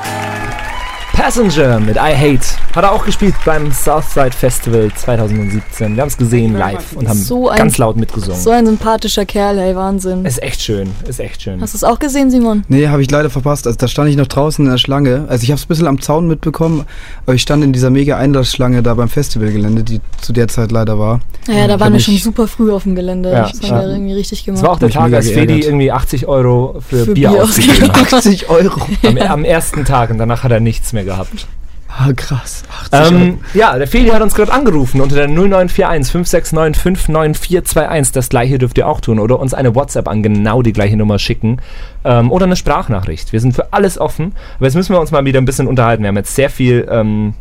Passenger 1.14 1.80
mit 1.80 1.96
I 1.96 2.16
Hate 2.16 2.46
hat 2.76 2.84
er 2.84 2.92
auch 2.92 3.06
gespielt 3.06 3.36
beim 3.46 3.72
Southside 3.72 4.32
Festival 4.32 4.92
2017. 4.96 5.96
Wir 5.96 6.02
haben 6.02 6.08
es 6.10 6.18
gesehen 6.18 6.58
live 6.58 6.94
und 6.94 7.08
haben 7.08 7.18
So 7.20 7.50
ein- 7.50 7.58
ganz 7.60 7.78
laut 7.78 7.96
mitgesungen. 7.98 8.40
So 8.42 8.50
ein 8.50 8.66
sympathischer 8.66 9.24
Kerl, 9.26 9.60
ey, 9.60 9.76
Wahnsinn. 9.76 10.26
ist 10.26 10.42
echt 10.42 10.62
schön, 10.62 10.90
ist 11.08 11.20
echt 11.20 11.44
schön. 11.44 11.62
Hast 11.62 11.74
du 11.76 11.78
es 11.78 11.84
auch 11.84 12.00
gesehen, 12.00 12.32
Simon? 12.32 12.64
Nee, 12.68 12.88
habe 12.88 13.02
ich 13.04 13.12
leider 13.12 13.30
verpasst. 13.30 13.68
Also 13.68 13.78
da 13.78 13.88
stand 13.88 14.10
ich 14.10 14.18
noch 14.18 14.26
draußen 14.28 14.66
in 14.66 14.72
der 14.72 14.80
Schlange. 14.80 15.26
Also 15.30 15.44
ich 15.44 15.52
habe 15.52 15.58
es 15.60 15.66
ein 15.66 15.68
bisschen 15.68 15.88
am 15.88 16.02
Zaun 16.02 16.28
mitbekommen, 16.28 16.84
aber 17.26 17.36
ich 17.36 17.44
stand 17.44 17.64
in 17.64 17.74
dieser 17.74 17.92
mega 17.92 18.18
Einlassschlange 18.18 18.82
da 18.82 18.96
beim 18.96 19.08
Festivalgelände, 19.08 19.84
die 19.84 20.02
zu 20.20 20.34
der 20.34 20.48
Zeit 20.48 20.72
leider 20.72 20.98
war. 20.98 21.20
Naja, 21.48 21.68
da 21.68 21.80
waren 21.80 21.94
wir 21.94 22.00
schon 22.00 22.18
super 22.18 22.48
früh 22.48 22.72
auf 22.72 22.84
dem 22.84 22.96
Gelände. 22.96 23.32
Ja, 23.32 23.50
das 23.52 23.70
haben 23.70 23.82
wir 23.82 23.88
irgendwie 23.94 24.14
richtig 24.14 24.46
gemacht. 24.46 24.58
Es 24.62 24.64
war 24.64 24.72
auch 24.74 24.80
der 24.80 24.90
Tag, 24.90 25.14
als 25.14 25.30
Fedi 25.30 25.60
irgendwie 25.62 25.92
80 25.92 26.28
Euro 26.28 26.82
für, 26.90 27.06
Für 27.06 27.14
Bier, 27.14 27.30
Bier 27.30 27.44
ausgegeben 27.44 27.92
hat. 27.94 28.14
80 28.14 28.50
Euro. 28.50 28.82
Am, 29.06 29.18
am 29.18 29.46
ersten 29.46 29.86
Tag 29.86 30.10
und 30.10 30.18
danach 30.18 30.44
hat 30.44 30.52
er 30.52 30.60
nichts 30.60 30.92
mehr 30.92 31.03
gehabt. 31.04 31.48
Ah, 31.96 32.12
krass. 32.14 32.64
80 32.92 33.12
Ähm, 33.12 33.38
ja, 33.54 33.78
der 33.78 33.88
Feli 33.88 34.10
hat 34.10 34.22
uns 34.24 34.34
gerade 34.34 34.52
angerufen 34.52 35.00
unter 35.00 35.16
der 35.16 35.28
0941 35.28 36.12
569 36.12 36.82
59421. 36.82 38.14
Das 38.14 38.30
gleiche 38.30 38.58
dürft 38.58 38.78
ihr 38.80 38.88
auch 38.88 39.00
tun 39.00 39.20
oder 39.20 39.40
uns 39.40 39.54
eine 39.54 39.76
WhatsApp 39.76 40.08
an 40.08 40.24
genau 40.24 40.64
die 40.64 40.74
gleiche 40.74 40.98
Nummer 40.98 41.20
schicken 41.20 41.62
ähm, 42.04 42.32
oder 42.32 42.46
eine 42.46 42.56
Sprachnachricht. 42.56 43.32
Wir 43.32 43.40
sind 43.40 43.54
für 43.54 43.72
alles 43.74 44.00
offen. 44.00 44.34
Aber 44.56 44.66
jetzt 44.66 44.76
müssen 44.76 44.94
wir 44.94 45.00
uns 45.00 45.12
mal 45.12 45.24
wieder 45.24 45.40
ein 45.40 45.46
bisschen 45.46 45.68
unterhalten. 45.68 46.02
Wir 46.02 46.08
haben 46.08 46.18
jetzt 46.18 46.34
sehr 46.34 46.50
viel 46.50 46.88
ähm, 46.90 47.36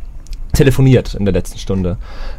telefoniert 0.52 1.14
in 1.14 1.24
der 1.24 1.32
letzten 1.34 1.58
Stunde. 1.58 1.96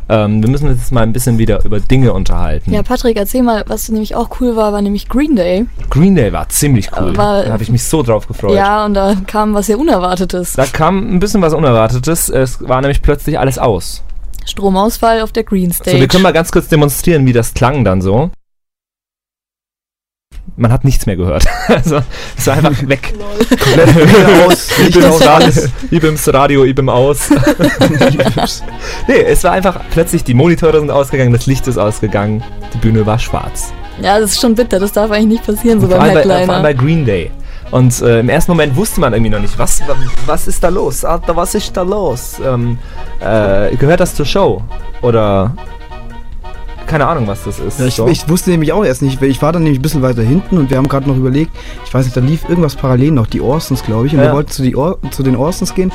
Ähm, 0.09 0.41
wir 0.43 0.49
müssen 0.49 0.67
uns 0.67 0.79
jetzt 0.79 0.91
mal 0.91 1.01
ein 1.01 1.13
bisschen 1.13 1.37
wieder 1.37 1.63
über 1.65 1.79
Dinge 1.79 2.13
unterhalten. 2.13 2.71
Ja, 2.73 2.83
Patrick, 2.83 3.17
erzähl 3.17 3.41
mal, 3.43 3.63
was 3.67 3.89
nämlich 3.89 4.15
auch 4.15 4.29
cool 4.39 4.55
war, 4.55 4.71
war 4.73 4.81
nämlich 4.81 5.09
Green 5.09 5.35
Day. 5.35 5.65
Green 5.89 6.15
Day 6.15 6.31
war 6.31 6.47
ziemlich 6.49 6.89
cool. 6.99 7.15
War- 7.17 7.43
da 7.43 7.51
habe 7.53 7.63
ich 7.63 7.69
mich 7.71 7.83
so 7.83 8.03
drauf 8.03 8.27
gefreut. 8.27 8.55
Ja, 8.55 8.85
und 8.85 8.93
da 8.93 9.15
kam 9.27 9.53
was 9.53 9.65
sehr 9.67 9.79
Unerwartetes. 9.79 10.53
Da 10.53 10.65
kam 10.65 11.15
ein 11.15 11.19
bisschen 11.19 11.41
was 11.41 11.53
Unerwartetes. 11.53 12.29
Es 12.29 12.67
war 12.67 12.81
nämlich 12.81 13.01
plötzlich 13.01 13.39
alles 13.39 13.57
aus. 13.57 14.03
Stromausfall 14.45 15.21
auf 15.21 15.31
der 15.31 15.43
Green 15.43 15.71
Stage. 15.71 15.91
So, 15.91 15.99
wir 16.01 16.07
können 16.07 16.23
mal 16.23 16.33
ganz 16.33 16.51
kurz 16.51 16.67
demonstrieren, 16.67 17.25
wie 17.25 17.33
das 17.33 17.53
klang 17.53 17.83
dann 17.85 18.01
so. 18.01 18.29
Man 20.55 20.71
hat 20.71 20.83
nichts 20.83 21.05
mehr 21.05 21.15
gehört. 21.15 21.45
also, 21.67 22.01
es 22.37 22.45
war 22.47 22.55
einfach 22.55 22.87
weg. 22.87 23.13
Komplett 23.49 23.89
Ibim's 24.87 25.05
aus, 25.05 25.21
Radio, 25.21 25.29
alles. 25.29 25.69
Ibim's 25.89 26.33
Radio, 26.33 26.63
Ibim 26.65 26.89
aus. 26.89 27.29
nee, 29.07 29.21
es 29.21 29.43
war 29.43 29.53
einfach 29.53 29.79
plötzlich, 29.91 30.23
die 30.23 30.33
Monitore 30.33 30.79
sind 30.79 30.91
ausgegangen, 30.91 31.33
das 31.33 31.47
Licht 31.47 31.67
ist 31.67 31.77
ausgegangen, 31.77 32.43
die 32.73 32.77
Bühne 32.77 33.05
war 33.05 33.17
schwarz. 33.17 33.73
Ja, 34.01 34.19
das 34.19 34.31
ist 34.33 34.41
schon 34.41 34.55
bitter, 34.55 34.79
das 34.79 34.91
darf 34.91 35.09
eigentlich 35.11 35.39
nicht 35.39 35.45
passieren, 35.45 35.79
so 35.79 35.87
vor, 35.87 35.97
beim 35.97 36.09
allem 36.09 36.13
bei, 36.15 36.23
vor 36.23 36.31
Headliner. 36.33 36.53
allem 36.53 36.63
bei 36.63 36.73
Green 36.73 37.05
Day. 37.05 37.31
Und 37.71 37.99
äh, 38.03 38.19
im 38.19 38.29
ersten 38.29 38.51
Moment 38.51 38.75
wusste 38.75 38.99
man 38.99 39.13
irgendwie 39.13 39.31
noch 39.31 39.39
nicht, 39.39 39.57
was, 39.57 39.81
was 40.27 40.47
ist 40.47 40.63
da 40.63 40.69
los? 40.69 41.03
Alter, 41.03 41.35
was 41.35 41.55
ist 41.55 41.75
da 41.75 41.81
los? 41.81 42.35
Ähm, 42.45 42.77
äh, 43.19 43.75
gehört 43.77 43.99
das 43.99 44.13
zur 44.13 44.27
Show? 44.27 44.61
Oder 45.01 45.55
keine 46.93 47.07
Ahnung, 47.07 47.25
was 47.25 47.43
das 47.43 47.57
ist. 47.57 47.79
Ja, 47.79 47.87
ich, 47.87 47.95
so. 47.95 48.07
ich 48.07 48.29
wusste 48.29 48.51
nämlich 48.51 48.71
auch 48.71 48.85
erst 48.85 49.01
nicht, 49.01 49.19
weil 49.19 49.31
ich 49.31 49.41
war 49.41 49.51
dann 49.51 49.63
nämlich 49.63 49.79
ein 49.79 49.81
bisschen 49.81 50.03
weiter 50.03 50.21
hinten 50.21 50.59
und 50.59 50.69
wir 50.69 50.77
haben 50.77 50.87
gerade 50.87 51.09
noch 51.09 51.17
überlegt, 51.17 51.49
ich 51.83 51.91
weiß 51.91 52.05
nicht, 52.05 52.15
da 52.15 52.21
lief 52.21 52.47
irgendwas 52.47 52.75
parallel 52.75 53.09
noch, 53.09 53.25
die 53.25 53.41
Orsons, 53.41 53.83
glaube 53.83 54.05
ich, 54.05 54.13
und 54.13 54.19
Ja. 54.19 54.25
wir 54.27 54.33
wollten 54.33 54.51
zu, 54.51 54.63
Or 54.77 54.99
zu 55.09 55.23
den 55.23 55.35
Orsons 55.35 55.73
gehen 55.73 55.91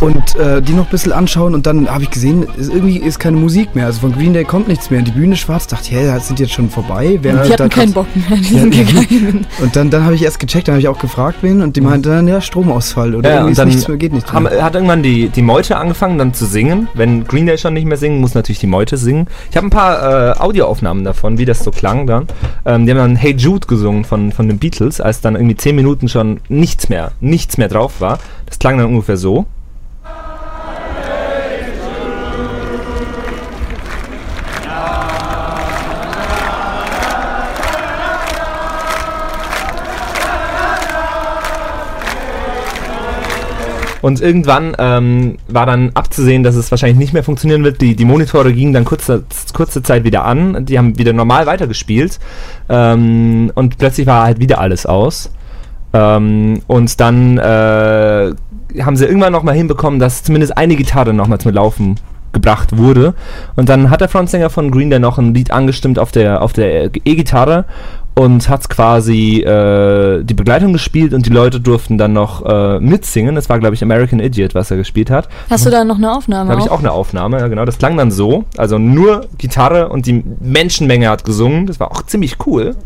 und 0.00 0.36
äh, 0.36 0.60
die 0.62 0.72
noch 0.72 0.84
ein 0.84 0.90
bisschen 0.90 1.12
anschauen 1.12 1.54
und 1.54 1.66
dann 1.66 1.88
habe 1.88 2.04
ich 2.04 2.10
gesehen, 2.10 2.44
ist, 2.56 2.68
irgendwie 2.68 2.98
ist 2.98 3.18
keine 3.18 3.36
Musik 3.36 3.74
mehr, 3.74 3.86
also 3.86 4.00
von 4.00 4.12
Green 4.12 4.32
Day 4.32 4.44
kommt 4.44 4.68
nichts 4.68 4.90
mehr 4.90 4.98
und 4.98 5.06
die 5.06 5.12
Bühne 5.12 5.36
schwarz, 5.36 5.66
dachte, 5.66 5.90
hä, 5.90 6.06
das 6.06 6.26
sind 6.26 6.40
jetzt 6.40 6.52
schon 6.52 6.70
vorbei. 6.70 7.18
Während 7.22 7.44
die 7.46 7.50
da 7.50 7.64
hatten 7.64 7.70
keinen 7.70 7.92
Bock 7.92 8.06
mehr, 8.14 8.38
die 8.38 8.44
sind 8.58 8.70
gegangen. 8.72 9.46
Und 9.60 9.76
dann, 9.76 9.90
dann 9.90 10.04
habe 10.04 10.14
ich 10.14 10.22
erst 10.22 10.40
gecheckt, 10.40 10.68
dann 10.68 10.74
habe 10.74 10.80
ich 10.80 10.88
auch 10.88 10.98
gefragt 10.98 11.38
wen 11.42 11.62
und 11.62 11.76
die 11.76 11.80
meinten 11.80 12.08
dann, 12.08 12.28
ja, 12.28 12.40
Stromausfall 12.40 13.14
oder 13.14 13.28
Ja, 13.28 13.34
irgendwie 13.36 13.46
und 13.46 13.52
ist 13.52 13.58
dann 13.58 13.68
nichts 13.68 13.88
mehr, 13.88 13.96
geht 13.96 14.12
nichts 14.12 14.32
haben, 14.32 14.44
mehr. 14.44 14.62
hat 14.62 14.74
irgendwann 14.74 15.02
die, 15.02 15.28
die 15.28 15.42
Meute 15.42 15.76
angefangen 15.76 16.18
dann 16.18 16.34
zu 16.34 16.46
singen. 16.46 16.88
Wenn 16.94 17.24
Green 17.24 17.46
Day 17.46 17.58
schon 17.58 17.74
nicht 17.74 17.86
mehr 17.86 17.96
singen, 17.96 18.20
muss 18.20 18.34
natürlich 18.34 18.60
die 18.60 18.66
Meute 18.66 18.96
singen. 18.96 19.26
Ich 19.50 19.56
habe 19.56 19.66
ein 19.66 19.70
paar 19.70 20.36
äh, 20.36 20.38
Audioaufnahmen 20.40 21.04
davon, 21.04 21.38
wie 21.38 21.44
das 21.44 21.62
so 21.64 21.70
klang 21.70 22.06
dann. 22.06 22.26
Ähm, 22.64 22.86
die 22.86 22.92
haben 22.92 22.98
dann 22.98 23.16
Hey 23.16 23.34
Jude 23.36 23.66
gesungen 23.66 24.04
von, 24.04 24.32
von 24.32 24.48
den 24.48 24.58
Beatles, 24.58 25.00
als 25.00 25.20
dann 25.20 25.34
irgendwie 25.34 25.56
10 25.56 25.76
Minuten 25.76 26.08
schon 26.08 26.40
nichts 26.48 26.88
mehr, 26.88 27.12
nichts 27.20 27.58
mehr 27.58 27.68
drauf 27.68 28.00
war. 28.00 28.18
Das 28.46 28.58
klang 28.58 28.78
dann 28.78 28.86
ungefähr 28.88 29.16
so. 29.16 29.46
Und 44.04 44.20
irgendwann 44.20 44.76
ähm, 44.78 45.38
war 45.48 45.64
dann 45.64 45.92
abzusehen, 45.94 46.42
dass 46.42 46.56
es 46.56 46.70
wahrscheinlich 46.70 46.98
nicht 46.98 47.14
mehr 47.14 47.24
funktionieren 47.24 47.64
wird. 47.64 47.80
Die, 47.80 47.96
die 47.96 48.04
Monitore 48.04 48.52
gingen 48.52 48.74
dann 48.74 48.84
kurze, 48.84 49.24
kurze 49.54 49.82
Zeit 49.82 50.04
wieder 50.04 50.26
an. 50.26 50.66
Die 50.66 50.76
haben 50.76 50.98
wieder 50.98 51.14
normal 51.14 51.46
weitergespielt. 51.46 52.20
Ähm, 52.68 53.50
und 53.54 53.78
plötzlich 53.78 54.06
war 54.06 54.26
halt 54.26 54.40
wieder 54.40 54.60
alles 54.60 54.84
aus. 54.84 55.30
Ähm, 55.94 56.60
und 56.66 57.00
dann 57.00 57.38
äh, 57.38 58.34
haben 58.82 58.96
sie 58.96 59.06
irgendwann 59.06 59.32
nochmal 59.32 59.54
hinbekommen, 59.54 59.98
dass 59.98 60.22
zumindest 60.22 60.54
eine 60.58 60.76
Gitarre 60.76 61.14
nochmal 61.14 61.40
zum 61.40 61.54
Laufen 61.54 61.94
gebracht 62.34 62.76
wurde. 62.76 63.14
Und 63.56 63.70
dann 63.70 63.88
hat 63.88 64.02
der 64.02 64.10
Frontsänger 64.10 64.50
von 64.50 64.70
Green 64.70 64.90
Day 64.90 64.98
noch 64.98 65.16
ein 65.16 65.32
Lied 65.32 65.50
angestimmt 65.50 65.98
auf 65.98 66.12
der, 66.12 66.42
auf 66.42 66.52
der 66.52 66.90
E-Gitarre 67.06 67.64
und 68.14 68.48
hat 68.48 68.68
quasi 68.68 69.40
äh, 69.40 70.22
die 70.22 70.34
Begleitung 70.34 70.72
gespielt 70.72 71.12
und 71.14 71.26
die 71.26 71.30
Leute 71.30 71.60
durften 71.60 71.98
dann 71.98 72.12
noch 72.12 72.44
äh, 72.44 72.78
mitsingen. 72.78 73.34
Das 73.34 73.48
war, 73.48 73.58
glaube 73.58 73.74
ich, 73.74 73.82
American 73.82 74.20
Idiot, 74.20 74.54
was 74.54 74.70
er 74.70 74.76
gespielt 74.76 75.10
hat. 75.10 75.28
Hast 75.50 75.66
du 75.66 75.70
da 75.70 75.84
noch 75.84 75.96
eine 75.96 76.12
Aufnahme? 76.12 76.48
Da 76.48 76.56
habe 76.56 76.62
ich 76.64 76.70
auch 76.70 76.78
eine 76.78 76.92
Aufnahme, 76.92 77.40
ja 77.40 77.48
genau. 77.48 77.64
Das 77.64 77.78
klang 77.78 77.96
dann 77.96 78.10
so. 78.10 78.44
Also 78.56 78.78
nur 78.78 79.26
Gitarre 79.38 79.88
und 79.88 80.06
die 80.06 80.22
Menschenmenge 80.40 81.08
hat 81.08 81.24
gesungen. 81.24 81.66
Das 81.66 81.80
war 81.80 81.90
auch 81.90 82.02
ziemlich 82.02 82.36
cool. 82.46 82.76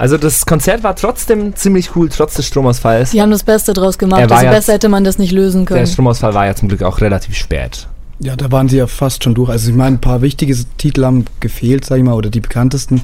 Also 0.00 0.16
das 0.16 0.46
Konzert 0.46 0.82
war 0.84 0.94
trotzdem 0.96 1.54
ziemlich 1.56 1.94
cool, 1.96 2.08
trotz 2.08 2.34
des 2.34 2.46
Stromausfalls. 2.46 3.10
Die 3.10 3.20
haben 3.22 3.30
das 3.30 3.42
Beste 3.42 3.72
draus 3.72 3.98
gemacht, 3.98 4.20
also 4.30 4.44
ja- 4.44 4.50
besser 4.50 4.74
hätte 4.74 4.88
man 4.88 5.04
das 5.04 5.18
nicht 5.18 5.32
lösen 5.32 5.64
Der 5.66 5.76
können. 5.76 5.86
Stromausfall 5.86 6.34
war 6.34 6.46
ja 6.46 6.54
zum 6.54 6.68
Glück 6.68 6.82
auch 6.82 7.00
relativ 7.00 7.34
spät. 7.36 7.88
Ja, 8.20 8.34
da 8.36 8.50
waren 8.50 8.68
sie 8.68 8.78
ja 8.78 8.86
fast 8.86 9.22
schon 9.24 9.34
durch. 9.34 9.48
Also 9.50 9.70
ich 9.70 9.76
meine, 9.76 9.96
ein 9.96 10.00
paar 10.00 10.22
wichtige 10.22 10.56
Titel 10.76 11.04
haben 11.04 11.24
gefehlt, 11.40 11.84
sag 11.84 11.98
ich 11.98 12.04
mal, 12.04 12.14
oder 12.14 12.30
die 12.30 12.40
bekanntesten. 12.40 13.02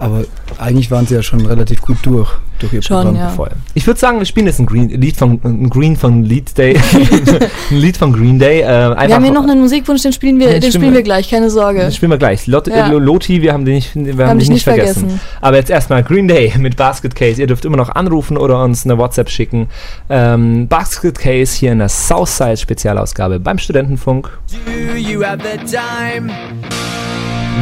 Aber 0.00 0.24
eigentlich 0.58 0.90
waren 0.90 1.06
sie 1.06 1.14
ja 1.14 1.22
schon 1.22 1.44
relativ 1.44 1.82
gut 1.82 1.98
durch, 2.04 2.30
durch 2.58 2.72
ihr 2.72 2.80
Schon, 2.82 2.96
Programm. 3.02 3.16
ja. 3.16 3.28
Voll. 3.28 3.50
Ich 3.74 3.86
würde 3.86 4.00
sagen, 4.00 4.18
wir 4.18 4.24
spielen 4.24 4.46
jetzt 4.46 4.58
ein, 4.58 4.64
Green, 4.64 4.88
Lied 4.88 5.14
von 5.14 5.38
ein 5.44 5.68
Green 5.68 5.94
von 5.94 6.24
Lead 6.24 6.56
Day. 6.56 6.74
ein 7.70 7.76
Lied 7.76 7.98
von 7.98 8.12
Green 8.14 8.38
Day. 8.38 8.62
Äh, 8.62 8.64
wir 8.64 9.14
haben 9.14 9.22
hier 9.24 9.32
noch 9.32 9.42
einen 9.42 9.60
Musikwunsch, 9.60 10.00
den 10.00 10.14
spielen 10.14 10.38
wir, 10.40 10.46
Den 10.48 10.54
den 10.54 10.62
spielen 10.62 10.72
spielen 10.72 10.92
wir- 10.94 10.98
wir 11.00 11.02
gleich, 11.04 11.28
keine 11.28 11.50
Sorge. 11.50 11.80
Das 11.80 11.96
spielen 11.96 12.10
wir 12.10 12.16
gleich. 12.18 12.46
Lot 12.46 12.66
Ja. 12.68 12.88
äh, 12.90 12.92
Loti, 12.94 13.42
wir 13.42 13.52
haben, 13.52 13.66
den 13.66 13.74
nicht, 13.74 13.94
wir 13.94 14.12
haben, 14.12 14.30
Haben 14.30 14.38
dich 14.38 14.48
dich 14.48 14.54
nicht 14.54 14.66
nicht 14.66 14.74
vergessen. 14.74 15.00
vergessen. 15.10 15.20
Aber 15.42 15.56
jetzt 15.58 15.68
erstmal 15.70 16.02
Green 16.02 16.26
Day 16.28 16.54
mit 16.58 16.76
Basket 16.76 17.14
Case. 17.14 17.38
Ihr 17.38 17.46
dürft 17.46 17.66
immer 17.66 17.76
noch 17.76 17.90
anrufen 17.90 18.38
oder 18.38 18.64
uns 18.64 18.86
eine 18.86 18.96
WhatsApp 18.96 19.28
schicken. 19.28 19.68
Ähm, 20.08 20.66
Basket 20.66 21.18
Case 21.18 21.54
hier 21.58 21.72
in 21.72 21.78
der 21.78 21.90
Southside 21.90 22.56
Spezialausgabe 22.56 23.38
beim 23.38 23.58
Studentenfunk. 23.58 24.30
Do 24.66 24.96
you 24.96 25.22
have 25.22 25.40
the 25.42 25.58
time? 25.58 26.32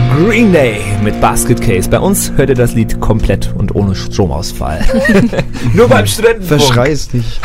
Green 0.06 0.52
Day 0.52 0.80
mit 1.02 1.20
Basket 1.20 1.60
Case. 1.60 1.88
Bei 1.88 1.98
uns 2.00 2.32
hört 2.36 2.48
ihr 2.48 2.54
das 2.54 2.74
Lied 2.74 3.00
komplett 3.00 3.52
und 3.56 3.74
ohne 3.74 3.94
Stromausfall. 3.94 4.80
Nur 5.74 5.88
beim 5.88 6.06
Studentenfunk. 6.06 6.60
Verschrei's 6.62 7.12
nicht. 7.12 7.40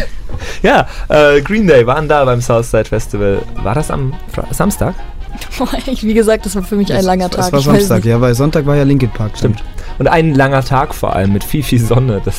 ja, 0.62 0.86
äh, 1.08 1.40
Green 1.40 1.66
Day 1.66 1.86
waren 1.86 2.08
da 2.08 2.24
beim 2.24 2.40
Southside 2.40 2.84
Festival. 2.84 3.42
War 3.62 3.74
das 3.74 3.90
am 3.90 4.12
Fra 4.32 4.46
Samstag? 4.52 4.94
Ich- 5.86 6.02
Wie 6.06 6.14
gesagt, 6.14 6.46
das 6.46 6.54
war 6.54 6.62
für 6.62 6.76
mich 6.76 6.92
ein 6.92 7.04
langer 7.04 7.30
Tag. 7.30 7.50
Das 7.50 7.52
war 7.52 7.60
Samstag, 7.60 8.04
ja, 8.04 8.20
weil 8.20 8.34
Sonntag 8.34 8.66
war 8.66 8.76
ja 8.76 8.82
Linkin 8.84 9.10
Park. 9.10 9.32
Stimmt. 9.36 9.62
Und 9.98 10.06
ein 10.08 10.34
langer 10.34 10.64
Tag 10.64 10.94
vor 10.94 11.14
allem 11.14 11.32
mit 11.32 11.44
viel, 11.44 11.62
viel 11.62 11.80
Sonne. 11.80 12.20
Das, 12.24 12.36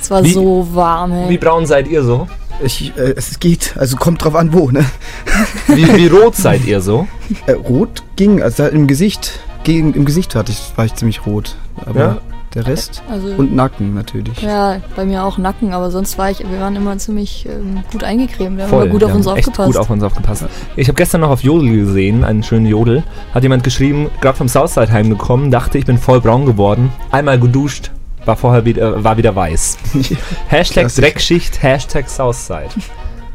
Es 0.00 0.10
war 0.10 0.24
Wie- 0.24 0.32
so 0.32 0.66
warm, 0.72 1.12
ey. 1.12 1.28
wie 1.30 1.38
braun 1.38 1.66
seid 1.66 1.88
ihr 1.88 2.02
so? 2.02 2.26
Ich, 2.62 2.92
äh, 2.96 3.14
es 3.16 3.38
geht, 3.40 3.74
also 3.78 3.96
kommt 3.96 4.22
drauf 4.24 4.34
an, 4.34 4.52
wo, 4.52 4.70
ne? 4.70 4.84
Wie, 5.68 5.86
wie 5.96 6.06
rot 6.08 6.36
seid 6.36 6.66
ihr 6.66 6.80
so? 6.82 7.06
Äh, 7.46 7.52
rot 7.52 8.02
ging, 8.16 8.42
also 8.42 8.66
im 8.66 8.86
Gesicht, 8.86 9.40
gegen, 9.64 9.94
im 9.94 10.04
Gesicht 10.04 10.34
hatte 10.34 10.52
ich, 10.52 10.72
war 10.76 10.84
ich 10.84 10.94
ziemlich 10.94 11.24
rot. 11.26 11.56
Aber 11.86 12.00
Ja? 12.00 12.18
der 12.54 12.66
Rest 12.66 13.02
Also- 13.10 13.28
und 13.28 13.54
Nacken 13.54 13.94
natürlich. 13.94 14.42
Ja, 14.42 14.80
bei 14.94 15.06
mir 15.06 15.24
auch 15.24 15.38
Nacken, 15.38 15.72
aber 15.72 15.90
sonst 15.90 16.18
war 16.18 16.30
ich, 16.30 16.40
wir 16.40 16.60
waren 16.60 16.76
immer 16.76 16.98
ziemlich 16.98 17.46
ähm, 17.48 17.82
gut 17.92 18.04
eingecremt. 18.04 18.56
Wir 18.58 18.64
haben 18.64 18.70
Voll, 18.70 18.82
immer 18.84 18.92
gut 18.92 19.04
auf 19.04 19.14
uns 19.14 19.26
haben 19.26 19.36
echt 19.38 19.48
aufgepasst. 19.48 19.66
gut 19.72 19.76
auf 19.80 19.90
uns 19.90 20.02
aufgepasst. 20.02 20.44
Ich 20.76 20.88
habe 20.88 20.96
gestern 20.96 21.22
noch 21.22 21.30
auf 21.30 21.42
Jodel 21.42 21.70
gesehen, 21.74 22.24
einen 22.24 22.42
schönen 22.42 22.66
Jodel. 22.66 23.04
Hat 23.32 23.42
jemand 23.42 23.62
geschrieben, 23.64 24.10
gerade 24.20 24.36
vom 24.36 24.48
Southside 24.48 24.92
heimgekommen, 24.92 25.50
dachte, 25.50 25.78
ich 25.78 25.86
bin 25.86 25.96
voll 25.96 26.20
braun 26.20 26.44
geworden. 26.44 26.92
Einmal 27.10 27.38
geduscht, 27.40 27.90
war 28.24 28.36
vorher 28.36 28.64
wieder, 28.64 29.02
war 29.02 29.16
wieder 29.16 29.34
weiß. 29.34 29.78
Hashtag 30.48 30.82
Klassisch. 30.84 31.04
Dreckschicht, 31.04 31.62
Hashtag 31.62 32.08
Southside. 32.08 32.68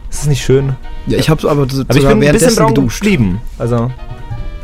Ist 0.10 0.21
das 0.21 0.28
nicht 0.28 0.43
schön? 0.43 0.76
Ja, 1.08 1.17
ich 1.17 1.30
habe 1.30 1.50
aber, 1.50 1.67
so- 1.69 1.82
Aber 1.82 1.95
ich 1.98 2.08
bin 2.08 2.24
ein 2.24 2.32
bisschen 2.32 2.56
braun 2.56 2.74
geduscht. 2.74 3.02
geblieben. 3.02 3.41
Also, 3.58 3.91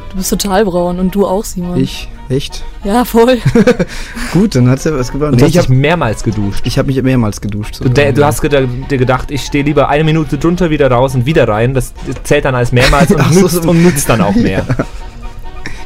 Du 0.10 0.18
bist 0.18 0.30
total 0.30 0.66
braun 0.66 1.00
und 1.00 1.16
du 1.16 1.26
auch, 1.26 1.46
Simon. 1.46 1.80
Ich? 1.80 2.10
Echt? 2.28 2.64
Ja, 2.84 3.06
voll. 3.06 3.38
Gut, 4.34 4.56
dann 4.56 4.70
hat's 4.70 4.84
ja 4.84 4.93
was 4.98 5.10
gebracht. 5.12 5.32
und 5.34 5.39
Nee, 5.41 5.48
ich 5.48 5.58
habe 5.58 5.72
mehrmals 5.74 6.24
geduscht. 6.24 6.62
ich 6.66 6.78
hab 6.78 6.86
mich 6.86 7.02
mehrmals 7.02 7.39
geduscht. 7.39 7.80
Du, 7.82 7.88
de, 7.89 8.12
du 8.12 8.26
hast 8.26 8.43
dir 8.43 8.68
gedacht, 8.98 9.32
ich 9.32 9.41
stehe 9.43 9.64
lieber 9.64 9.88
eine 9.88 10.04
Minute 10.04 10.38
drunter, 10.38 10.70
wieder 10.70 10.91
raus 10.91 11.16
und 11.16 11.26
wieder 11.26 11.48
rein. 11.48 11.74
Das 11.74 11.93
zählt 12.24 12.43
dann 12.45 12.56
als 12.56 12.72
mehrmals 12.74 13.10
und, 13.12 13.22
Ach 13.22 13.32
so, 13.32 13.39
nützt, 13.41 13.64
so. 13.64 13.70
und 13.70 13.84
nützt 13.84 14.10
dann 14.10 14.20
auch 14.22 14.36
mehr. 14.36 14.66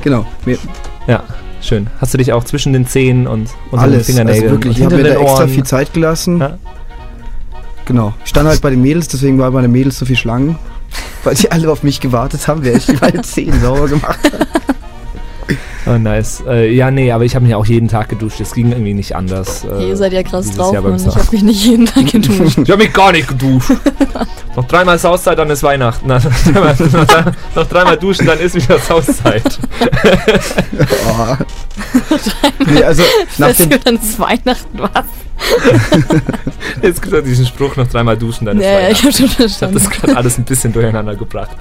Genau. 0.03 0.26
Mir, 0.45 0.57
Ja, 1.07 1.24
schön. 1.66 1.88
Hast 1.99 2.13
du 2.13 2.18
dich 2.18 2.32
auch 2.34 2.43
zwischen 2.43 2.74
den 2.74 2.88
Zähnen 2.88 3.28
und 3.28 3.49
unter 3.72 3.84
alles. 3.84 4.05
den 4.07 4.16
Fingernägeln 4.16 4.43
Also 4.43 4.55
wirklich, 4.55 4.76
und 4.76 4.80
ich 4.80 4.86
habe 4.86 4.95
hinter 4.95 5.09
mir 5.09 5.13
da 5.16 5.20
den 5.20 5.28
extra 5.28 5.43
Ohren? 5.43 5.49
viel 5.53 5.63
Zeit 5.63 5.93
gelassen. 5.93 6.39
Ja. 6.39 6.57
Genau. 7.86 8.13
Ich 8.24 8.30
stand 8.30 8.47
halt 8.47 8.61
bei 8.61 8.70
den 8.72 8.82
Mädels, 8.82 9.07
deswegen 9.07 9.38
waren 9.38 9.53
bei 9.53 9.61
den 9.61 9.72
Mädels 9.72 9.97
so 9.99 10.05
viel 10.05 10.16
Schlangen. 10.16 10.57
Weil 11.24 11.36
die 11.36 11.51
alle 11.51 11.70
auf 11.72 11.84
mich 11.84 11.99
gewartet 11.99 12.47
haben, 12.47 12.63
wer 12.63 12.76
ich 12.76 12.88
meine 13.01 13.22
Zähne 13.22 13.59
sauber 13.59 13.88
gemacht 13.88 14.20
habe. 14.24 14.45
Oh, 15.88 15.97
nice. 15.99 16.43
Äh, 16.47 16.73
ja, 16.73 16.89
nee, 16.89 17.11
aber 17.11 17.25
ich 17.25 17.36
habe 17.36 17.45
mich 17.45 17.53
auch 17.53 17.65
jeden 17.65 17.88
Tag 17.88 18.09
geduscht. 18.09 18.39
Es 18.39 18.53
ging 18.53 18.71
irgendwie 18.71 18.93
nicht 18.95 19.15
anders. 19.15 19.63
Äh, 19.65 19.89
ihr 19.89 19.97
seid 19.97 20.13
ja 20.13 20.23
krass 20.23 20.49
drauf, 20.51 20.73
Mann. 20.81 20.95
Ich 20.95 21.01
Sa- 21.03 21.15
hab 21.15 21.31
mich 21.31 21.43
nicht 21.43 21.63
jeden 21.63 21.86
Tag 21.86 22.05
geduscht. 22.11 22.57
Ich 22.63 22.71
habe 22.71 22.83
mich 22.83 22.91
gar 22.93 23.11
nicht 23.11 23.27
geduscht. 23.27 23.71
noch 24.55 24.65
dreimal 24.65 24.97
Sauszeit, 24.97 25.38
dann 25.38 25.49
ist 25.51 25.61
Weihnachten. 25.61 26.07
Na, 26.07 26.17
dreimal- 26.19 26.75
noch 27.55 27.67
dreimal 27.67 27.97
duschen, 27.97 28.25
dann 28.25 28.39
ist 28.39 28.55
wieder 28.55 28.79
Sauszeit. 28.79 29.59
Oh. 31.07 31.36
nee, 32.65 32.83
also 32.83 33.03
nach 33.38 33.51
dem, 33.53 33.69
dann 33.83 33.95
ist 33.97 34.19
Weihnachten, 34.19 34.79
was? 34.79 35.05
Jetzt 36.81 37.01
gibt 37.01 37.13
es 37.15 37.23
diesen 37.23 37.45
Spruch, 37.45 37.75
noch 37.75 37.88
dreimal 37.88 38.17
duschen, 38.17 38.45
dann 38.45 38.57
ist 38.59 38.63
Ja, 38.65 38.79
ja, 38.81 38.89
ich 38.89 39.03
hab 39.03 39.13
schon 39.13 39.25
Ich 39.25 39.31
habe 39.33 39.47
verstanden. 39.47 39.75
das 39.75 39.89
gerade 39.89 40.15
alles 40.17 40.38
ein 40.38 40.43
bisschen 40.43 40.73
durcheinander 40.73 41.15
gebracht. 41.15 41.55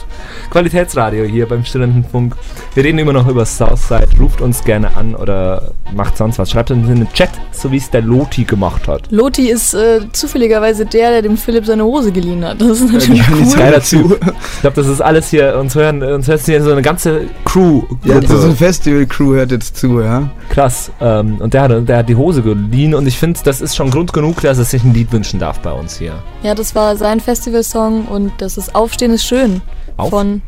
Qualitätsradio 0.51 1.25
hier 1.25 1.47
beim 1.47 1.65
Studentenfunk. 1.65 2.35
Wir 2.75 2.85
reden 2.85 2.99
immer 2.99 3.13
noch 3.13 3.29
über 3.29 3.45
Southside. 3.45 4.09
Ruft 4.21 4.41
uns 4.41 4.63
gerne 4.65 4.97
an 4.97 5.15
oder 5.15 5.73
macht 5.95 6.17
sonst 6.17 6.39
was. 6.39 6.51
Schreibt 6.51 6.71
uns 6.71 6.89
in 6.89 6.97
den 6.97 7.13
Chat, 7.13 7.31
so 7.53 7.71
wie 7.73 7.77
es 7.79 7.91
der 7.91 8.03
Loti 8.03 8.45
gemacht 8.45 8.87
hat. 8.89 9.11
Loti 9.11 9.51
ist 9.51 9.75
äh, 9.75 10.01
zufälligerweise 10.13 10.87
der, 10.87 11.11
der 11.11 11.23
dem 11.23 11.37
Philipp 11.37 11.67
seine 11.67 11.85
Hose 11.85 12.13
geliehen 12.13 12.45
hat. 12.45 12.61
Das 12.61 12.81
ist 12.81 12.93
natürlich 12.93 13.23
cool. 13.31 13.57
Geiler 13.57 13.83
Typ. 13.83 14.21
Ich 14.55 14.61
glaube, 14.61 14.77
das 14.77 14.87
ist 14.87 15.01
alles 15.01 15.29
hier, 15.31 15.57
uns 15.59 15.75
hören, 15.75 16.03
uns 16.03 16.29
hört 16.29 16.41
hier 16.41 16.63
so 16.63 16.73
eine 16.73 16.83
ganze 16.83 17.23
Crew. 17.45 17.83
ja, 18.05 18.21
so 18.23 18.39
so 18.39 18.49
ein 18.49 18.57
Festival-Crew 18.57 19.35
hört 19.35 19.51
jetzt 19.51 19.77
zu, 19.77 20.01
ja. 20.01 20.31
Krass. 20.51 20.91
Ähm, 21.01 21.37
und 21.39 21.55
der 21.55 21.63
hat, 21.63 21.89
der 21.89 21.99
hat 21.99 22.09
die 22.09 22.17
Hose 22.17 22.43
geliehen 22.43 22.95
und 22.95 23.07
ich 23.07 23.19
finde, 23.19 23.41
das 23.45 23.61
ist 23.65 23.77
schon 23.77 23.91
Grund 23.91 24.13
genug, 24.13 24.41
dass 24.43 24.59
er 24.59 24.65
sich 24.65 24.85
ein 24.85 24.95
Lied 24.95 25.11
wünschen 25.13 25.41
darf 25.41 25.61
bei 25.61 25.73
uns 25.73 25.97
hier. 25.99 26.15
Ja, 26.43 26.55
das 26.55 26.75
war 26.75 26.97
sein 26.97 27.21
Festivalsong 27.21 28.07
und 28.07 28.33
das 28.39 28.57
ist 28.57 28.75
Aufstehen 28.75 29.13
ist 29.13 29.25
schön. 29.25 29.61
Auf- 29.97 30.11
Von 30.11 30.43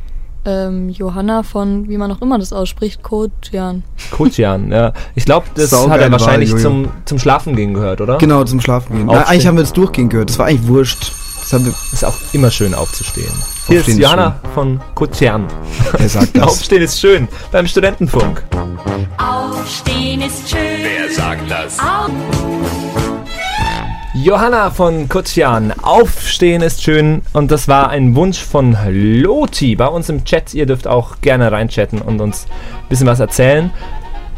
ähm, 0.45 0.89
Johanna 0.91 1.43
von, 1.43 1.89
wie 1.89 1.97
man 1.99 2.13
auch 2.13 2.23
immer 2.23 2.39
das 2.39 2.53
ausspricht, 2.53 3.03
Kotjan. 3.03 3.83
Kutjan, 4.13 4.71
ja. 4.71 4.93
Ich 5.17 5.25
glaube, 5.25 5.47
das 5.57 5.71
Saugeile 5.71 5.93
hat 5.95 6.01
er 6.03 6.13
wahrscheinlich 6.13 6.51
Jojo. 6.51 6.63
zum, 6.63 6.89
zum 7.05 7.19
Schlafen 7.19 7.57
gehen 7.57 7.75
gehört, 7.75 8.01
oder? 8.01 8.19
Genau, 8.19 8.45
zum 8.45 8.61
Schlafen 8.61 8.97
gehen. 8.97 9.07
Na, 9.11 9.23
eigentlich 9.27 9.47
haben 9.49 9.57
wir 9.57 9.65
das 9.65 9.73
durchgehen 9.73 10.09
gehört. 10.09 10.31
Das 10.31 10.39
war 10.39 10.47
eigentlich 10.47 10.69
wurscht. 10.69 11.11
Das 11.41 11.53
haben 11.53 11.65
wir, 11.67 11.73
Ist 11.93 12.05
auch 12.05 12.15
immer 12.33 12.51
schön 12.51 12.75
aufzustehen. 12.75 13.27
Hier 13.69 13.79
Aufstehen 13.79 13.81
ist 13.81 13.89
ist 13.89 13.99
Johanna 13.99 14.37
von 14.55 14.81
Kutjan. 14.95 15.47
wer 15.97 16.09
sagt 16.09 16.37
das? 16.37 16.43
Aufstehen 16.49 16.83
ist 16.83 17.01
schön 17.01 17.27
beim 17.53 17.67
Studentenfunk. 17.67 18.45
Aufstehen 19.19 20.23
ist 20.23 20.49
schön. 20.49 20.59
Wer 20.83 21.11
sagt 21.13 21.51
das? 21.51 21.77
Johanna 24.27 24.71
von 24.73 25.09
Kutjan, 25.09 25.73
Aufstehen 25.83 26.61
ist 26.61 26.83
schön 26.83 27.23
und 27.33 27.53
das 27.53 27.69
war 27.69 27.91
ein 27.91 28.17
Wunsch 28.17 28.43
von 28.43 28.77
Loti 28.91 29.77
bei 29.77 29.87
uns 29.87 30.09
im 30.09 30.25
Chat. 30.25 30.53
Ihr 30.53 30.67
dürft 30.67 30.89
auch 30.89 31.21
gerne 31.21 31.53
reinchatten 31.53 32.03
und 32.03 32.21
uns 32.21 32.47
ein 32.47 32.89
bisschen 32.89 33.07
was 33.07 33.21
erzählen 33.21 33.71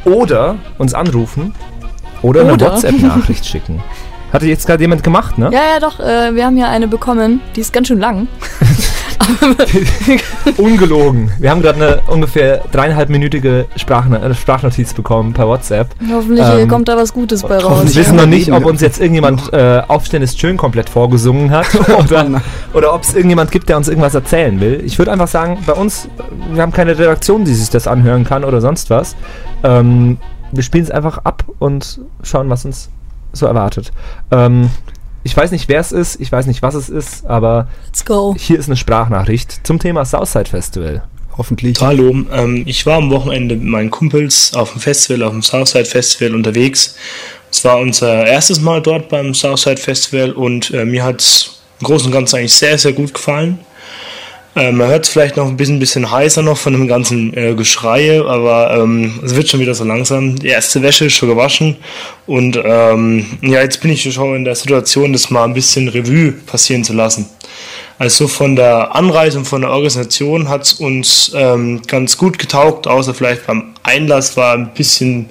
oder 0.04 0.56
uns 0.76 0.92
anrufen 0.92 1.54
oder, 2.20 2.42
eine 2.42 2.52
Oder? 2.52 2.72
WhatsApp-Nachricht 2.72 3.46
schicken. 3.46 3.82
Hatte 4.30 4.44
jetzt 4.44 4.66
gerade 4.66 4.82
jemand 4.82 5.02
gemacht, 5.02 5.38
ne? 5.38 5.48
Ja, 5.50 5.60
ja, 5.72 5.80
doch, 5.80 6.00
äh, 6.00 6.34
wir 6.34 6.44
haben 6.44 6.56
hier 6.56 6.68
eine 6.68 6.86
bekommen, 6.86 7.40
die 7.56 7.62
ist 7.62 7.72
ganz 7.72 7.88
schön 7.88 7.98
lang. 7.98 8.28
Ungelogen. 10.56 11.30
Wir 11.38 11.50
haben 11.50 11.62
gerade 11.62 11.76
eine 11.82 12.00
ungefähr 12.06 12.62
dreieinhalbminütige 12.72 13.66
Sprachno 13.76 14.16
äh, 14.16 14.34
Sprachnotiz 14.34 14.94
bekommen 14.94 15.32
per 15.32 15.46
WhatsApp. 15.46 15.88
Hoffentlich 16.10 16.46
äh, 16.46 16.62
Ähm, 16.62 16.68
kommt 16.68 16.88
da 16.88 16.96
was 16.96 17.12
Gutes 17.12 17.42
bei 17.42 17.58
raus. 17.58 17.82
Wir 17.86 17.94
wissen 17.94 18.16
noch 18.16 18.26
nicht, 18.26 18.50
ob 18.52 18.64
uns 18.64 18.80
jetzt 18.80 19.00
irgendjemand 19.00 19.52
äh, 19.52 19.82
Aufstehen 19.86 20.22
ist 20.22 20.38
schön 20.40 20.56
komplett 20.56 20.88
vorgesungen 20.88 21.50
hat 21.50 21.66
oder, 21.98 22.42
oder 22.74 22.94
ob 22.94 23.02
es 23.02 23.14
irgendjemand 23.14 23.50
gibt, 23.50 23.68
der 23.68 23.76
uns 23.76 23.88
irgendwas 23.88 24.14
erzählen 24.14 24.60
will. 24.60 24.82
Ich 24.84 24.98
würde 24.98 25.12
einfach 25.12 25.28
sagen, 25.28 25.58
bei 25.66 25.74
uns, 25.74 26.08
wir 26.52 26.62
haben 26.62 26.72
keine 26.72 26.98
Redaktion, 26.98 27.44
die 27.44 27.54
sich 27.54 27.70
das 27.70 27.86
anhören 27.86 28.24
kann 28.24 28.44
oder 28.44 28.60
sonst 28.60 28.90
was. 28.90 29.16
Ähm, 29.62 30.18
wir 30.52 30.62
spielen 30.62 30.84
es 30.84 30.90
einfach 30.90 31.18
ab 31.18 31.44
und 31.58 32.00
schauen, 32.22 32.48
was 32.48 32.64
uns 32.64 32.90
so 33.32 33.46
erwartet. 33.46 33.92
Ähm, 34.30 34.70
ich 35.28 35.36
weiß 35.36 35.50
nicht, 35.50 35.68
wer 35.68 35.78
es 35.78 35.92
ist, 35.92 36.18
ich 36.22 36.32
weiß 36.32 36.46
nicht, 36.46 36.62
was 36.62 36.74
es 36.74 36.88
ist, 36.88 37.26
aber 37.26 37.68
Let's 37.84 38.06
go. 38.06 38.34
hier 38.38 38.58
ist 38.58 38.66
eine 38.66 38.78
Sprachnachricht 38.78 39.60
zum 39.62 39.78
Thema 39.78 40.06
Southside 40.06 40.46
Festival. 40.48 41.02
Hoffentlich. 41.36 41.78
Hallo, 41.82 42.14
ähm, 42.32 42.62
ich 42.64 42.86
war 42.86 42.96
am 42.96 43.10
Wochenende 43.10 43.54
mit 43.54 43.66
meinen 43.66 43.90
Kumpels 43.90 44.54
auf 44.54 44.72
dem 44.72 44.80
Festival, 44.80 45.22
auf 45.24 45.32
dem 45.32 45.42
Southside 45.42 45.84
Festival 45.84 46.34
unterwegs. 46.34 46.96
Es 47.52 47.62
war 47.62 47.78
unser 47.78 48.26
erstes 48.26 48.62
Mal 48.62 48.80
dort 48.80 49.10
beim 49.10 49.34
Southside 49.34 49.76
Festival 49.76 50.32
und 50.32 50.70
äh, 50.70 50.86
mir 50.86 51.04
hat 51.04 51.20
es 51.20 51.60
im 51.80 51.86
Großen 51.86 52.06
und 52.06 52.12
Ganzen 52.12 52.36
eigentlich 52.36 52.54
sehr, 52.54 52.78
sehr 52.78 52.94
gut 52.94 53.12
gefallen. 53.12 53.58
Äh, 54.58 54.72
man 54.72 54.88
hört 54.88 55.04
es 55.04 55.10
vielleicht 55.10 55.36
noch 55.36 55.46
ein 55.46 55.56
bisschen, 55.56 55.78
bisschen 55.78 56.10
heißer 56.10 56.42
noch 56.42 56.58
von 56.58 56.72
dem 56.72 56.88
ganzen 56.88 57.32
äh, 57.36 57.54
Geschreie, 57.54 58.24
aber 58.26 58.76
ähm, 58.76 59.20
es 59.24 59.36
wird 59.36 59.48
schon 59.48 59.60
wieder 59.60 59.74
so 59.74 59.84
langsam. 59.84 60.36
Die 60.36 60.48
erste 60.48 60.82
Wäsche 60.82 61.06
ist 61.06 61.14
schon 61.14 61.28
gewaschen 61.28 61.76
und 62.26 62.60
ähm, 62.62 63.26
ja, 63.42 63.62
jetzt 63.62 63.80
bin 63.80 63.92
ich 63.92 64.12
schon 64.12 64.34
in 64.34 64.44
der 64.44 64.56
Situation, 64.56 65.12
das 65.12 65.30
mal 65.30 65.44
ein 65.44 65.54
bisschen 65.54 65.86
Revue 65.88 66.32
passieren 66.32 66.82
zu 66.82 66.92
lassen. 66.92 67.26
Also 67.98 68.28
von 68.28 68.54
der 68.54 68.94
Anreise 68.94 69.38
und 69.38 69.44
von 69.44 69.62
der 69.62 69.70
Organisation 69.70 70.48
hat 70.48 70.62
es 70.62 70.74
uns 70.74 71.32
ähm, 71.34 71.82
ganz 71.82 72.16
gut 72.16 72.38
getaugt, 72.38 72.86
außer 72.86 73.12
vielleicht 73.12 73.46
beim 73.46 73.74
Einlass 73.82 74.36
war 74.36 74.54
ein 74.54 74.72
bisschen 74.72 75.26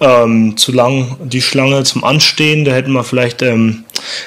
ähm, 0.00 0.56
zu 0.56 0.70
lang 0.70 1.16
die 1.24 1.42
Schlange 1.42 1.82
zum 1.82 2.04
Anstehen. 2.04 2.64
Da 2.64 2.72
hätten 2.72 2.92
wir 2.92 3.02
vielleicht 3.02 3.42
ähm, 3.42 3.82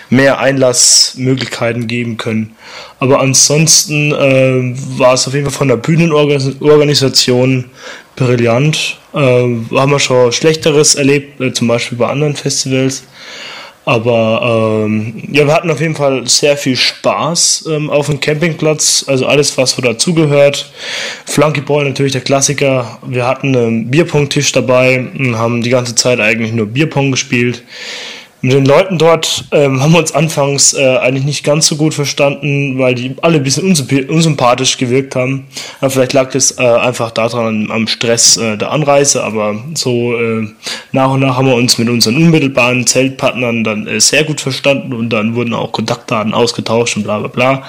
mehr 0.09 0.39
Einlassmöglichkeiten 0.39 1.87
geben 1.87 2.17
können. 2.17 2.57
Aber 2.99 3.21
ansonsten 3.21 4.11
äh, 4.11 4.73
war 4.99 5.13
es 5.13 5.25
auf 5.27 5.33
jeden 5.33 5.45
Fall 5.45 5.57
von 5.57 5.69
der 5.69 5.77
Bühnenorganisation 5.77 7.65
brillant. 8.17 8.97
Äh, 9.13 9.17
haben 9.17 9.91
wir 9.91 9.99
schon 9.99 10.33
Schlechteres 10.33 10.95
erlebt, 10.95 11.39
äh, 11.39 11.53
zum 11.53 11.69
Beispiel 11.69 11.97
bei 11.97 12.07
anderen 12.07 12.35
Festivals. 12.35 13.03
Aber 13.87 14.83
ähm, 14.85 15.13
ja, 15.31 15.45
wir 15.45 15.53
hatten 15.53 15.71
auf 15.71 15.79
jeden 15.79 15.95
Fall 15.95 16.27
sehr 16.27 16.57
viel 16.57 16.75
Spaß 16.75 17.69
ähm, 17.71 17.89
auf 17.89 18.07
dem 18.07 18.19
Campingplatz. 18.19 19.05
Also 19.07 19.25
alles, 19.25 19.57
was 19.57 19.71
so 19.71 19.81
dazugehört. 19.81 20.69
Flunkyball 21.25 21.85
natürlich 21.85 22.11
der 22.11 22.19
Klassiker. 22.19 22.99
Wir 23.07 23.25
hatten 23.25 23.55
einen 23.55 23.89
Bierpong-Tisch 23.89 24.51
dabei 24.51 25.07
und 25.17 25.37
haben 25.37 25.61
die 25.61 25.69
ganze 25.69 25.95
Zeit 25.95 26.19
eigentlich 26.19 26.51
nur 26.51 26.65
Bierpong 26.65 27.11
gespielt. 27.11 27.63
Mit 28.39 28.53
den 28.53 28.67
Leuten 28.67 28.99
dort 28.99 29.45
ähm, 29.51 29.81
haben 29.81 29.93
wir 29.93 29.99
uns 29.99 30.11
anfangs 30.11 30.73
äh, 30.73 30.97
eigentlich 30.97 31.25
nicht 31.25 31.43
ganz 31.43 31.65
so 31.65 31.75
gut 31.75 31.95
verstanden, 31.95 32.77
weil 32.77 32.93
die 32.93 33.15
alle 33.23 33.37
ein 33.37 33.43
bisschen 33.43 33.63
unsymp- 33.73 34.09
unsympathisch 34.09 34.77
gewirkt 34.77 35.15
haben. 35.15 35.47
Aber 35.81 35.89
vielleicht 35.89 36.13
lag 36.13 36.35
es 36.35 36.51
äh, 36.59 36.63
einfach 36.63 37.09
daran 37.09 37.71
am 37.71 37.87
Stress 37.87 38.37
äh, 38.37 38.55
der 38.55 38.71
Anreise, 38.71 39.23
aber 39.23 39.55
so 39.73 40.15
äh, 40.15 40.47
nach 40.91 41.09
und 41.09 41.21
nach 41.21 41.35
haben 41.35 41.47
wir 41.47 41.55
uns 41.55 41.79
mit 41.79 41.89
unseren 41.89 42.15
unmittelbaren 42.15 42.85
Zeltpartnern 42.85 43.63
dann 43.63 43.87
äh, 43.87 43.99
sehr 43.99 44.23
gut 44.23 44.39
verstanden 44.39 44.93
und 44.93 45.09
dann 45.09 45.33
wurden 45.33 45.55
auch 45.55 45.71
Kontaktdaten 45.71 46.35
ausgetauscht 46.35 46.95
und 46.95 47.03
bla 47.03 47.17
bla 47.17 47.29
bla. 47.29 47.63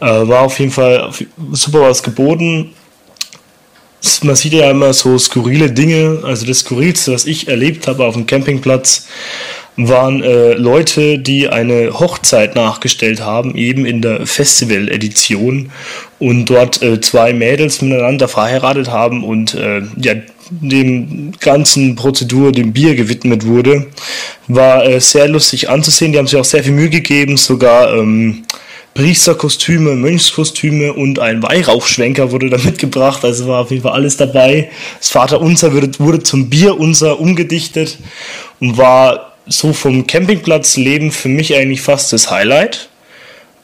Äh, 0.00 0.28
war 0.28 0.42
auf 0.42 0.58
jeden 0.58 0.72
Fall 0.72 1.10
super 1.52 1.80
was 1.80 2.02
geboten 2.02 2.72
man 4.22 4.34
sieht 4.34 4.52
ja 4.52 4.70
immer 4.70 4.92
so 4.92 5.16
skurrile 5.18 5.70
Dinge. 5.70 6.20
Also 6.24 6.46
das 6.46 6.60
Skurrilste, 6.60 7.12
was 7.12 7.24
ich 7.24 7.48
erlebt 7.48 7.86
habe 7.86 8.04
auf 8.04 8.14
dem 8.14 8.26
Campingplatz, 8.26 9.06
waren 9.76 10.22
äh, 10.22 10.52
Leute, 10.52 11.18
die 11.18 11.48
eine 11.48 11.98
Hochzeit 11.98 12.54
nachgestellt 12.54 13.20
haben, 13.20 13.56
eben 13.56 13.86
in 13.86 14.02
der 14.02 14.26
Festival-Edition 14.26 15.70
und 16.18 16.44
dort 16.46 16.82
äh, 16.82 17.00
zwei 17.00 17.32
Mädels 17.32 17.80
miteinander 17.80 18.28
verheiratet 18.28 18.90
haben 18.90 19.24
und 19.24 19.54
äh, 19.54 19.82
ja, 19.96 20.14
dem 20.50 21.32
ganzen 21.40 21.96
Prozedur 21.96 22.52
dem 22.52 22.72
Bier 22.74 22.94
gewidmet 22.94 23.46
wurde. 23.46 23.86
War 24.46 24.84
äh, 24.84 25.00
sehr 25.00 25.28
lustig 25.28 25.70
anzusehen. 25.70 26.12
Die 26.12 26.18
haben 26.18 26.26
sich 26.26 26.38
auch 26.38 26.44
sehr 26.44 26.62
viel 26.62 26.74
Mühe 26.74 26.90
gegeben, 26.90 27.38
sogar 27.38 27.94
ähm, 27.94 28.44
Priesterkostüme, 28.92 29.94
Mönchskostüme 29.94 30.92
und 30.92 31.18
ein 31.18 31.42
Weihrauchschwenker 31.42 32.30
wurde 32.30 32.50
da 32.50 32.58
mitgebracht. 32.64 33.24
Also 33.24 33.48
war 33.48 33.62
auf 33.62 33.70
jeden 33.70 33.82
Fall 33.82 33.92
alles 33.92 34.18
dabei. 34.18 34.70
Das 34.98 35.08
Vaterunser 35.08 35.72
wurde, 35.72 35.90
wurde 35.98 36.22
zum 36.22 36.50
Bierunser 36.50 37.18
umgedichtet 37.18 37.98
und 38.60 38.76
war 38.76 39.31
so 39.46 39.72
vom 39.72 40.06
Campingplatzleben 40.06 41.10
für 41.10 41.28
mich 41.28 41.54
eigentlich 41.54 41.82
fast 41.82 42.12
das 42.12 42.30
Highlight. 42.30 42.88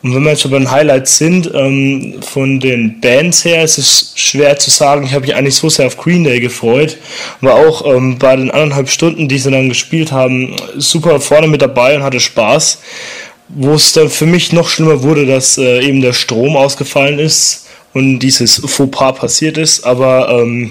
Und 0.02 0.14
wenn 0.14 0.22
wir 0.22 0.30
jetzt 0.30 0.48
bei 0.48 0.56
den 0.56 0.70
Highlights 0.70 1.18
sind, 1.18 1.50
ähm, 1.52 2.20
von 2.20 2.60
den 2.60 3.00
Bands 3.00 3.44
her 3.44 3.64
ist 3.64 3.78
es 3.78 4.12
schwer 4.14 4.56
zu 4.58 4.70
sagen. 4.70 5.04
Ich 5.04 5.12
habe 5.12 5.26
mich 5.26 5.34
eigentlich 5.34 5.56
so 5.56 5.68
sehr 5.68 5.88
auf 5.88 5.96
Green 5.96 6.22
Day 6.22 6.38
gefreut. 6.38 6.98
War 7.40 7.54
auch 7.54 7.84
ähm, 7.84 8.16
bei 8.16 8.36
den 8.36 8.52
anderthalb 8.52 8.88
Stunden, 8.90 9.26
die 9.26 9.38
sie 9.38 9.50
dann 9.50 9.68
gespielt 9.68 10.12
haben, 10.12 10.54
super 10.76 11.20
vorne 11.20 11.48
mit 11.48 11.62
dabei 11.62 11.96
und 11.96 12.04
hatte 12.04 12.20
Spaß. 12.20 12.80
Wo 13.48 13.74
es 13.74 13.92
dann 13.92 14.08
für 14.08 14.26
mich 14.26 14.52
noch 14.52 14.68
schlimmer 14.68 15.02
wurde, 15.02 15.26
dass 15.26 15.58
äh, 15.58 15.80
eben 15.84 16.00
der 16.00 16.12
Strom 16.12 16.56
ausgefallen 16.56 17.18
ist 17.18 17.66
und 17.92 18.20
dieses 18.20 18.62
Fauxpas 18.66 19.14
passiert 19.14 19.58
ist. 19.58 19.84
Aber 19.84 20.28
ähm, 20.28 20.70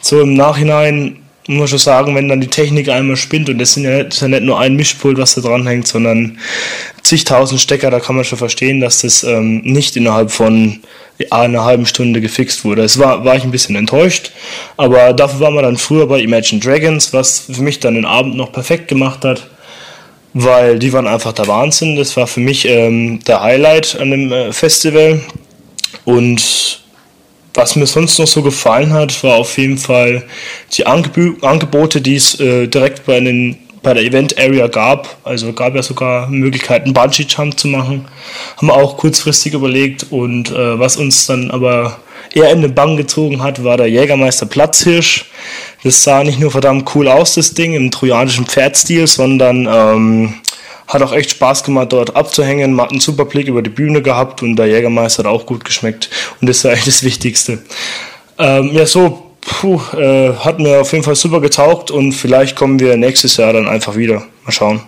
so 0.00 0.20
im 0.20 0.34
Nachhinein 0.34 1.16
muss 1.48 1.70
schon 1.70 1.78
sagen, 1.78 2.14
wenn 2.14 2.28
dann 2.28 2.40
die 2.40 2.48
Technik 2.48 2.88
einmal 2.88 3.16
spinnt 3.16 3.48
und 3.48 3.58
das, 3.58 3.72
sind 3.72 3.84
ja 3.84 3.96
nicht, 3.98 4.08
ist 4.08 4.20
ja 4.20 4.28
nicht 4.28 4.42
nur 4.42 4.60
ein 4.60 4.76
Mischpult, 4.76 5.18
was 5.18 5.34
da 5.34 5.40
dran 5.40 5.66
hängt, 5.66 5.88
sondern 5.88 6.38
zigtausend 7.02 7.60
Stecker, 7.60 7.90
da 7.90 8.00
kann 8.00 8.16
man 8.16 8.24
schon 8.24 8.38
verstehen, 8.38 8.80
dass 8.80 9.00
das 9.00 9.24
ähm, 9.24 9.62
nicht 9.62 9.96
innerhalb 9.96 10.30
von 10.30 10.80
einer 11.30 11.64
halben 11.64 11.86
Stunde 11.86 12.20
gefixt 12.20 12.64
wurde. 12.64 12.82
Es 12.82 12.98
war, 12.98 13.24
war 13.24 13.36
ich 13.36 13.44
ein 13.44 13.50
bisschen 13.50 13.76
enttäuscht, 13.76 14.30
aber 14.76 15.12
dafür 15.12 15.40
waren 15.40 15.54
wir 15.54 15.62
dann 15.62 15.76
früher 15.76 16.06
bei 16.06 16.20
Imagine 16.20 16.60
Dragons, 16.60 17.12
was 17.12 17.46
für 17.50 17.62
mich 17.62 17.80
dann 17.80 17.94
den 17.94 18.04
Abend 18.04 18.36
noch 18.36 18.52
perfekt 18.52 18.88
gemacht 18.88 19.24
hat, 19.24 19.48
weil 20.34 20.78
die 20.78 20.92
waren 20.92 21.06
einfach 21.06 21.32
der 21.32 21.48
Wahnsinn. 21.48 21.96
Das 21.96 22.16
war 22.16 22.26
für 22.26 22.40
mich 22.40 22.66
ähm, 22.66 23.20
der 23.26 23.42
Highlight 23.42 23.98
an 23.98 24.10
dem 24.10 24.30
äh, 24.30 24.52
Festival 24.52 25.20
und 26.04 26.80
was 27.58 27.74
mir 27.76 27.86
sonst 27.86 28.18
noch 28.18 28.26
so 28.28 28.42
gefallen 28.42 28.92
hat, 28.92 29.22
war 29.24 29.34
auf 29.34 29.58
jeden 29.58 29.78
Fall 29.78 30.22
die 30.72 30.86
Angeb 30.86 31.42
Angebote, 31.44 32.00
die 32.00 32.14
es 32.14 32.38
äh, 32.38 32.68
direkt 32.68 33.04
bei, 33.04 33.18
den, 33.18 33.58
bei 33.82 33.94
der 33.94 34.04
Event 34.04 34.38
Area 34.38 34.68
gab. 34.68 35.16
Also 35.24 35.52
gab 35.52 35.74
ja 35.74 35.82
sogar 35.82 36.30
Möglichkeiten, 36.30 36.94
Bungee 36.94 37.26
Jump 37.28 37.58
zu 37.58 37.66
machen. 37.66 38.06
Haben 38.56 38.68
wir 38.68 38.74
auch 38.74 38.96
kurzfristig 38.96 39.54
überlegt. 39.54 40.06
Und 40.10 40.50
äh, 40.50 40.78
was 40.78 40.96
uns 40.96 41.26
dann 41.26 41.50
aber 41.50 41.98
eher 42.32 42.52
in 42.52 42.62
den 42.62 42.74
Bann 42.74 42.96
gezogen 42.96 43.42
hat, 43.42 43.64
war 43.64 43.76
der 43.76 43.90
Jägermeister 43.90 44.46
Platzhirsch. 44.46 45.26
Das 45.82 46.04
sah 46.04 46.22
nicht 46.22 46.38
nur 46.38 46.52
verdammt 46.52 46.94
cool 46.94 47.08
aus, 47.08 47.34
das 47.34 47.54
Ding, 47.54 47.74
im 47.74 47.90
trojanischen 47.90 48.46
Pferdstil, 48.46 49.06
sondern 49.08 49.68
ähm, 49.70 50.34
hat 50.88 51.02
auch 51.02 51.12
echt 51.12 51.30
Spaß 51.30 51.64
gemacht, 51.64 51.92
dort 51.92 52.16
abzuhängen. 52.16 52.72
Man 52.72 52.86
hat 52.86 52.92
einen 52.92 53.00
super 53.00 53.26
Blick 53.26 53.46
über 53.46 53.62
die 53.62 53.70
Bühne 53.70 54.02
gehabt 54.02 54.42
und 54.42 54.56
der 54.56 54.66
Jägermeister 54.66 55.24
hat 55.24 55.30
auch 55.30 55.46
gut 55.46 55.64
geschmeckt. 55.64 56.10
Und 56.40 56.48
das 56.48 56.64
war 56.64 56.70
eigentlich 56.72 56.86
das 56.86 57.02
Wichtigste. 57.02 57.58
Ähm, 58.38 58.70
ja, 58.72 58.86
so, 58.86 59.32
puh, 59.40 59.80
äh, 59.96 60.32
hat 60.34 60.58
mir 60.58 60.80
auf 60.80 60.92
jeden 60.92 61.04
Fall 61.04 61.16
super 61.16 61.40
getaugt 61.40 61.90
und 61.90 62.12
vielleicht 62.12 62.56
kommen 62.56 62.80
wir 62.80 62.96
nächstes 62.96 63.36
Jahr 63.36 63.52
dann 63.52 63.68
einfach 63.68 63.96
wieder. 63.96 64.24
Mal 64.44 64.52
schauen. 64.52 64.80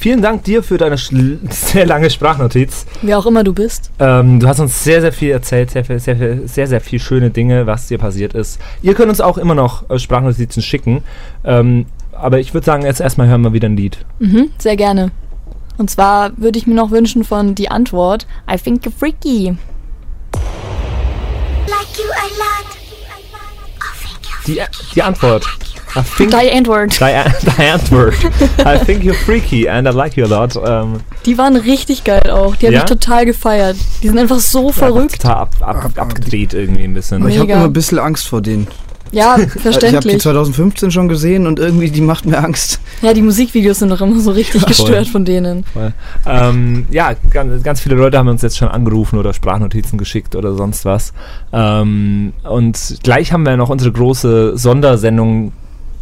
Vielen 0.00 0.22
Dank 0.22 0.44
dir 0.44 0.62
für 0.62 0.78
deine 0.78 0.96
sehr 1.50 1.84
lange 1.84 2.08
Sprachnotiz. 2.08 2.86
Wer 3.02 3.18
auch 3.18 3.26
immer 3.26 3.44
du 3.44 3.52
bist. 3.52 3.90
Ähm, 3.98 4.40
du 4.40 4.48
hast 4.48 4.58
uns 4.58 4.82
sehr, 4.82 5.02
sehr 5.02 5.12
viel 5.12 5.30
erzählt, 5.30 5.70
sehr, 5.72 5.84
sehr, 5.84 5.98
sehr, 6.00 6.48
sehr, 6.48 6.66
sehr 6.66 6.80
viel 6.80 6.98
schöne 6.98 7.28
Dinge, 7.28 7.66
was 7.66 7.88
dir 7.88 7.98
passiert 7.98 8.32
ist. 8.32 8.58
Ihr 8.80 8.94
könnt 8.94 9.10
uns 9.10 9.20
auch 9.20 9.36
immer 9.36 9.54
noch 9.54 9.90
äh, 9.90 9.98
Sprachnotizen 9.98 10.62
schicken. 10.62 11.02
Ähm, 11.44 11.84
aber 12.20 12.38
ich 12.38 12.54
würde 12.54 12.64
sagen, 12.64 12.84
jetzt 12.84 13.00
erstmal 13.00 13.28
hören 13.28 13.42
wir 13.42 13.52
wieder 13.52 13.68
ein 13.68 13.76
Lied. 13.76 13.98
Mhm, 14.18 14.50
sehr 14.58 14.76
gerne. 14.76 15.10
Und 15.78 15.90
zwar 15.90 16.32
würde 16.36 16.58
ich 16.58 16.66
mir 16.66 16.74
noch 16.74 16.90
wünschen 16.90 17.24
von 17.24 17.54
die 17.54 17.70
Antwort 17.70 18.26
I 18.50 18.56
think 18.58 18.84
you're 18.84 18.92
freaky. 18.96 19.56
Die, 24.46 24.60
die 24.94 25.02
Antwort. 25.02 25.44
I 25.96 26.02
think 26.16 26.30
Die 26.30 26.52
Antwort. 26.52 27.00
Die, 27.00 27.50
die 27.58 27.68
Antwort. 27.68 28.14
I 28.60 28.78
think 28.84 29.02
you're 29.02 29.14
freaky 29.14 29.68
and 29.68 29.86
I 29.88 29.90
like 29.90 30.16
you 30.16 30.24
a 30.24 30.28
lot. 30.28 30.56
Ähm, 30.64 31.00
Die 31.26 31.36
waren 31.36 31.56
richtig 31.56 32.04
geil 32.04 32.30
auch. 32.30 32.54
Die 32.56 32.66
habe 32.66 32.74
Ja? 32.74 32.80
ich 32.80 32.86
total 32.86 33.26
gefeiert. 33.26 33.76
Die 34.02 34.08
sind 34.08 34.18
einfach 34.18 34.38
so 34.38 34.70
verrückt. 34.72 35.20
total 35.20 35.34
ab, 35.36 35.54
ab, 35.60 35.90
abgedreht 35.96 36.54
irgendwie 36.54 36.84
ein 36.84 36.94
bisschen. 36.94 37.18
Ich 37.28 37.36
habe 37.36 37.46
Mega. 37.46 37.56
immer 37.58 37.64
ein 37.68 37.72
bisschen 37.72 37.98
Angst 37.98 38.28
vor 38.28 38.40
denen. 38.40 38.66
Ja, 39.12 39.36
Ich 39.38 39.42
habe 39.42 39.50
die 39.52 39.58
verständlich. 39.60 40.20
2015 40.20 40.90
schon 40.90 41.08
gesehen 41.08 41.46
und 41.46 41.58
irgendwie 41.58 41.90
die 41.90 42.00
macht 42.00 42.26
mir 42.26 42.38
Angst. 42.38 42.80
Ja, 43.02 43.12
die 43.12 43.22
Musikvideos 43.22 43.78
sind 43.78 43.90
doch 43.90 44.00
immer 44.00 44.18
so 44.20 44.30
richtig 44.30 44.62
Ja, 44.62 44.68
gestört 44.68 45.08
von 45.08 45.24
denen. 45.24 45.64
Ähm, 46.26 46.86
ja, 46.90 47.12
ganz, 47.30 47.62
ganz 47.62 47.80
viele 47.80 47.94
Leute 47.96 48.18
haben 48.18 48.28
uns 48.28 48.42
jetzt 48.42 48.58
schon 48.58 48.68
angerufen 48.68 49.18
oder 49.18 49.32
Sprachnotizen 49.32 49.98
geschickt 49.98 50.36
oder 50.36 50.54
sonst 50.54 50.84
was. 50.84 51.12
Ähm, 51.52 52.32
und 52.42 52.98
gleich 53.02 53.32
haben 53.32 53.44
wir 53.44 53.56
noch 53.56 53.70
unsere 53.70 53.92
große 53.92 54.56
Sondersendung 54.56 55.52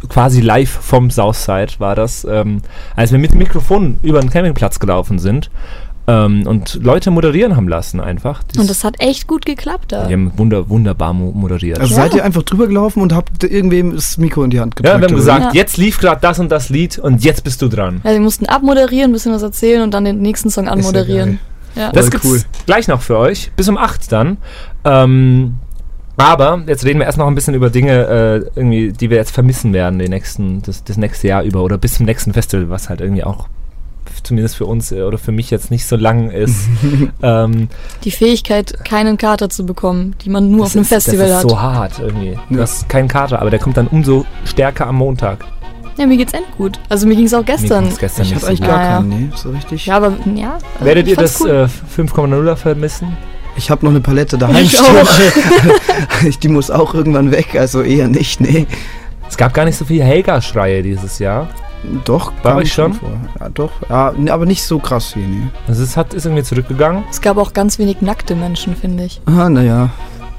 quasi 0.07 0.39
live 0.39 0.69
vom 0.69 1.11
Southside 1.11 1.73
war 1.79 1.93
das, 1.93 2.25
ähm, 2.29 2.61
als 2.95 3.11
wir 3.11 3.19
mit 3.19 3.33
dem 3.33 3.39
Mikrofon 3.39 3.99
über 4.01 4.21
den 4.21 4.29
Campingplatz 4.29 4.79
gelaufen 4.79 5.19
sind 5.19 5.49
ähm, 6.09 6.47
und 6.47 6.79
Leute 6.81 7.11
moderieren 7.11 7.55
haben 7.55 7.67
lassen 7.67 7.99
einfach. 7.99 8.41
Die, 8.43 8.59
Und 8.59 8.69
das 8.69 8.83
hat 8.83 8.99
echt 8.99 9.27
gut 9.27 9.45
geklappt 9.45 9.91
da. 9.91 10.07
die 10.07 10.13
haben 10.13 10.31
wunder, 10.37 10.67
wunderbar 10.69 11.13
mo 11.13 11.31
moderiert. 11.31 11.79
Also 11.79 11.93
seid 11.93 12.15
ihr 12.15 12.23
einfach 12.23 12.41
drüber 12.43 12.67
gelaufen 12.67 13.01
und 13.01 13.13
habt 13.13 13.43
irgendwem 13.43 13.93
das 13.95 14.17
Mikro 14.17 14.43
in 14.43 14.49
die 14.49 14.59
Hand 14.59 14.73
ja, 14.79 14.93
gedrückt? 14.93 15.01
wir 15.01 15.07
haben 15.07 15.15
gesagt? 15.15 15.45
Ja. 15.45 15.51
jetzt 15.53 15.77
lief 15.77 15.99
gerade 15.99 16.19
das 16.21 16.39
und 16.39 16.51
das 16.51 16.69
Lied 16.69 16.97
und 16.97 17.23
jetzt 17.23 17.43
bist 17.43 17.61
du 17.61 17.67
dran. 17.67 18.01
Ja, 18.03 18.13
sie 18.13 18.19
mussten 18.19 18.47
abmoderieren, 18.47 19.11
ein 19.11 19.13
bisschen 19.13 19.33
was 19.33 19.43
erzählen 19.43 19.83
und 19.83 19.93
dann 19.93 20.05
den 20.05 20.19
nächsten 20.19 20.49
Song 20.49 20.67
anmoderieren. 20.67 21.39
Ja, 21.75 21.91
Das 21.91 22.09
gibt's 22.09 22.25
cool. 22.27 22.41
gleich 22.65 22.87
noch 22.87 23.01
für 23.01 23.17
euch, 23.17 23.51
bis 23.55 23.69
um 23.69 23.77
8 23.77 24.11
dann. 24.11 24.37
Ähm, 24.83 25.55
aber 26.17 26.63
jetzt 26.65 26.83
reden 26.85 26.99
wir 26.99 27.05
erst 27.05 27.17
noch 27.17 27.27
ein 27.27 27.35
bisschen 27.35 27.53
über 27.53 27.69
Dinge, 27.69 28.07
äh, 28.07 28.59
irgendwie, 28.59 28.91
die 28.91 29.09
wir 29.09 29.17
jetzt 29.17 29.31
vermissen 29.31 29.71
werden, 29.73 29.99
die 29.99 30.09
nächsten, 30.09 30.61
das, 30.63 30.83
das 30.83 30.97
nächste 30.97 31.27
Jahr 31.27 31.43
über 31.43 31.63
oder 31.63 31.77
bis 31.77 31.93
zum 31.93 32.05
nächsten 32.07 32.33
Festival, 32.33 32.69
was 32.69 32.89
halt 32.89 32.99
irgendwie 32.99 33.23
auch 33.23 33.47
zumindest 34.23 34.55
für 34.57 34.65
uns 34.65 34.91
äh, 34.91 35.01
oder 35.01 35.17
für 35.17 35.31
mich 35.31 35.49
jetzt 35.51 35.71
nicht 35.71 35.85
so 35.85 35.95
lang 35.95 36.29
ist. 36.31 36.67
ähm, 37.21 37.69
Die 38.03 38.11
Fähigkeit, 38.11 38.83
keinen 38.85 39.17
Kater 39.17 39.49
zu 39.49 39.65
bekommen, 39.65 40.15
die 40.23 40.29
man 40.29 40.51
nur 40.51 40.65
auf 40.65 40.73
einem 40.73 40.81
ist, 40.83 40.89
Festival 40.89 41.27
das 41.27 41.37
ist 41.39 41.43
hat. 41.43 41.49
so 41.49 41.61
hart 41.61 41.99
irgendwie. 41.99 42.37
Du 42.49 42.59
hast 42.61 42.87
keinen 42.89 43.07
Kater, 43.07 43.39
aber 43.41 43.49
der 43.49 43.59
kommt 43.59 43.77
dann 43.77 43.87
umso 43.87 44.25
stärker 44.45 44.87
am 44.87 44.95
Montag. 44.97 45.45
Ja, 45.97 46.05
mir 46.07 46.15
geht's 46.17 46.33
endgut. 46.33 46.79
Also 46.87 47.07
mir 47.07 47.15
ging's 47.15 47.33
auch 47.33 47.43
gestern. 47.43 47.83
ging's 47.83 47.99
gestern 47.99 48.25
Ich 48.25 48.33
nicht 48.33 48.43
eigentlich 48.45 48.59
gut. 48.61 48.67
gar 48.69 48.77
Ja, 48.81 48.89
ja. 48.91 48.95
keinen, 48.97 49.09
nee, 49.09 49.29
so 49.35 49.49
richtig. 49.49 49.85
Ja, 49.85 49.97
aber 49.97 50.13
ja. 50.33 50.53
also 50.53 50.85
Werdet 50.85 51.07
ihr 51.07 51.15
das 51.17 51.41
cool. 51.41 51.67
äh, 51.97 52.01
5,0er 52.01 52.55
vermissen? 52.55 53.17
Ich 53.57 53.69
habe 53.69 53.83
noch 53.85 53.91
eine 53.91 53.99
Palette 53.99 54.37
daheim 54.37 54.63
Ich 54.63 54.77
stehen. 54.77 56.31
die 56.43 56.47
muss 56.47 56.71
auch 56.71 56.93
irgendwann 56.93 57.31
weg, 57.31 57.55
also 57.59 57.81
eher 57.81 58.07
nicht, 58.07 58.39
nee. 58.39 58.65
Es 59.27 59.35
gab 59.35 59.53
gar 59.53 59.65
nicht 59.65 59.77
so 59.77 59.83
viele 59.85 60.05
Helga-Schreie 60.05 60.81
dieses 60.81 61.19
Jahr. 61.19 61.49
Doch, 62.05 62.33
War 62.43 62.51
kam 62.53 62.57
euch 62.61 62.73
schon? 62.73 62.93
vor. 62.93 63.09
Ja, 63.39 63.49
doch. 63.49 63.71
Ja, 63.89 64.13
aber 64.33 64.45
nicht 64.45 64.63
so 64.63 64.79
krass 64.79 65.15
wie, 65.15 65.21
nee. 65.21 65.47
Also 65.67 65.83
es 65.83 65.95
hat, 65.95 66.13
ist 66.13 66.25
irgendwie 66.25 66.43
zurückgegangen. 66.43 67.03
Es 67.09 67.21
gab 67.21 67.37
auch 67.37 67.53
ganz 67.53 67.79
wenig 67.79 68.01
nackte 68.01 68.35
Menschen, 68.35 68.75
finde 68.75 69.05
ich. 69.05 69.21
Ah, 69.25 69.49
naja. 69.49 69.89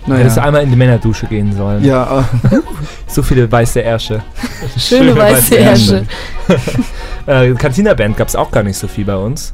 Naja. 0.07 0.21
Hättest 0.21 0.37
du 0.39 0.43
einmal 0.43 0.63
in 0.63 0.71
die 0.71 0.77
Männerdusche 0.77 1.27
gehen 1.27 1.53
sollen. 1.55 1.85
Ja, 1.85 2.21
äh, 2.21 2.57
So 3.07 3.23
viele 3.23 3.51
weiße 3.51 3.81
Ärsche. 3.81 4.23
Schöne 4.77 5.17
weiße 5.17 5.57
Ärsche. 5.57 6.07
äh, 7.27 7.53
Cantina 7.55 7.95
Band 7.95 8.17
gab 8.17 8.29
es 8.29 8.37
auch 8.37 8.51
gar 8.51 8.63
nicht 8.63 8.79
so 8.79 8.89
viel 8.89 9.05
bei 9.05 9.17
uns. 9.17 9.53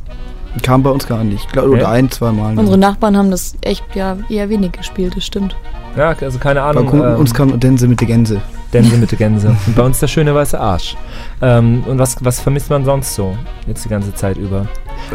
kam 0.62 0.82
bei 0.82 0.90
uns 0.90 1.06
gar 1.06 1.24
nicht. 1.24 1.44
Ich 1.46 1.52
glaub? 1.52 1.66
Oder 1.66 1.88
ein, 1.88 2.10
zwei 2.10 2.30
Mal. 2.32 2.56
Unsere 2.58 2.78
Nachbarn 2.78 3.16
haben 3.16 3.30
das 3.30 3.54
echt 3.62 3.84
ja 3.94 4.16
eher 4.28 4.48
wenig 4.48 4.72
gespielt, 4.72 5.16
das 5.16 5.24
stimmt. 5.24 5.56
Ja, 5.96 6.14
also 6.20 6.38
keine 6.38 6.60
bei 6.60 6.66
Ahnung. 6.66 6.86
Kunden, 6.86 7.16
uns 7.16 7.34
kam 7.34 7.58
Dense 7.58 7.88
mit 7.88 8.00
der 8.00 8.06
Gänse. 8.06 8.40
Dense 8.82 8.96
mit 8.96 9.10
der 9.10 9.18
Gänse. 9.18 9.56
Und 9.66 9.74
bei 9.76 9.82
uns 9.82 10.00
der 10.00 10.06
schöne 10.08 10.34
weiße 10.34 10.58
Arsch. 10.60 10.96
Ähm, 11.42 11.84
und 11.86 11.98
was, 11.98 12.16
was 12.24 12.40
vermisst 12.40 12.70
man 12.70 12.84
sonst 12.84 13.14
so? 13.14 13.36
Jetzt 13.66 13.84
die 13.84 13.88
ganze 13.88 14.14
Zeit 14.14 14.36
über. 14.36 14.66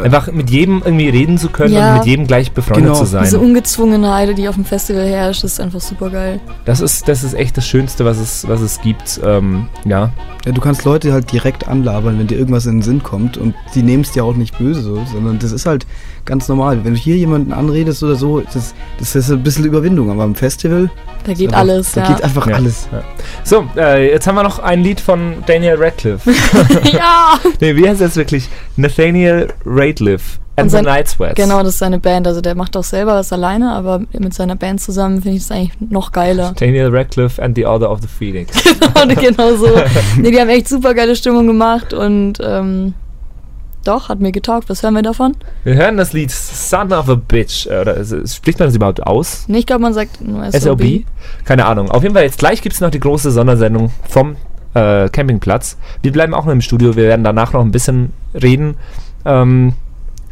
Einfach 0.02 0.30
mit 0.32 0.48
jedem 0.50 0.80
irgendwie 0.84 1.08
reden 1.08 1.38
zu 1.38 1.48
können 1.48 1.74
Ja. 1.74 1.92
und 1.92 1.98
mit 1.98 2.06
jedem 2.06 2.26
gleich 2.26 2.52
befreundet 2.52 2.84
Genau. 2.84 2.98
zu 2.98 3.04
sein. 3.04 3.24
Diese 3.24 3.38
Ungezwungenheit, 3.40 4.36
die 4.38 4.48
auf 4.48 4.54
dem 4.54 4.64
Festival 4.64 5.06
herrscht, 5.06 5.44
ist 5.44 5.60
einfach 5.60 5.80
super 5.80 6.08
geil. 6.10 6.40
Das 6.64 6.80
ist, 6.80 7.08
das 7.08 7.24
ist 7.24 7.34
echt 7.34 7.56
das 7.56 7.66
Schönste, 7.66 8.04
was 8.04 8.18
es, 8.18 8.46
was 8.48 8.60
es 8.60 8.80
gibt. 8.80 9.20
Ähm, 9.24 9.68
ja. 9.84 10.10
Ja, 10.46 10.52
du 10.52 10.60
kannst 10.60 10.84
Leute 10.84 11.12
halt 11.12 11.30
direkt 11.32 11.68
anlabern, 11.68 12.18
wenn 12.18 12.26
dir 12.26 12.38
irgendwas 12.38 12.66
in 12.66 12.76
den 12.76 12.82
Sinn 12.82 13.02
kommt 13.02 13.36
und 13.36 13.54
die 13.74 13.82
nehmen 13.82 14.02
es 14.02 14.12
dir 14.12 14.24
auch 14.24 14.34
nicht 14.34 14.56
böse 14.58 14.82
so, 14.82 15.02
sondern 15.12 15.38
das 15.38 15.52
ist 15.52 15.66
halt 15.66 15.86
ganz 16.24 16.48
normal. 16.48 16.84
Wenn 16.84 16.94
du 16.94 16.98
hier 17.00 17.16
jemanden 17.16 17.52
anredest 17.52 18.02
oder 18.02 18.14
so, 18.16 18.40
das, 18.40 18.74
das 18.98 19.14
ist 19.16 19.30
ein 19.30 19.42
bisschen 19.42 19.64
Überwindung, 19.64 20.10
aber 20.10 20.22
am 20.22 20.34
Festival 20.34 20.90
Da 21.24 21.32
geht 21.34 21.48
einfach- 21.48 21.58
alles, 21.60 21.92
Da 21.92 22.02
ja. 22.02 22.12
geht 22.14 22.24
einfach 22.24 22.46
Ja. 22.46 22.54
alles. 22.56 22.88
Ja. 22.92 23.02
So, 23.44 23.64
äh, 23.76 24.10
jetzt 24.10 24.26
haben 24.26 24.34
wir 24.36 24.42
noch 24.42 24.58
ein 24.58 24.82
Lied 24.82 25.00
von 25.00 25.34
Daniel 25.46 25.76
Radcliffe. 25.78 26.30
ja! 26.92 27.38
nee, 27.60 27.74
wie 27.76 27.88
heißt 27.88 28.00
das 28.00 28.16
wirklich? 28.16 28.48
Nathaniel 28.76 29.48
Radcliffe 29.64 30.38
and 30.56 30.64
Und 30.64 30.70
the 30.70 30.76
sein- 30.76 30.84
Night 30.84 31.08
Sweats. 31.08 31.34
Genau, 31.36 31.58
das 31.60 31.68
ist 31.70 31.78
seine 31.78 31.98
Band. 31.98 32.26
Also 32.26 32.40
der 32.40 32.54
macht 32.54 32.76
auch 32.76 32.84
selber 32.84 33.14
was 33.14 33.32
alleine, 33.32 33.72
aber 33.72 34.02
mit 34.18 34.34
seiner 34.34 34.56
Band 34.56 34.80
zusammen 34.80 35.22
finde 35.22 35.36
ich 35.38 35.42
das 35.46 35.50
eigentlich 35.56 35.72
noch 35.90 36.12
geiler. 36.12 36.52
Daniel 36.58 36.88
Radcliffe 36.94 37.42
and 37.42 37.56
the 37.56 37.64
Order 37.66 37.90
of 37.90 38.00
the 38.02 38.08
Phoenix. 38.08 38.52
genau, 38.62 39.14
genau 39.20 39.56
so. 39.56 39.66
Nee, 40.18 40.30
die 40.30 40.38
haben 40.40 40.50
echt 40.50 40.68
super 40.68 40.92
geile 40.94 41.16
Stimmung 41.16 41.46
gemacht 41.46 41.94
und 41.94 42.34
ähm, 42.42 42.94
doch, 43.84 44.08
hat 44.08 44.20
mir 44.20 44.32
getaugt. 44.32 44.68
Was 44.68 44.82
hören 44.82 44.94
wir 44.94 45.02
davon? 45.02 45.36
Wir 45.64 45.74
hören 45.74 45.96
das 45.96 46.12
Lied 46.12 46.30
Son 46.30 46.92
of 46.92 47.08
a 47.08 47.14
Bitch. 47.14 47.66
äh, 47.66 47.80
Oder 47.80 47.96
es- 47.96 48.34
spricht 48.36 48.58
man 48.58 48.68
das 48.68 48.76
überhaupt 48.76 49.02
aus? 49.06 49.44
Nee, 49.48 49.58
ich 49.58 49.66
glaube, 49.66 49.82
man 49.82 49.94
sagt 49.94 50.20
nur 50.20 50.44
SOB. 50.50 50.60
SOB? 50.60 51.04
Keine 51.44 51.66
Ahnung. 51.66 51.90
Auf 51.90 52.02
jeden 52.02 52.14
Fall, 52.14 52.24
jetzt 52.24 52.38
gleich 52.38 52.62
gibt 52.62 52.74
es 52.74 52.80
noch 52.80 52.90
die 52.90 53.00
große 53.00 53.30
Sondersendung 53.30 53.90
vom 54.08 54.36
äh, 54.74 55.08
Campingplatz. 55.10 55.76
Wir 56.02 56.12
bleiben 56.12 56.32
auch 56.34 56.44
noch 56.46 56.52
im 56.52 56.60
Studio, 56.62 56.96
wir 56.96 57.04
werden 57.04 57.24
danach 57.24 57.52
noch 57.52 57.60
ein 57.60 57.72
bisschen 57.72 58.12
reden. 58.34 58.76
Ähm, 59.24 59.74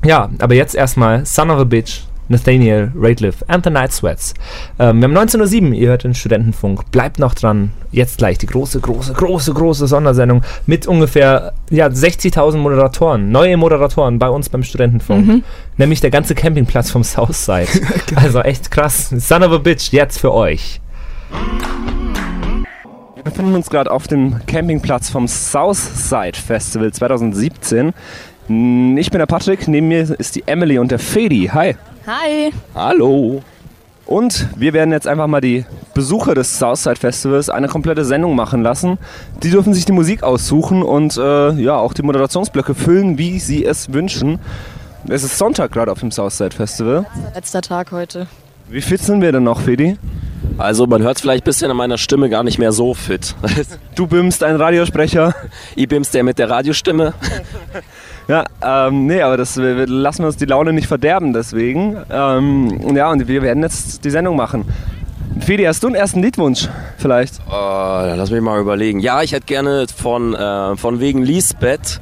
ja, 0.04 0.30
aber 0.38 0.54
jetzt 0.54 0.74
erstmal 0.74 1.26
Son 1.26 1.50
of 1.50 1.58
a 1.60 1.64
Bitch, 1.64 2.04
Nathaniel 2.30 2.92
Rateliff 2.96 3.44
and 3.48 3.64
the 3.64 3.70
Night 3.70 3.92
Sweats. 3.92 4.34
Ähm, 4.78 5.00
wir 5.00 5.08
haben 5.08 5.18
19.07 5.18 5.68
Uhr, 5.68 5.74
ihr 5.74 5.88
hört 5.88 6.04
den 6.04 6.14
Studentenfunk. 6.14 6.90
Bleibt 6.92 7.18
noch 7.18 7.34
dran. 7.34 7.72
Jetzt 7.92 8.18
gleich 8.18 8.38
die 8.38 8.46
große, 8.46 8.80
große, 8.80 9.12
große, 9.12 9.52
große 9.52 9.86
Sondersendung 9.88 10.42
mit 10.66 10.86
ungefähr 10.86 11.52
ja, 11.70 11.88
60.000 11.88 12.56
Moderatoren, 12.58 13.32
neue 13.32 13.56
Moderatoren 13.56 14.20
bei 14.20 14.30
uns 14.30 14.48
beim 14.48 14.62
Studentenfunk. 14.62 15.26
Mhm. 15.26 15.42
Nämlich 15.76 16.00
der 16.00 16.10
ganze 16.10 16.34
Campingplatz 16.36 16.90
vom 16.90 17.02
Southside. 17.02 17.66
also 18.14 18.40
echt 18.40 18.70
krass. 18.70 19.10
Son 19.10 19.42
of 19.42 19.52
a 19.52 19.58
Bitch, 19.58 19.90
jetzt 19.92 20.20
für 20.20 20.32
euch. 20.32 20.80
Wir 23.16 23.24
befinden 23.24 23.54
uns 23.54 23.68
gerade 23.68 23.90
auf 23.90 24.06
dem 24.08 24.36
Campingplatz 24.46 25.10
vom 25.10 25.26
Southside 25.28 26.38
Festival 26.38 26.92
2017. 26.92 27.92
Mm, 28.48 28.96
Ich 28.96 29.10
bin 29.10 29.18
der 29.18 29.26
Patrick, 29.26 29.68
neben 29.68 29.88
mir 29.88 30.18
ist 30.18 30.36
die 30.36 30.44
Emily 30.46 30.78
und 30.78 30.90
der 30.90 30.98
Fedi. 30.98 31.50
Hi. 31.52 31.74
Hi. 32.06 32.50
Hallo. 32.74 33.42
Und 34.06 34.48
wir 34.56 34.72
werden 34.72 34.90
jetzt 34.90 35.06
einfach 35.06 35.26
mal 35.26 35.42
die 35.42 35.66
Besucher 35.94 36.34
des 36.34 36.58
Southside 36.58 36.96
Festivals 36.96 37.50
eine 37.50 37.68
komplette 37.68 38.04
Sendung 38.04 38.34
machen 38.34 38.62
lassen. 38.62 38.98
Die 39.42 39.50
dürfen 39.50 39.74
sich 39.74 39.84
die 39.84 39.92
Musik 39.92 40.22
aussuchen 40.22 40.82
und 40.82 41.16
äh, 41.18 41.52
ja 41.52 41.76
auch 41.76 41.92
die 41.92 42.02
Moderationsblöcke 42.02 42.74
füllen, 42.74 43.18
wie 43.18 43.38
sie 43.38 43.64
es 43.64 43.92
wünschen. 43.92 44.38
Es 45.08 45.24
ist 45.24 45.36
Sonntag 45.36 45.72
gerade 45.72 45.92
auf 45.92 46.00
dem 46.00 46.10
Southside 46.10 46.56
Festival. 46.56 47.06
Letzter 47.34 47.60
Tag 47.60 47.92
heute. 47.92 48.26
Wie 48.68 48.80
fit 48.80 49.02
sind 49.02 49.20
wir 49.20 49.32
denn 49.32 49.44
noch, 49.44 49.60
Fedi? 49.60 49.98
Also 50.58 50.86
man 50.86 51.02
hört 51.02 51.16
es 51.16 51.22
vielleicht 51.22 51.44
ein 51.44 51.46
bisschen 51.46 51.70
an 51.70 51.76
meiner 51.76 51.98
Stimme 51.98 52.30
gar 52.30 52.44
nicht 52.44 52.58
mehr 52.58 52.72
so 52.72 52.94
fit. 52.94 53.34
Du 53.94 54.06
bimmst 54.06 54.42
ein 54.42 54.56
Radiosprecher. 54.56 55.34
Ich 55.76 55.88
bimmst 55.88 56.14
der 56.14 56.22
mit 56.22 56.38
der 56.38 56.48
Radiostimme. 56.48 57.12
Ja, 58.30 58.44
ähm, 58.62 59.06
nee, 59.06 59.22
aber 59.22 59.36
das 59.36 59.56
wir, 59.56 59.76
wir 59.76 59.88
lassen 59.88 60.24
uns 60.24 60.36
die 60.36 60.44
Laune 60.44 60.72
nicht 60.72 60.86
verderben 60.86 61.32
deswegen. 61.32 61.96
Ähm, 62.08 62.94
ja, 62.94 63.10
und 63.10 63.26
wir 63.26 63.42
werden 63.42 63.60
jetzt 63.64 64.04
die 64.04 64.10
Sendung 64.10 64.36
machen. 64.36 64.72
Fedi, 65.40 65.64
hast 65.64 65.82
du 65.82 65.88
einen 65.88 65.96
ersten 65.96 66.22
Liedwunsch 66.22 66.68
vielleicht? 66.96 67.40
Oh, 67.48 67.52
lass 67.52 68.30
mich 68.30 68.40
mal 68.40 68.60
überlegen. 68.60 69.00
Ja, 69.00 69.20
ich 69.22 69.32
hätte 69.32 69.46
gerne 69.46 69.86
von, 69.88 70.36
äh, 70.36 70.76
von 70.76 71.00
wegen 71.00 71.24
Lisbeth 71.24 72.00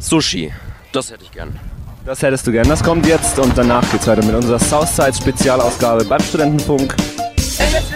Sushi. 0.00 0.52
Das 0.90 1.12
hätte 1.12 1.22
ich 1.22 1.30
gern. 1.30 1.56
Das 2.04 2.20
hättest 2.20 2.48
du 2.48 2.50
gern. 2.50 2.68
Das 2.68 2.82
kommt 2.82 3.06
jetzt 3.06 3.38
und 3.38 3.56
danach 3.56 3.88
geht's 3.92 4.08
weiter 4.08 4.24
mit 4.24 4.34
unserer 4.34 4.58
Southside 4.58 5.14
Spezialausgabe 5.14 6.04
beim 6.04 6.20
Studentenfunk. 6.20 6.96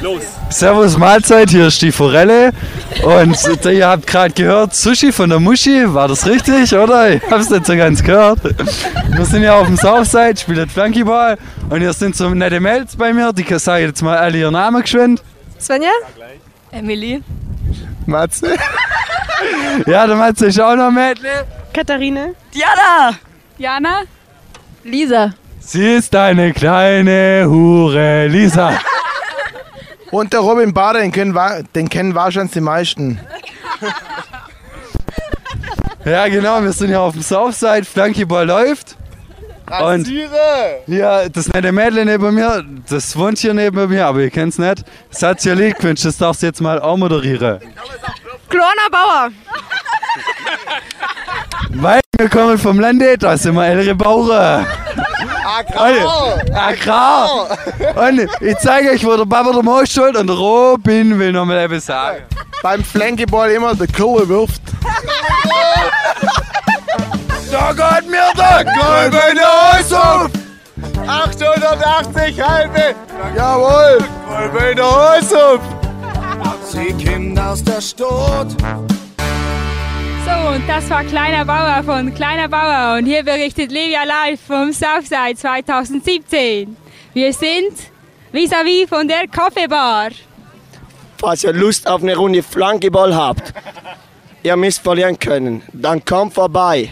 Los. 0.01 0.23
Servus 0.51 0.99
Mahlzeit, 0.99 1.51
hier 1.51 1.69
ist 1.69 1.81
die 1.81 1.91
Forelle 1.91 2.53
und 3.03 3.37
ihr 3.67 3.89
habt 3.89 4.07
gerade 4.07 4.35
gehört 4.35 4.75
Sushi 4.75 5.13
von 5.13 5.31
der 5.31 5.41
Muschi, 5.41 5.93
war 5.93 6.09
das 6.09 6.27
richtig, 6.27 6.75
oder? 6.75 7.11
Ich 7.15 7.23
hab's 7.31 7.51
nicht 7.51 7.67
so 7.67 7.75
ganz 7.77 8.03
gehört. 8.03 8.41
Wir 8.45 9.25
sind 9.25 9.43
ja 9.43 9.55
auf 9.55 9.67
dem 9.67 9.77
Southside, 9.77 10.37
spielen 10.37 10.69
Flunkyball 10.69 11.39
und 11.71 11.81
hier 11.81 11.93
sind 11.93 12.15
so 12.17 12.29
nette 12.31 12.61
Mails 12.61 12.97
bei 12.97 13.13
mir, 13.13 13.33
die 13.33 13.45
sagen 13.59 13.87
jetzt 13.87 14.03
mal 14.03 14.19
alle 14.19 14.39
ihren 14.39 14.53
Namen 14.53 14.83
geschwind. 14.83 15.23
Svenja? 15.59 15.91
Emily. 16.71 17.23
Matze? 18.07 18.55
Ja, 19.87 20.07
der 20.07 20.17
Matze 20.17 20.47
ist 20.47 20.61
auch 20.61 20.77
noch 20.77 20.91
Mädchen. 20.91 21.27
Katharine? 21.73 22.35
Diana! 22.55 23.17
Jana? 23.59 24.03
Lisa. 24.85 25.33
Sie 25.61 25.95
ist 25.95 26.15
eine 26.15 26.53
kleine 26.53 27.47
Hure, 27.49 28.27
Lisa. 28.29 28.79
Und 30.15 30.33
der 30.33 30.41
Robin 30.41 30.73
Bader, 30.73 31.01
den 31.01 31.11
kennen, 31.11 31.35
wa- 31.35 31.61
den 31.75 31.89
kennen 31.89 32.15
wahrscheinlich 32.15 32.53
die 32.53 32.61
meisten. 32.61 33.19
Ja, 36.05 36.29
genau, 36.29 36.63
wir 36.63 36.73
sind 36.75 36.91
ja 36.91 37.01
auf 37.01 37.15
dem 37.15 37.23
Southside, 37.23 37.85
Flunkyball 37.87 38.47
läuft. 38.47 38.95
Und 39.81 40.07
ja, 40.87 41.27
das 41.31 41.49
nette 41.49 41.73
Mädchen 41.73 42.05
neben 42.07 42.35
mir, 42.35 42.63
das 42.91 43.17
wohnt 43.17 43.39
hier 43.39 43.55
neben 43.55 43.89
mir, 43.89 44.07
aber 44.07 44.21
ihr 44.21 44.29
kennt's 44.31 44.59
nicht. 44.59 44.85
Das 45.11 45.23
hat 45.23 45.41
sich 45.41 45.51
ein 45.51 45.57
Lied 45.57 45.79
gewünscht, 45.79 46.05
das 46.05 46.19
darfst 46.19 46.43
du 46.43 46.47
jetzt 46.47 46.61
mal 46.61 46.79
auch 46.79 46.99
moderieren. 46.99 47.59
Klorner 48.51 48.91
Bauer! 48.93 49.31
Weil 51.71 52.01
wir 52.19 52.29
kommen 52.29 52.59
vom 52.59 52.79
Lande, 52.81 53.17
da 53.17 53.39
sind 53.39 53.55
wir 53.55 53.65
ältere 53.67 53.95
Bauern. 53.95 54.67
Agrar! 55.45 56.39
Agrar! 56.55 57.59
Und 58.09 58.29
ich 58.41 58.57
zeige 58.59 58.91
euch, 58.91 59.05
wo 59.05 59.17
der 59.17 59.27
Papa 59.27 59.53
der 59.53 59.63
Maus 59.63 59.91
schuld 59.91 60.17
und 60.17 60.27
der 60.27 60.37
Robin 60.37 61.19
will 61.19 61.33
noch 61.33 61.45
mal 61.45 61.59
etwas 61.59 61.87
sagen. 61.87 62.23
Beim 62.63 62.83
Flankeball 62.83 63.51
immer 63.51 63.75
der 63.75 63.89
Kohle 63.89 64.29
wirft. 64.29 64.63
Da 67.51 67.73
geht 67.73 68.11
mir 68.11 68.33
der 68.37 68.65
Kolbe 68.65 69.21
in 69.31 69.37
der 69.37 69.91
auf! 69.93 70.31
880 71.07 72.41
halbe! 72.41 72.95
Jawohl! 73.37 73.99
Kolbe 74.27 74.59
in 74.71 74.77
der 74.77 74.87
auf! 74.87 75.61
Sie 76.67 76.93
kommt 77.05 77.39
aus 77.39 77.63
der 77.63 77.81
Stadt. 77.81 78.49
So, 80.25 80.55
und 80.55 80.67
das 80.67 80.89
war 80.89 81.05
Kleiner 81.05 81.45
Bauer 81.45 81.83
von 81.85 82.15
Kleiner 82.15 82.49
Bauer 82.49 82.97
und 82.97 83.05
hier 83.05 83.23
berichtet 83.23 83.71
Livia 83.71 84.05
live 84.05 84.41
vom 84.41 84.73
Southside 84.73 85.37
2017. 85.37 86.75
Wir 87.13 87.33
sind 87.33 87.75
vis-à-vis 88.33 88.89
von 88.89 89.07
der 89.07 89.29
Kaffeebar. 89.29 90.11
Falls 91.19 91.45
ihr 91.45 91.53
Lust 91.53 91.87
auf 91.87 92.03
eine 92.03 92.17
Runde 92.17 92.43
Flankeball 92.43 93.15
habt, 93.15 93.53
ihr 94.43 94.57
müsst 94.57 94.83
verlieren 94.83 95.19
können, 95.19 95.63
dann 95.73 96.03
kommt 96.03 96.33
vorbei. 96.33 96.89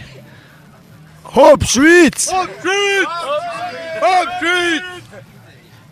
Hopp 1.35 1.63
Schweiz! 1.63 2.31
Hopp 2.31 2.49
Schweiz! 2.61 3.07
Hopp 3.99 4.29
Schweiz! 4.39 4.83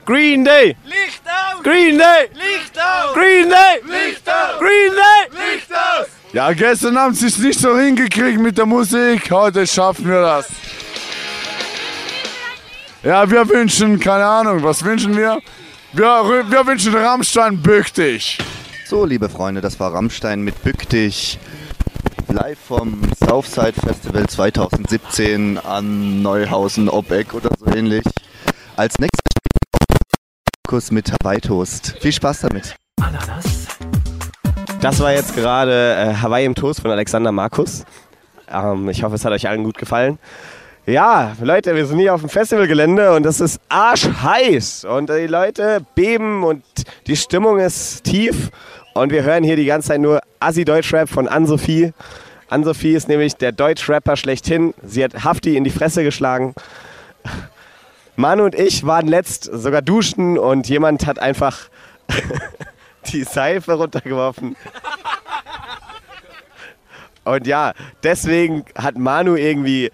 Green 0.05 0.45
Day! 0.45 0.75
Licht 0.83 1.23
aus! 1.25 1.63
Green 1.63 1.97
Day! 1.97 2.29
Licht 2.33 2.77
aus! 2.77 3.13
Green 3.15 3.49
Day! 3.49 3.81
Licht 3.85 4.29
aus! 4.29 4.59
Green 4.59 4.91
Day! 4.91 5.53
Licht 5.53 5.71
aus! 5.73 6.20
Ja, 6.33 6.53
gestern 6.53 6.97
haben 6.97 7.13
sie 7.13 7.27
es 7.27 7.37
nicht 7.37 7.59
so 7.59 7.77
hingekriegt 7.77 8.39
mit 8.39 8.57
der 8.57 8.65
Musik. 8.65 9.29
Heute 9.31 9.67
schaffen 9.67 10.07
wir 10.07 10.21
das. 10.21 10.47
Ja, 13.03 13.29
wir 13.29 13.47
wünschen, 13.49 13.99
keine 13.99 14.25
Ahnung, 14.25 14.63
was 14.63 14.83
wünschen 14.83 15.17
wir? 15.17 15.39
Wir, 15.91 16.05
wir 16.47 16.65
wünschen 16.65 16.95
Rammstein 16.95 17.61
bück 17.61 17.93
dich. 17.93 18.37
So, 18.85 19.05
liebe 19.05 19.27
Freunde, 19.27 19.59
das 19.59 19.79
war 19.79 19.93
Rammstein 19.93 20.41
mit 20.41 20.61
Bück 20.63 20.87
dich. 20.89 21.37
Live 22.27 22.59
vom 22.59 23.01
Southside 23.19 23.73
Festival 23.73 24.25
2017 24.27 25.57
an 25.57 26.21
Neuhausen, 26.21 26.87
Obeck 26.87 27.33
oder 27.33 27.49
so 27.57 27.65
ähnlich. 27.67 28.03
Als 28.77 28.97
nächstes 28.99 29.19
Kuss 30.67 30.91
mit 30.91 31.11
Hawaii 31.11 31.41
Toast. 31.41 31.95
Viel 31.99 32.13
Spaß 32.13 32.41
damit. 32.41 32.75
Das 34.81 34.99
war 34.99 35.13
jetzt 35.13 35.35
gerade 35.35 35.93
äh, 35.93 36.15
Hawaii 36.15 36.43
im 36.43 36.55
Toast 36.55 36.81
von 36.81 36.89
Alexander 36.89 37.31
Markus. 37.31 37.85
Ähm, 38.51 38.89
ich 38.89 39.03
hoffe, 39.03 39.13
es 39.13 39.23
hat 39.23 39.31
euch 39.31 39.47
allen 39.47 39.63
gut 39.63 39.77
gefallen. 39.77 40.17
Ja, 40.87 41.33
Leute, 41.39 41.75
wir 41.75 41.85
sind 41.85 41.99
hier 41.99 42.15
auf 42.15 42.21
dem 42.21 42.29
Festivalgelände 42.29 43.13
und 43.13 43.23
es 43.27 43.39
ist 43.41 43.61
arschheiß 43.69 44.85
und 44.85 45.11
die 45.11 45.27
Leute 45.27 45.85
beben 45.93 46.43
und 46.43 46.63
die 47.05 47.15
Stimmung 47.15 47.59
ist 47.59 48.05
tief 48.05 48.49
und 48.95 49.11
wir 49.11 49.21
hören 49.21 49.43
hier 49.43 49.55
die 49.55 49.65
ganze 49.65 49.89
Zeit 49.89 50.01
nur 50.01 50.19
Assi-Deutschrap 50.39 51.07
von 51.07 51.27
Ann-Sophie. 51.27 51.93
Ann-Sophie 52.49 52.93
ist 52.95 53.07
nämlich 53.07 53.35
der 53.35 53.51
Deutschrapper 53.51 54.15
schlechthin. 54.15 54.73
Sie 54.81 55.03
hat 55.03 55.23
Hafti 55.23 55.57
in 55.57 55.63
die 55.63 55.69
Fresse 55.69 56.03
geschlagen. 56.03 56.55
Manu 58.15 58.45
und 58.45 58.55
ich 58.55 58.83
waren 58.83 59.07
letzt 59.07 59.43
sogar 59.43 59.83
duschen 59.83 60.39
und 60.39 60.67
jemand 60.67 61.05
hat 61.05 61.19
einfach 61.19 61.69
die 63.11 63.23
Seife 63.23 63.73
runtergeworfen. 63.73 64.55
Und 67.23 67.45
ja, 67.45 67.73
deswegen 68.03 68.65
hat 68.75 68.97
Manu 68.97 69.35
irgendwie 69.35 69.91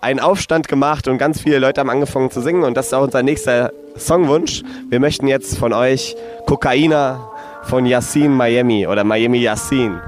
einen 0.00 0.20
Aufstand 0.20 0.68
gemacht 0.68 1.06
und 1.06 1.18
ganz 1.18 1.40
viele 1.40 1.58
Leute 1.58 1.80
haben 1.80 1.90
angefangen 1.90 2.30
zu 2.30 2.40
singen 2.40 2.64
und 2.64 2.76
das 2.76 2.86
ist 2.86 2.94
auch 2.94 3.02
unser 3.02 3.22
nächster 3.22 3.72
Songwunsch. 3.96 4.62
Wir 4.88 4.98
möchten 4.98 5.28
jetzt 5.28 5.58
von 5.58 5.72
euch 5.72 6.16
Kokaina 6.46 7.30
von 7.64 7.86
Yassin 7.86 8.32
Miami 8.32 8.86
oder 8.86 9.04
Miami 9.04 9.38
Yassin. 9.38 10.00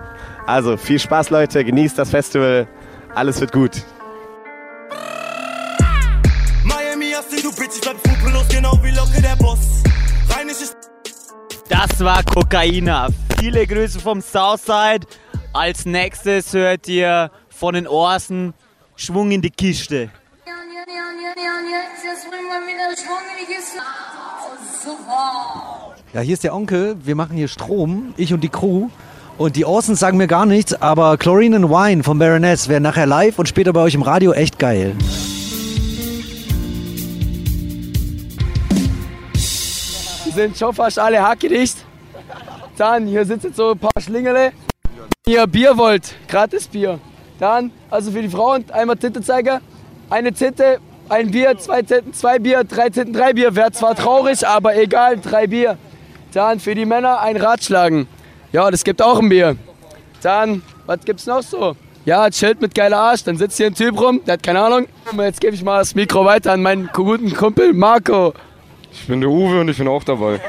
Also 0.46 0.76
viel 0.76 0.98
Spaß 0.98 1.30
Leute, 1.30 1.64
genießt 1.64 1.98
das 1.98 2.10
Festival, 2.10 2.66
alles 3.14 3.40
wird 3.40 3.52
gut. 3.52 3.82
Das 11.86 12.00
war 12.00 12.22
Kokaina. 12.22 13.08
Viele 13.38 13.66
Grüße 13.66 14.00
vom 14.00 14.22
Southside. 14.22 15.06
Als 15.52 15.84
nächstes 15.84 16.54
hört 16.54 16.88
ihr 16.88 17.30
von 17.50 17.74
den 17.74 17.86
Orsen 17.86 18.54
Schwung 18.96 19.32
in 19.32 19.42
die 19.42 19.50
Kiste. 19.50 20.10
Ja, 26.14 26.20
hier 26.20 26.32
ist 26.32 26.42
der 26.44 26.54
Onkel. 26.54 26.96
Wir 27.04 27.16
machen 27.16 27.36
hier 27.36 27.48
Strom, 27.48 28.14
ich 28.16 28.32
und 28.32 28.40
die 28.42 28.48
Crew. 28.48 28.88
Und 29.36 29.56
die 29.56 29.66
Orsons 29.66 30.00
sagen 30.00 30.16
mir 30.16 30.26
gar 30.26 30.46
nichts, 30.46 30.72
aber 30.80 31.18
Chlorine 31.18 31.56
and 31.56 31.68
Wine 31.68 32.02
von 32.02 32.18
Baroness 32.18 32.68
wäre 32.68 32.80
nachher 32.80 33.04
live 33.04 33.38
und 33.38 33.46
später 33.46 33.74
bei 33.74 33.80
euch 33.80 33.94
im 33.94 34.02
Radio 34.02 34.32
echt 34.32 34.58
geil. 34.58 34.96
Sind 40.34 40.56
schon 40.56 40.74
fast 40.74 40.98
alle 40.98 41.22
hackedicht. 41.22 41.76
Dann, 42.76 43.06
hier 43.06 43.24
sitzen 43.24 43.52
so 43.54 43.72
ein 43.72 43.78
paar 43.78 44.02
Schlingele. 44.02 44.52
Ihr 45.26 45.46
Bier 45.46 45.76
wollt, 45.76 46.14
gratis 46.28 46.66
Bier. 46.66 46.98
Dann, 47.38 47.70
also 47.90 48.10
für 48.10 48.22
die 48.22 48.28
Frauen, 48.28 48.64
einmal 48.72 48.96
Titte 48.96 49.22
zeigen. 49.22 49.60
Eine 50.10 50.32
Titte, 50.32 50.80
ein 51.08 51.30
Bier, 51.30 51.56
zwei 51.58 51.82
Titten, 51.82 52.12
zwei 52.12 52.38
Bier, 52.38 52.64
drei 52.64 52.90
Titten, 52.90 53.12
drei 53.12 53.32
Bier. 53.32 53.54
Wäre 53.54 53.72
zwar 53.72 53.94
traurig, 53.94 54.46
aber 54.46 54.76
egal, 54.76 55.18
drei 55.18 55.46
Bier. 55.46 55.78
Dann 56.32 56.60
für 56.60 56.74
die 56.74 56.84
Männer 56.84 57.20
ein 57.20 57.36
Ratschlagen. 57.36 58.08
Ja, 58.52 58.70
das 58.70 58.84
gibt 58.84 59.00
auch 59.02 59.18
ein 59.20 59.28
Bier. 59.28 59.56
Dann, 60.20 60.62
was 60.86 61.00
gibt's 61.04 61.26
noch 61.26 61.42
so? 61.42 61.76
Ja, 62.04 62.28
chillt 62.28 62.60
mit 62.60 62.74
geiler 62.74 62.98
Arsch. 62.98 63.24
Dann 63.24 63.36
sitzt 63.36 63.56
hier 63.56 63.66
ein 63.66 63.74
Typ 63.74 63.98
rum, 64.00 64.20
der 64.26 64.34
hat 64.34 64.42
keine 64.42 64.62
Ahnung. 64.62 64.86
Jetzt 65.16 65.40
gebe 65.40 65.54
ich 65.54 65.62
mal 65.62 65.78
das 65.78 65.94
Mikro 65.94 66.24
weiter 66.24 66.52
an 66.52 66.62
meinen 66.62 66.90
guten 66.92 67.32
Kumpel 67.34 67.72
Marco. 67.72 68.34
Ich 68.94 69.06
bin 69.06 69.20
der 69.20 69.28
Uwe 69.28 69.60
und 69.60 69.68
ich 69.68 69.76
bin 69.76 69.88
auch 69.88 70.02
dabei. 70.04 70.40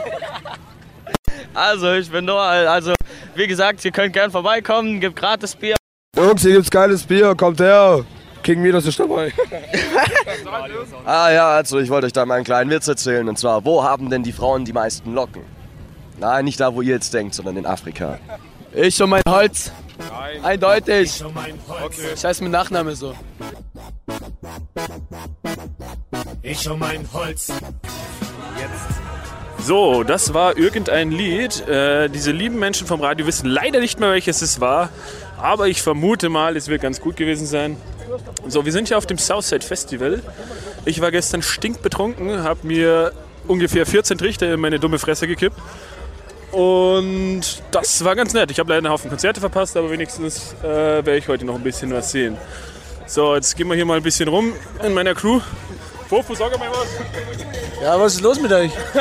Also, 1.53 1.93
ich 1.93 2.09
bin 2.09 2.25
Noah. 2.25 2.69
Also, 2.69 2.93
wie 3.33 3.47
gesagt, 3.47 3.83
ihr 3.83 3.91
könnt 3.91 4.13
gern 4.13 4.31
vorbeikommen, 4.31 4.99
gibt 4.99 5.15
gratis 5.15 5.55
Bier. 5.55 5.75
Jungs, 6.15 6.41
hier 6.41 6.53
gibt's 6.53 6.71
geiles 6.71 7.03
Bier, 7.03 7.35
kommt 7.35 7.59
her. 7.59 8.05
King 8.43 8.61
Midas 8.61 8.85
ist 8.85 8.99
dabei. 8.99 9.33
Ah 11.05 11.31
ja, 11.31 11.49
also 11.49 11.79
ich 11.79 11.89
wollte 11.89 12.07
euch 12.07 12.13
da 12.13 12.25
mal 12.25 12.35
einen 12.35 12.43
kleinen 12.45 12.69
Witz 12.69 12.87
erzählen. 12.87 13.27
Und 13.27 13.37
zwar, 13.37 13.63
wo 13.63 13.83
haben 13.83 14.09
denn 14.09 14.23
die 14.23 14.31
Frauen 14.31 14.65
die 14.65 14.73
meisten 14.73 15.13
Locken? 15.13 15.43
Nein, 16.19 16.45
nicht 16.45 16.59
da, 16.59 16.73
wo 16.73 16.81
ihr 16.81 16.95
jetzt 16.95 17.13
denkt, 17.13 17.35
sondern 17.35 17.57
in 17.57 17.65
Afrika. 17.65 18.17
Ich 18.73 19.01
und 19.01 19.09
mein 19.11 19.21
Holz. 19.27 19.71
Eindeutig. 20.43 21.17
Ich 21.17 21.25
und 21.25 21.35
mein 21.35 21.59
Holz. 21.67 22.21
Scheiß 22.21 22.41
mit 22.41 22.51
Nachname 22.51 22.95
so. 22.95 23.13
Ich 26.41 26.69
und 26.69 26.79
mein 26.79 27.07
Holz. 27.13 27.51
So, 29.59 30.03
das 30.03 30.33
war 30.33 30.57
irgendein 30.57 31.11
Lied. 31.11 31.67
Äh, 31.67 32.09
diese 32.09 32.31
lieben 32.31 32.59
Menschen 32.59 32.85
vom 32.85 33.01
Radio 33.01 33.25
wissen 33.25 33.47
leider 33.47 33.79
nicht 33.79 33.99
mehr, 33.99 34.11
welches 34.11 34.41
es 34.41 34.61
war. 34.61 34.89
Aber 35.37 35.67
ich 35.67 35.81
vermute 35.81 36.29
mal, 36.29 36.55
es 36.55 36.67
wird 36.67 36.81
ganz 36.81 37.01
gut 37.01 37.15
gewesen 37.17 37.47
sein. 37.47 37.77
So, 38.47 38.65
wir 38.65 38.71
sind 38.71 38.89
hier 38.89 38.97
auf 38.97 39.07
dem 39.07 39.17
Southside 39.17 39.65
Festival. 39.65 40.21
Ich 40.85 41.01
war 41.01 41.09
gestern 41.11 41.41
stinkbetrunken, 41.41 42.43
habe 42.43 42.67
mir 42.67 43.11
ungefähr 43.47 43.85
14 43.85 44.17
Trichter 44.17 44.53
in 44.53 44.59
meine 44.59 44.79
dumme 44.79 44.99
Fresse 44.99 45.27
gekippt. 45.27 45.57
Und 46.51 47.41
das 47.71 48.03
war 48.03 48.15
ganz 48.15 48.33
nett. 48.33 48.51
Ich 48.51 48.59
habe 48.59 48.69
leider 48.69 48.87
einen 48.87 48.93
Haufen 48.93 49.09
Konzerte 49.09 49.39
verpasst, 49.39 49.75
aber 49.75 49.89
wenigstens 49.91 50.55
äh, 50.63 50.65
werde 50.67 51.17
ich 51.17 51.27
heute 51.27 51.45
noch 51.45 51.55
ein 51.55 51.63
bisschen 51.63 51.93
was 51.93 52.11
sehen. 52.11 52.37
So, 53.07 53.35
jetzt 53.35 53.55
gehen 53.55 53.67
wir 53.67 53.75
hier 53.75 53.85
mal 53.85 53.97
ein 53.97 54.03
bisschen 54.03 54.27
rum 54.27 54.53
in 54.83 54.93
meiner 54.93 55.13
Crew. 55.13 55.39
Fofu, 56.09 56.35
sag 56.35 56.57
mal 56.57 56.69
was. 56.69 56.87
Ja, 57.81 57.99
was 57.99 58.15
ist 58.15 58.21
los 58.21 58.39
mit 58.39 58.51
euch? 58.51 58.71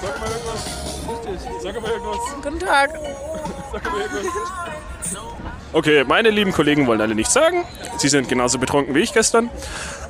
Sag 0.00 0.20
mal 0.20 0.30
irgendwas. 0.30 1.62
Sag 1.62 1.82
mal 1.82 1.90
irgendwas. 1.90 2.18
Guten 2.42 2.58
Tag. 2.60 2.90
Sag 3.72 3.92
mal 3.92 4.00
irgendwas. 4.00 4.32
Okay, 5.72 6.04
meine 6.04 6.30
lieben 6.30 6.52
Kollegen 6.52 6.86
wollen 6.86 7.00
alle 7.00 7.14
nichts 7.14 7.34
sagen. 7.34 7.64
Sie 7.98 8.08
sind 8.08 8.28
genauso 8.28 8.58
betrunken 8.58 8.94
wie 8.94 9.00
ich 9.00 9.12
gestern. 9.12 9.50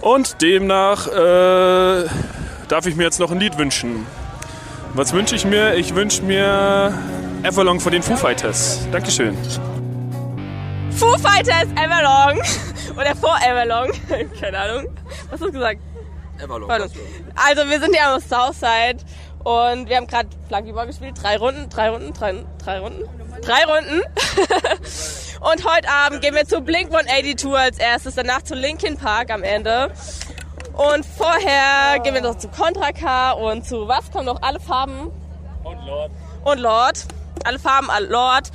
Und 0.01 0.41
demnach 0.41 1.07
äh, 1.09 2.07
darf 2.69 2.87
ich 2.87 2.95
mir 2.95 3.05
jetzt 3.05 3.19
noch 3.19 3.31
ein 3.33 3.41
Lied 3.41 3.59
wünschen. 3.59 4.07
Was 4.95 5.13
wünsche 5.13 5.37
ich 5.37 5.45
mir? 5.45 5.75
Ich 5.75 5.95
wünsche 5.95 6.23
mir 6.23 6.93
Everlong 7.43 7.79
von 7.79 7.93
den 7.93 8.03
Foo 8.03 8.17
Fighters. 8.17 8.87
Dankeschön. 8.91 9.37
Foo 10.91 11.17
Fighters 11.19 11.69
Everlong. 11.77 12.41
Oder 12.97 13.15
vor 13.15 13.37
Everlong. 13.47 13.93
Keine 14.41 14.59
Ahnung. 14.59 14.87
Was 15.31 15.33
hast 15.33 15.43
du 15.43 15.53
gesagt? 15.53 15.81
Everlong. 16.41 16.71
Also 16.71 17.69
wir 17.69 17.81
sind 17.81 17.95
hier 17.95 18.09
am 18.09 18.21
Southside 18.21 19.05
und 19.45 19.89
wir 19.89 19.97
haben 19.97 20.07
gerade 20.07 20.29
Flunkyball 20.49 20.87
gespielt. 20.87 21.15
Drei 21.23 21.37
Runden, 21.37 21.69
drei 21.69 21.91
Runden, 21.91 22.13
drei, 22.13 22.45
drei 22.65 22.79
Runden. 22.81 23.05
Drei 23.43 23.65
Runden. 23.65 24.01
und 25.41 25.65
heute 25.65 25.89
Abend 25.89 26.23
gehen 26.23 26.35
wir 26.35 26.47
zu 26.47 26.61
Blink 26.61 26.93
182 26.93 27.53
als 27.55 27.79
erstes, 27.79 28.15
danach 28.17 28.43
zu 28.43 28.55
Linkin 28.55 28.97
Park 28.97 29.31
am 29.31 29.43
Ende. 29.43 29.93
Und 30.79 31.05
vorher 31.05 31.99
gehen 32.05 32.15
wir 32.15 32.23
noch 32.23 32.39
zu 32.39 32.47
Contra 32.47 32.93
K 32.93 33.33
und 33.33 33.67
zu 33.67 33.89
was 33.89 34.13
kommen 34.13 34.27
noch? 34.27 34.41
Alle 34.43 34.61
Farben? 34.61 35.11
Und 35.65 35.85
Lord. 35.85 36.11
Und 36.45 36.61
Lord. 36.61 37.05
Alle 37.45 37.59
Farben, 37.59 37.91
alle 37.91 38.07
Lord. 38.07 38.53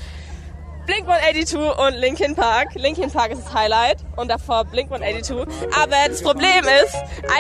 Blink 0.86 1.06
182 1.06 1.58
und 1.78 1.96
Linkin 1.96 2.34
Park. 2.34 2.76
Linkin 2.76 3.12
Park 3.12 3.32
ist 3.32 3.46
das 3.46 3.54
Highlight 3.54 3.98
und 4.16 4.30
davor 4.30 4.64
Blink 4.64 4.90
182. 4.90 5.54
Aber 5.78 5.96
das 6.08 6.22
Problem 6.22 6.64
ist, 6.84 6.96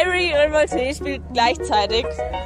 Irie 0.06 0.34
Revolte 0.34 0.94
spielt 0.94 1.22
gleichzeitig 1.32 2.06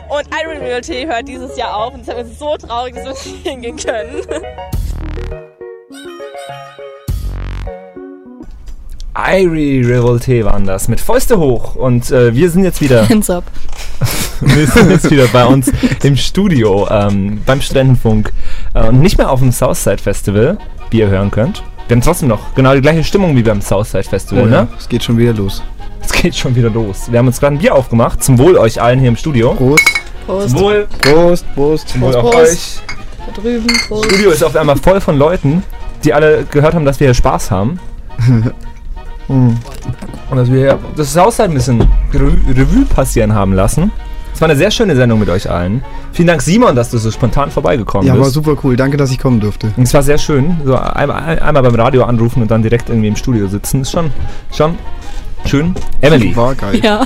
und 0.10 0.28
Irie 0.32 0.60
Revolte 0.60 1.08
hört 1.08 1.28
dieses 1.28 1.58
Jahr 1.58 1.76
auf 1.76 1.96
und 1.96 2.02
deshalb 2.02 2.20
ist 2.20 2.34
es 2.34 2.40
so 2.40 2.56
traurig, 2.56 2.94
dass 2.94 3.26
wir 3.26 3.32
nicht 3.34 3.48
hingehen 3.48 3.78
können. 3.78 4.22
Irie 9.18 9.84
Revolte 9.84 10.46
waren 10.46 10.66
das 10.66 10.88
mit 10.88 11.02
Fäuste 11.02 11.40
hoch 11.40 11.76
und 11.76 12.12
äh, 12.12 12.36
wir 12.36 12.52
sind 12.52 12.64
jetzt 12.64 12.82
wieder. 12.82 13.10
Hands 13.10 13.28
up. 13.32 13.46
wir 14.42 14.68
sind 14.68 14.92
jetzt 14.92 15.10
wieder 15.10 15.26
bei 15.28 15.44
uns 15.44 15.72
im 16.04 16.16
Studio 16.16 16.88
ähm, 16.92 17.42
beim 17.44 17.60
Studentenfunk 17.60 18.32
äh, 18.76 18.88
und 18.88 19.02
nicht 19.02 19.18
mehr 19.18 19.32
auf 19.32 19.40
dem 19.40 19.52
Southside 19.52 19.98
Festival, 19.98 20.60
wie 20.92 21.00
ihr 21.00 21.08
hören 21.08 21.32
könnt. 21.32 21.64
Wir 21.88 21.96
haben 21.96 22.02
trotzdem 22.04 22.28
noch 22.30 22.54
genau 22.54 22.76
die 22.76 22.82
gleiche 22.82 23.04
Stimmung 23.04 23.36
wie 23.36 23.42
beim 23.42 23.60
Southside 23.60 24.04
Festival, 24.04 24.44
Oh 24.44 24.48
ja, 24.48 24.62
ne? 24.64 24.68
es 24.78 24.88
geht 24.88 25.04
schon 25.04 25.18
wieder 25.18 25.34
los. 25.34 25.64
Es 26.00 26.12
geht 26.12 26.36
schon 26.36 26.56
wieder 26.56 26.70
los. 26.70 27.12
Wir 27.12 27.18
haben 27.18 27.28
uns 27.28 27.40
gerade 27.40 27.56
ein 27.56 27.60
Bier 27.60 27.74
aufgemacht. 27.74 28.24
Zum 28.24 28.38
Wohl 28.38 28.56
euch 28.56 28.80
allen 28.80 29.00
hier 29.00 29.10
im 29.10 29.18
Studio. 29.18 29.54
Prost. 29.56 29.84
Prost. 30.28 30.50
Zum 30.50 30.60
Wohl. 30.60 30.88
Prost, 31.02 31.46
Prost. 31.56 31.90
Zum 31.90 32.02
Wohl 32.02 32.12
Prost, 32.12 32.26
auch 32.26 32.32
Prost. 32.32 32.52
euch. 32.52 32.96
Da 33.26 33.42
drüben. 33.42 33.68
Prost. 33.88 34.06
Das 34.06 34.12
Studio 34.12 34.32
ist 34.32 34.44
auf 34.44 34.56
einmal 34.56 34.78
voll 34.78 35.02
von 35.02 35.18
Leuten, 35.18 35.64
die 36.04 36.14
alle 36.14 36.46
gehört 36.46 36.76
haben, 36.76 36.86
dass 36.86 37.00
wir 37.00 37.08
hier 37.08 37.14
Spaß 37.16 37.50
haben. 37.50 37.80
Hm. 39.28 39.58
Und 40.30 40.38
dass 40.38 40.52
wir 40.52 40.78
das 40.96 41.16
Haushalt 41.18 41.52
ein 41.52 41.54
bisschen 41.54 41.82
Re- 42.14 42.38
Revue 42.56 42.86
passieren 42.86 43.34
haben 43.34 43.54
lassen. 43.54 43.92
Es 44.34 44.42
war 44.42 44.50
eine 44.50 44.58
sehr 44.58 44.70
schöne 44.70 44.96
Sendung 44.96 45.20
mit 45.20 45.30
euch 45.30 45.50
allen. 45.50 45.84
Vielen 46.12 46.28
Dank, 46.28 46.44
Simon, 46.44 46.76
dass 46.76 46.92
du 46.92 47.00
so 47.00 47.10
spontan 47.10 47.50
vorbeigekommen 47.50 48.06
Ja, 48.08 48.14
war 48.14 48.22
bist. 48.26 48.34
super 48.34 48.56
cool. 48.64 48.76
Danke, 48.76 48.96
dass 48.96 49.10
ich 49.10 49.18
kommen 49.18 49.40
durfte. 49.40 49.72
Und 49.76 49.84
es 49.84 49.94
war 49.96 50.04
sehr 50.04 50.20
schön. 50.20 50.58
So 50.64 50.76
einmal, 50.76 51.40
einmal 51.40 51.64
beim 51.64 51.74
Radio 51.74 52.04
anrufen 52.04 52.44
und 52.44 52.52
dann 52.52 52.62
direkt 52.62 52.90
irgendwie 52.90 53.08
im 53.08 53.16
Studio 53.16 53.48
sitzen. 53.48 53.82
Ist 53.82 53.92
schon, 53.92 54.12
schon 54.54 54.76
schön. 55.48 55.76
Emily. 56.02 56.36
War 56.36 56.56
geil. 56.56 56.80
Ja, 56.84 57.06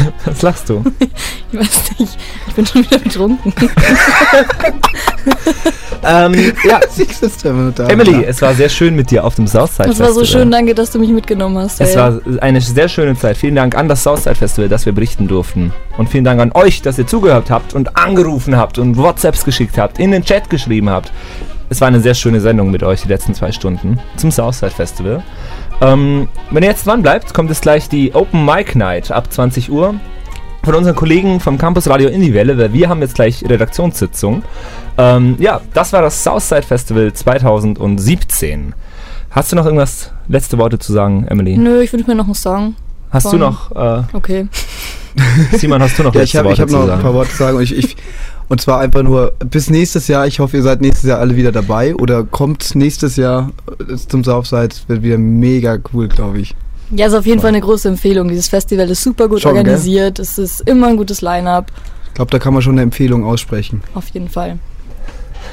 Was 0.24 0.42
lachst 0.42 0.68
du? 0.68 0.82
ich 1.52 1.58
weiß 1.58 1.98
nicht. 1.98 2.18
Ich 2.48 2.54
bin 2.54 2.66
schon 2.66 2.84
wieder 2.84 2.98
betrunken. 2.98 3.52
ähm, 6.04 6.52
ja. 6.64 6.80
Emily, 7.88 8.24
es 8.24 8.42
war 8.42 8.54
sehr 8.54 8.68
schön 8.68 8.94
mit 8.96 9.10
dir 9.10 9.24
auf 9.24 9.34
dem 9.36 9.46
Southside 9.46 9.88
Das 9.88 9.98
war 9.98 10.06
Festival. 10.06 10.26
so 10.26 10.38
schön, 10.38 10.50
danke, 10.50 10.74
dass 10.74 10.90
du 10.90 10.98
mich 10.98 11.10
mitgenommen 11.10 11.58
hast. 11.58 11.80
Es 11.80 11.90
ey. 11.90 11.96
war 11.96 12.20
eine 12.40 12.60
sehr 12.60 12.88
schöne 12.88 13.16
Zeit. 13.16 13.36
Vielen 13.36 13.54
Dank 13.54 13.76
an 13.76 13.88
das 13.88 14.02
Southside 14.02 14.34
Festival, 14.34 14.68
dass 14.68 14.86
wir 14.86 14.92
berichten 14.92 15.28
durften. 15.28 15.72
Und 15.96 16.08
vielen 16.08 16.24
Dank 16.24 16.40
an 16.40 16.52
euch, 16.52 16.82
dass 16.82 16.98
ihr 16.98 17.06
zugehört 17.06 17.50
habt 17.50 17.74
und 17.74 17.96
angerufen 17.96 18.56
habt 18.56 18.78
und 18.78 18.96
WhatsApps 18.96 19.44
geschickt 19.44 19.78
habt, 19.78 19.98
in 19.98 20.10
den 20.10 20.24
Chat 20.24 20.50
geschrieben 20.50 20.90
habt. 20.90 21.12
Es 21.68 21.80
war 21.80 21.88
eine 21.88 22.00
sehr 22.00 22.14
schöne 22.14 22.40
Sendung 22.40 22.70
mit 22.70 22.82
euch, 22.82 23.02
die 23.02 23.08
letzten 23.08 23.34
zwei 23.34 23.50
Stunden 23.50 23.98
zum 24.16 24.30
Southside 24.30 24.72
Festival. 24.72 25.22
Ähm, 25.82 26.28
wenn 26.52 26.62
ihr 26.62 26.68
jetzt 26.68 26.86
dran 26.86 27.02
bleibt, 27.02 27.34
kommt 27.34 27.50
jetzt 27.50 27.62
gleich 27.62 27.88
die 27.88 28.14
Open 28.14 28.44
Mic 28.44 28.78
Night 28.78 29.10
ab 29.10 29.32
20 29.32 29.70
Uhr 29.70 29.94
von 30.62 30.74
unseren 30.76 30.94
Kollegen 30.94 31.40
vom 31.40 31.58
Campus 31.58 31.88
Radio 31.88 32.08
Indie 32.08 32.32
Welle, 32.34 32.56
weil 32.56 32.72
wir 32.72 32.88
haben 32.88 33.00
jetzt 33.00 33.16
gleich 33.16 33.42
Redaktionssitzung. 33.44 34.44
Ähm, 34.96 35.34
ja, 35.40 35.60
das 35.74 35.92
war 35.92 36.00
das 36.02 36.22
Southside 36.22 36.62
Festival 36.62 37.12
2017. 37.12 38.74
Hast 39.30 39.50
du 39.50 39.56
noch 39.56 39.64
irgendwas 39.64 40.12
letzte 40.28 40.56
Worte 40.58 40.78
zu 40.78 40.92
sagen, 40.92 41.26
Emily? 41.28 41.56
Nö, 41.56 41.82
ich 41.82 41.92
wünsche 41.92 42.06
mir 42.06 42.14
noch 42.14 42.26
einen 42.26 42.34
Song. 42.34 42.76
Hast 43.10 43.32
du 43.32 43.36
noch, 43.36 43.72
äh, 43.72 44.02
Okay. 44.12 44.46
Simon, 45.52 45.82
hast 45.82 45.98
du 45.98 46.04
noch 46.04 46.14
ja, 46.14 46.20
letzte 46.20 46.36
ich 46.36 46.38
habe 46.38 46.48
Worte 46.50 46.62
hab 46.62 46.68
zu 46.70 46.76
noch 46.76 46.86
sagen? 46.86 46.98
ein 46.98 47.02
paar 47.02 47.14
Worte 47.14 47.30
zu 47.30 47.36
sagen. 47.38 47.56
Und, 47.56 47.62
ich, 47.64 47.76
ich, 47.76 47.96
und 48.52 48.60
zwar 48.60 48.80
einfach 48.80 49.02
nur 49.02 49.32
bis 49.38 49.70
nächstes 49.70 50.08
Jahr. 50.08 50.26
Ich 50.26 50.38
hoffe, 50.38 50.58
ihr 50.58 50.62
seid 50.62 50.82
nächstes 50.82 51.08
Jahr 51.08 51.20
alle 51.20 51.36
wieder 51.36 51.52
dabei. 51.52 51.94
Oder 51.94 52.22
kommt 52.22 52.74
nächstes 52.74 53.16
Jahr 53.16 53.50
äh, 53.80 53.96
zum 53.96 54.22
Southside. 54.24 54.74
Wird 54.88 55.02
wieder 55.02 55.16
mega 55.16 55.78
cool, 55.94 56.06
glaube 56.06 56.40
ich. 56.40 56.54
Ja, 56.90 57.06
ist 57.06 57.14
auf 57.14 57.24
jeden 57.24 57.40
Fall 57.40 57.48
eine 57.48 57.62
große 57.62 57.88
Empfehlung. 57.88 58.28
Dieses 58.28 58.48
Festival 58.48 58.90
ist 58.90 59.02
super 59.02 59.26
gut 59.26 59.40
Schon, 59.40 59.54
gell? 59.54 59.60
organisiert. 59.60 60.18
Es 60.18 60.36
ist 60.36 60.68
immer 60.68 60.88
ein 60.88 60.98
gutes 60.98 61.22
Line-Up. 61.22 61.72
Ich 62.08 62.12
glaube, 62.12 62.30
da 62.30 62.38
kann 62.38 62.52
man 62.52 62.60
schon 62.60 62.74
eine 62.74 62.82
Empfehlung 62.82 63.24
aussprechen. 63.24 63.80
Auf 63.94 64.08
jeden 64.08 64.28
Fall. 64.28 64.58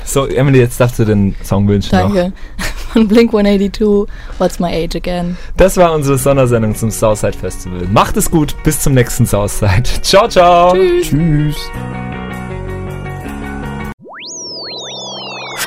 So, 0.03 0.25
Emily, 0.27 0.59
jetzt 0.59 0.77
darfst 0.81 0.99
du 0.99 1.05
den 1.05 1.35
Song 1.41 1.69
wünschen 1.69 1.97
noch. 1.97 2.13
Danke. 2.13 2.33
Von 2.91 3.07
Blink 3.07 3.33
182, 3.33 4.13
What's 4.39 4.59
My 4.59 4.73
Age 4.73 4.97
Again? 4.97 5.37
Das 5.55 5.77
war 5.77 5.93
unsere 5.93 6.17
Sondersendung 6.17 6.75
zum 6.75 6.91
Southside 6.91 7.37
Festival. 7.37 7.87
Macht 7.93 8.17
es 8.17 8.29
gut, 8.29 8.61
bis 8.65 8.81
zum 8.81 8.93
nächsten 8.93 9.25
Southside. 9.25 9.83
Ciao, 10.01 10.27
ciao. 10.27 10.73
Tschüss. 10.73 11.07
Tschüss. 11.07 11.55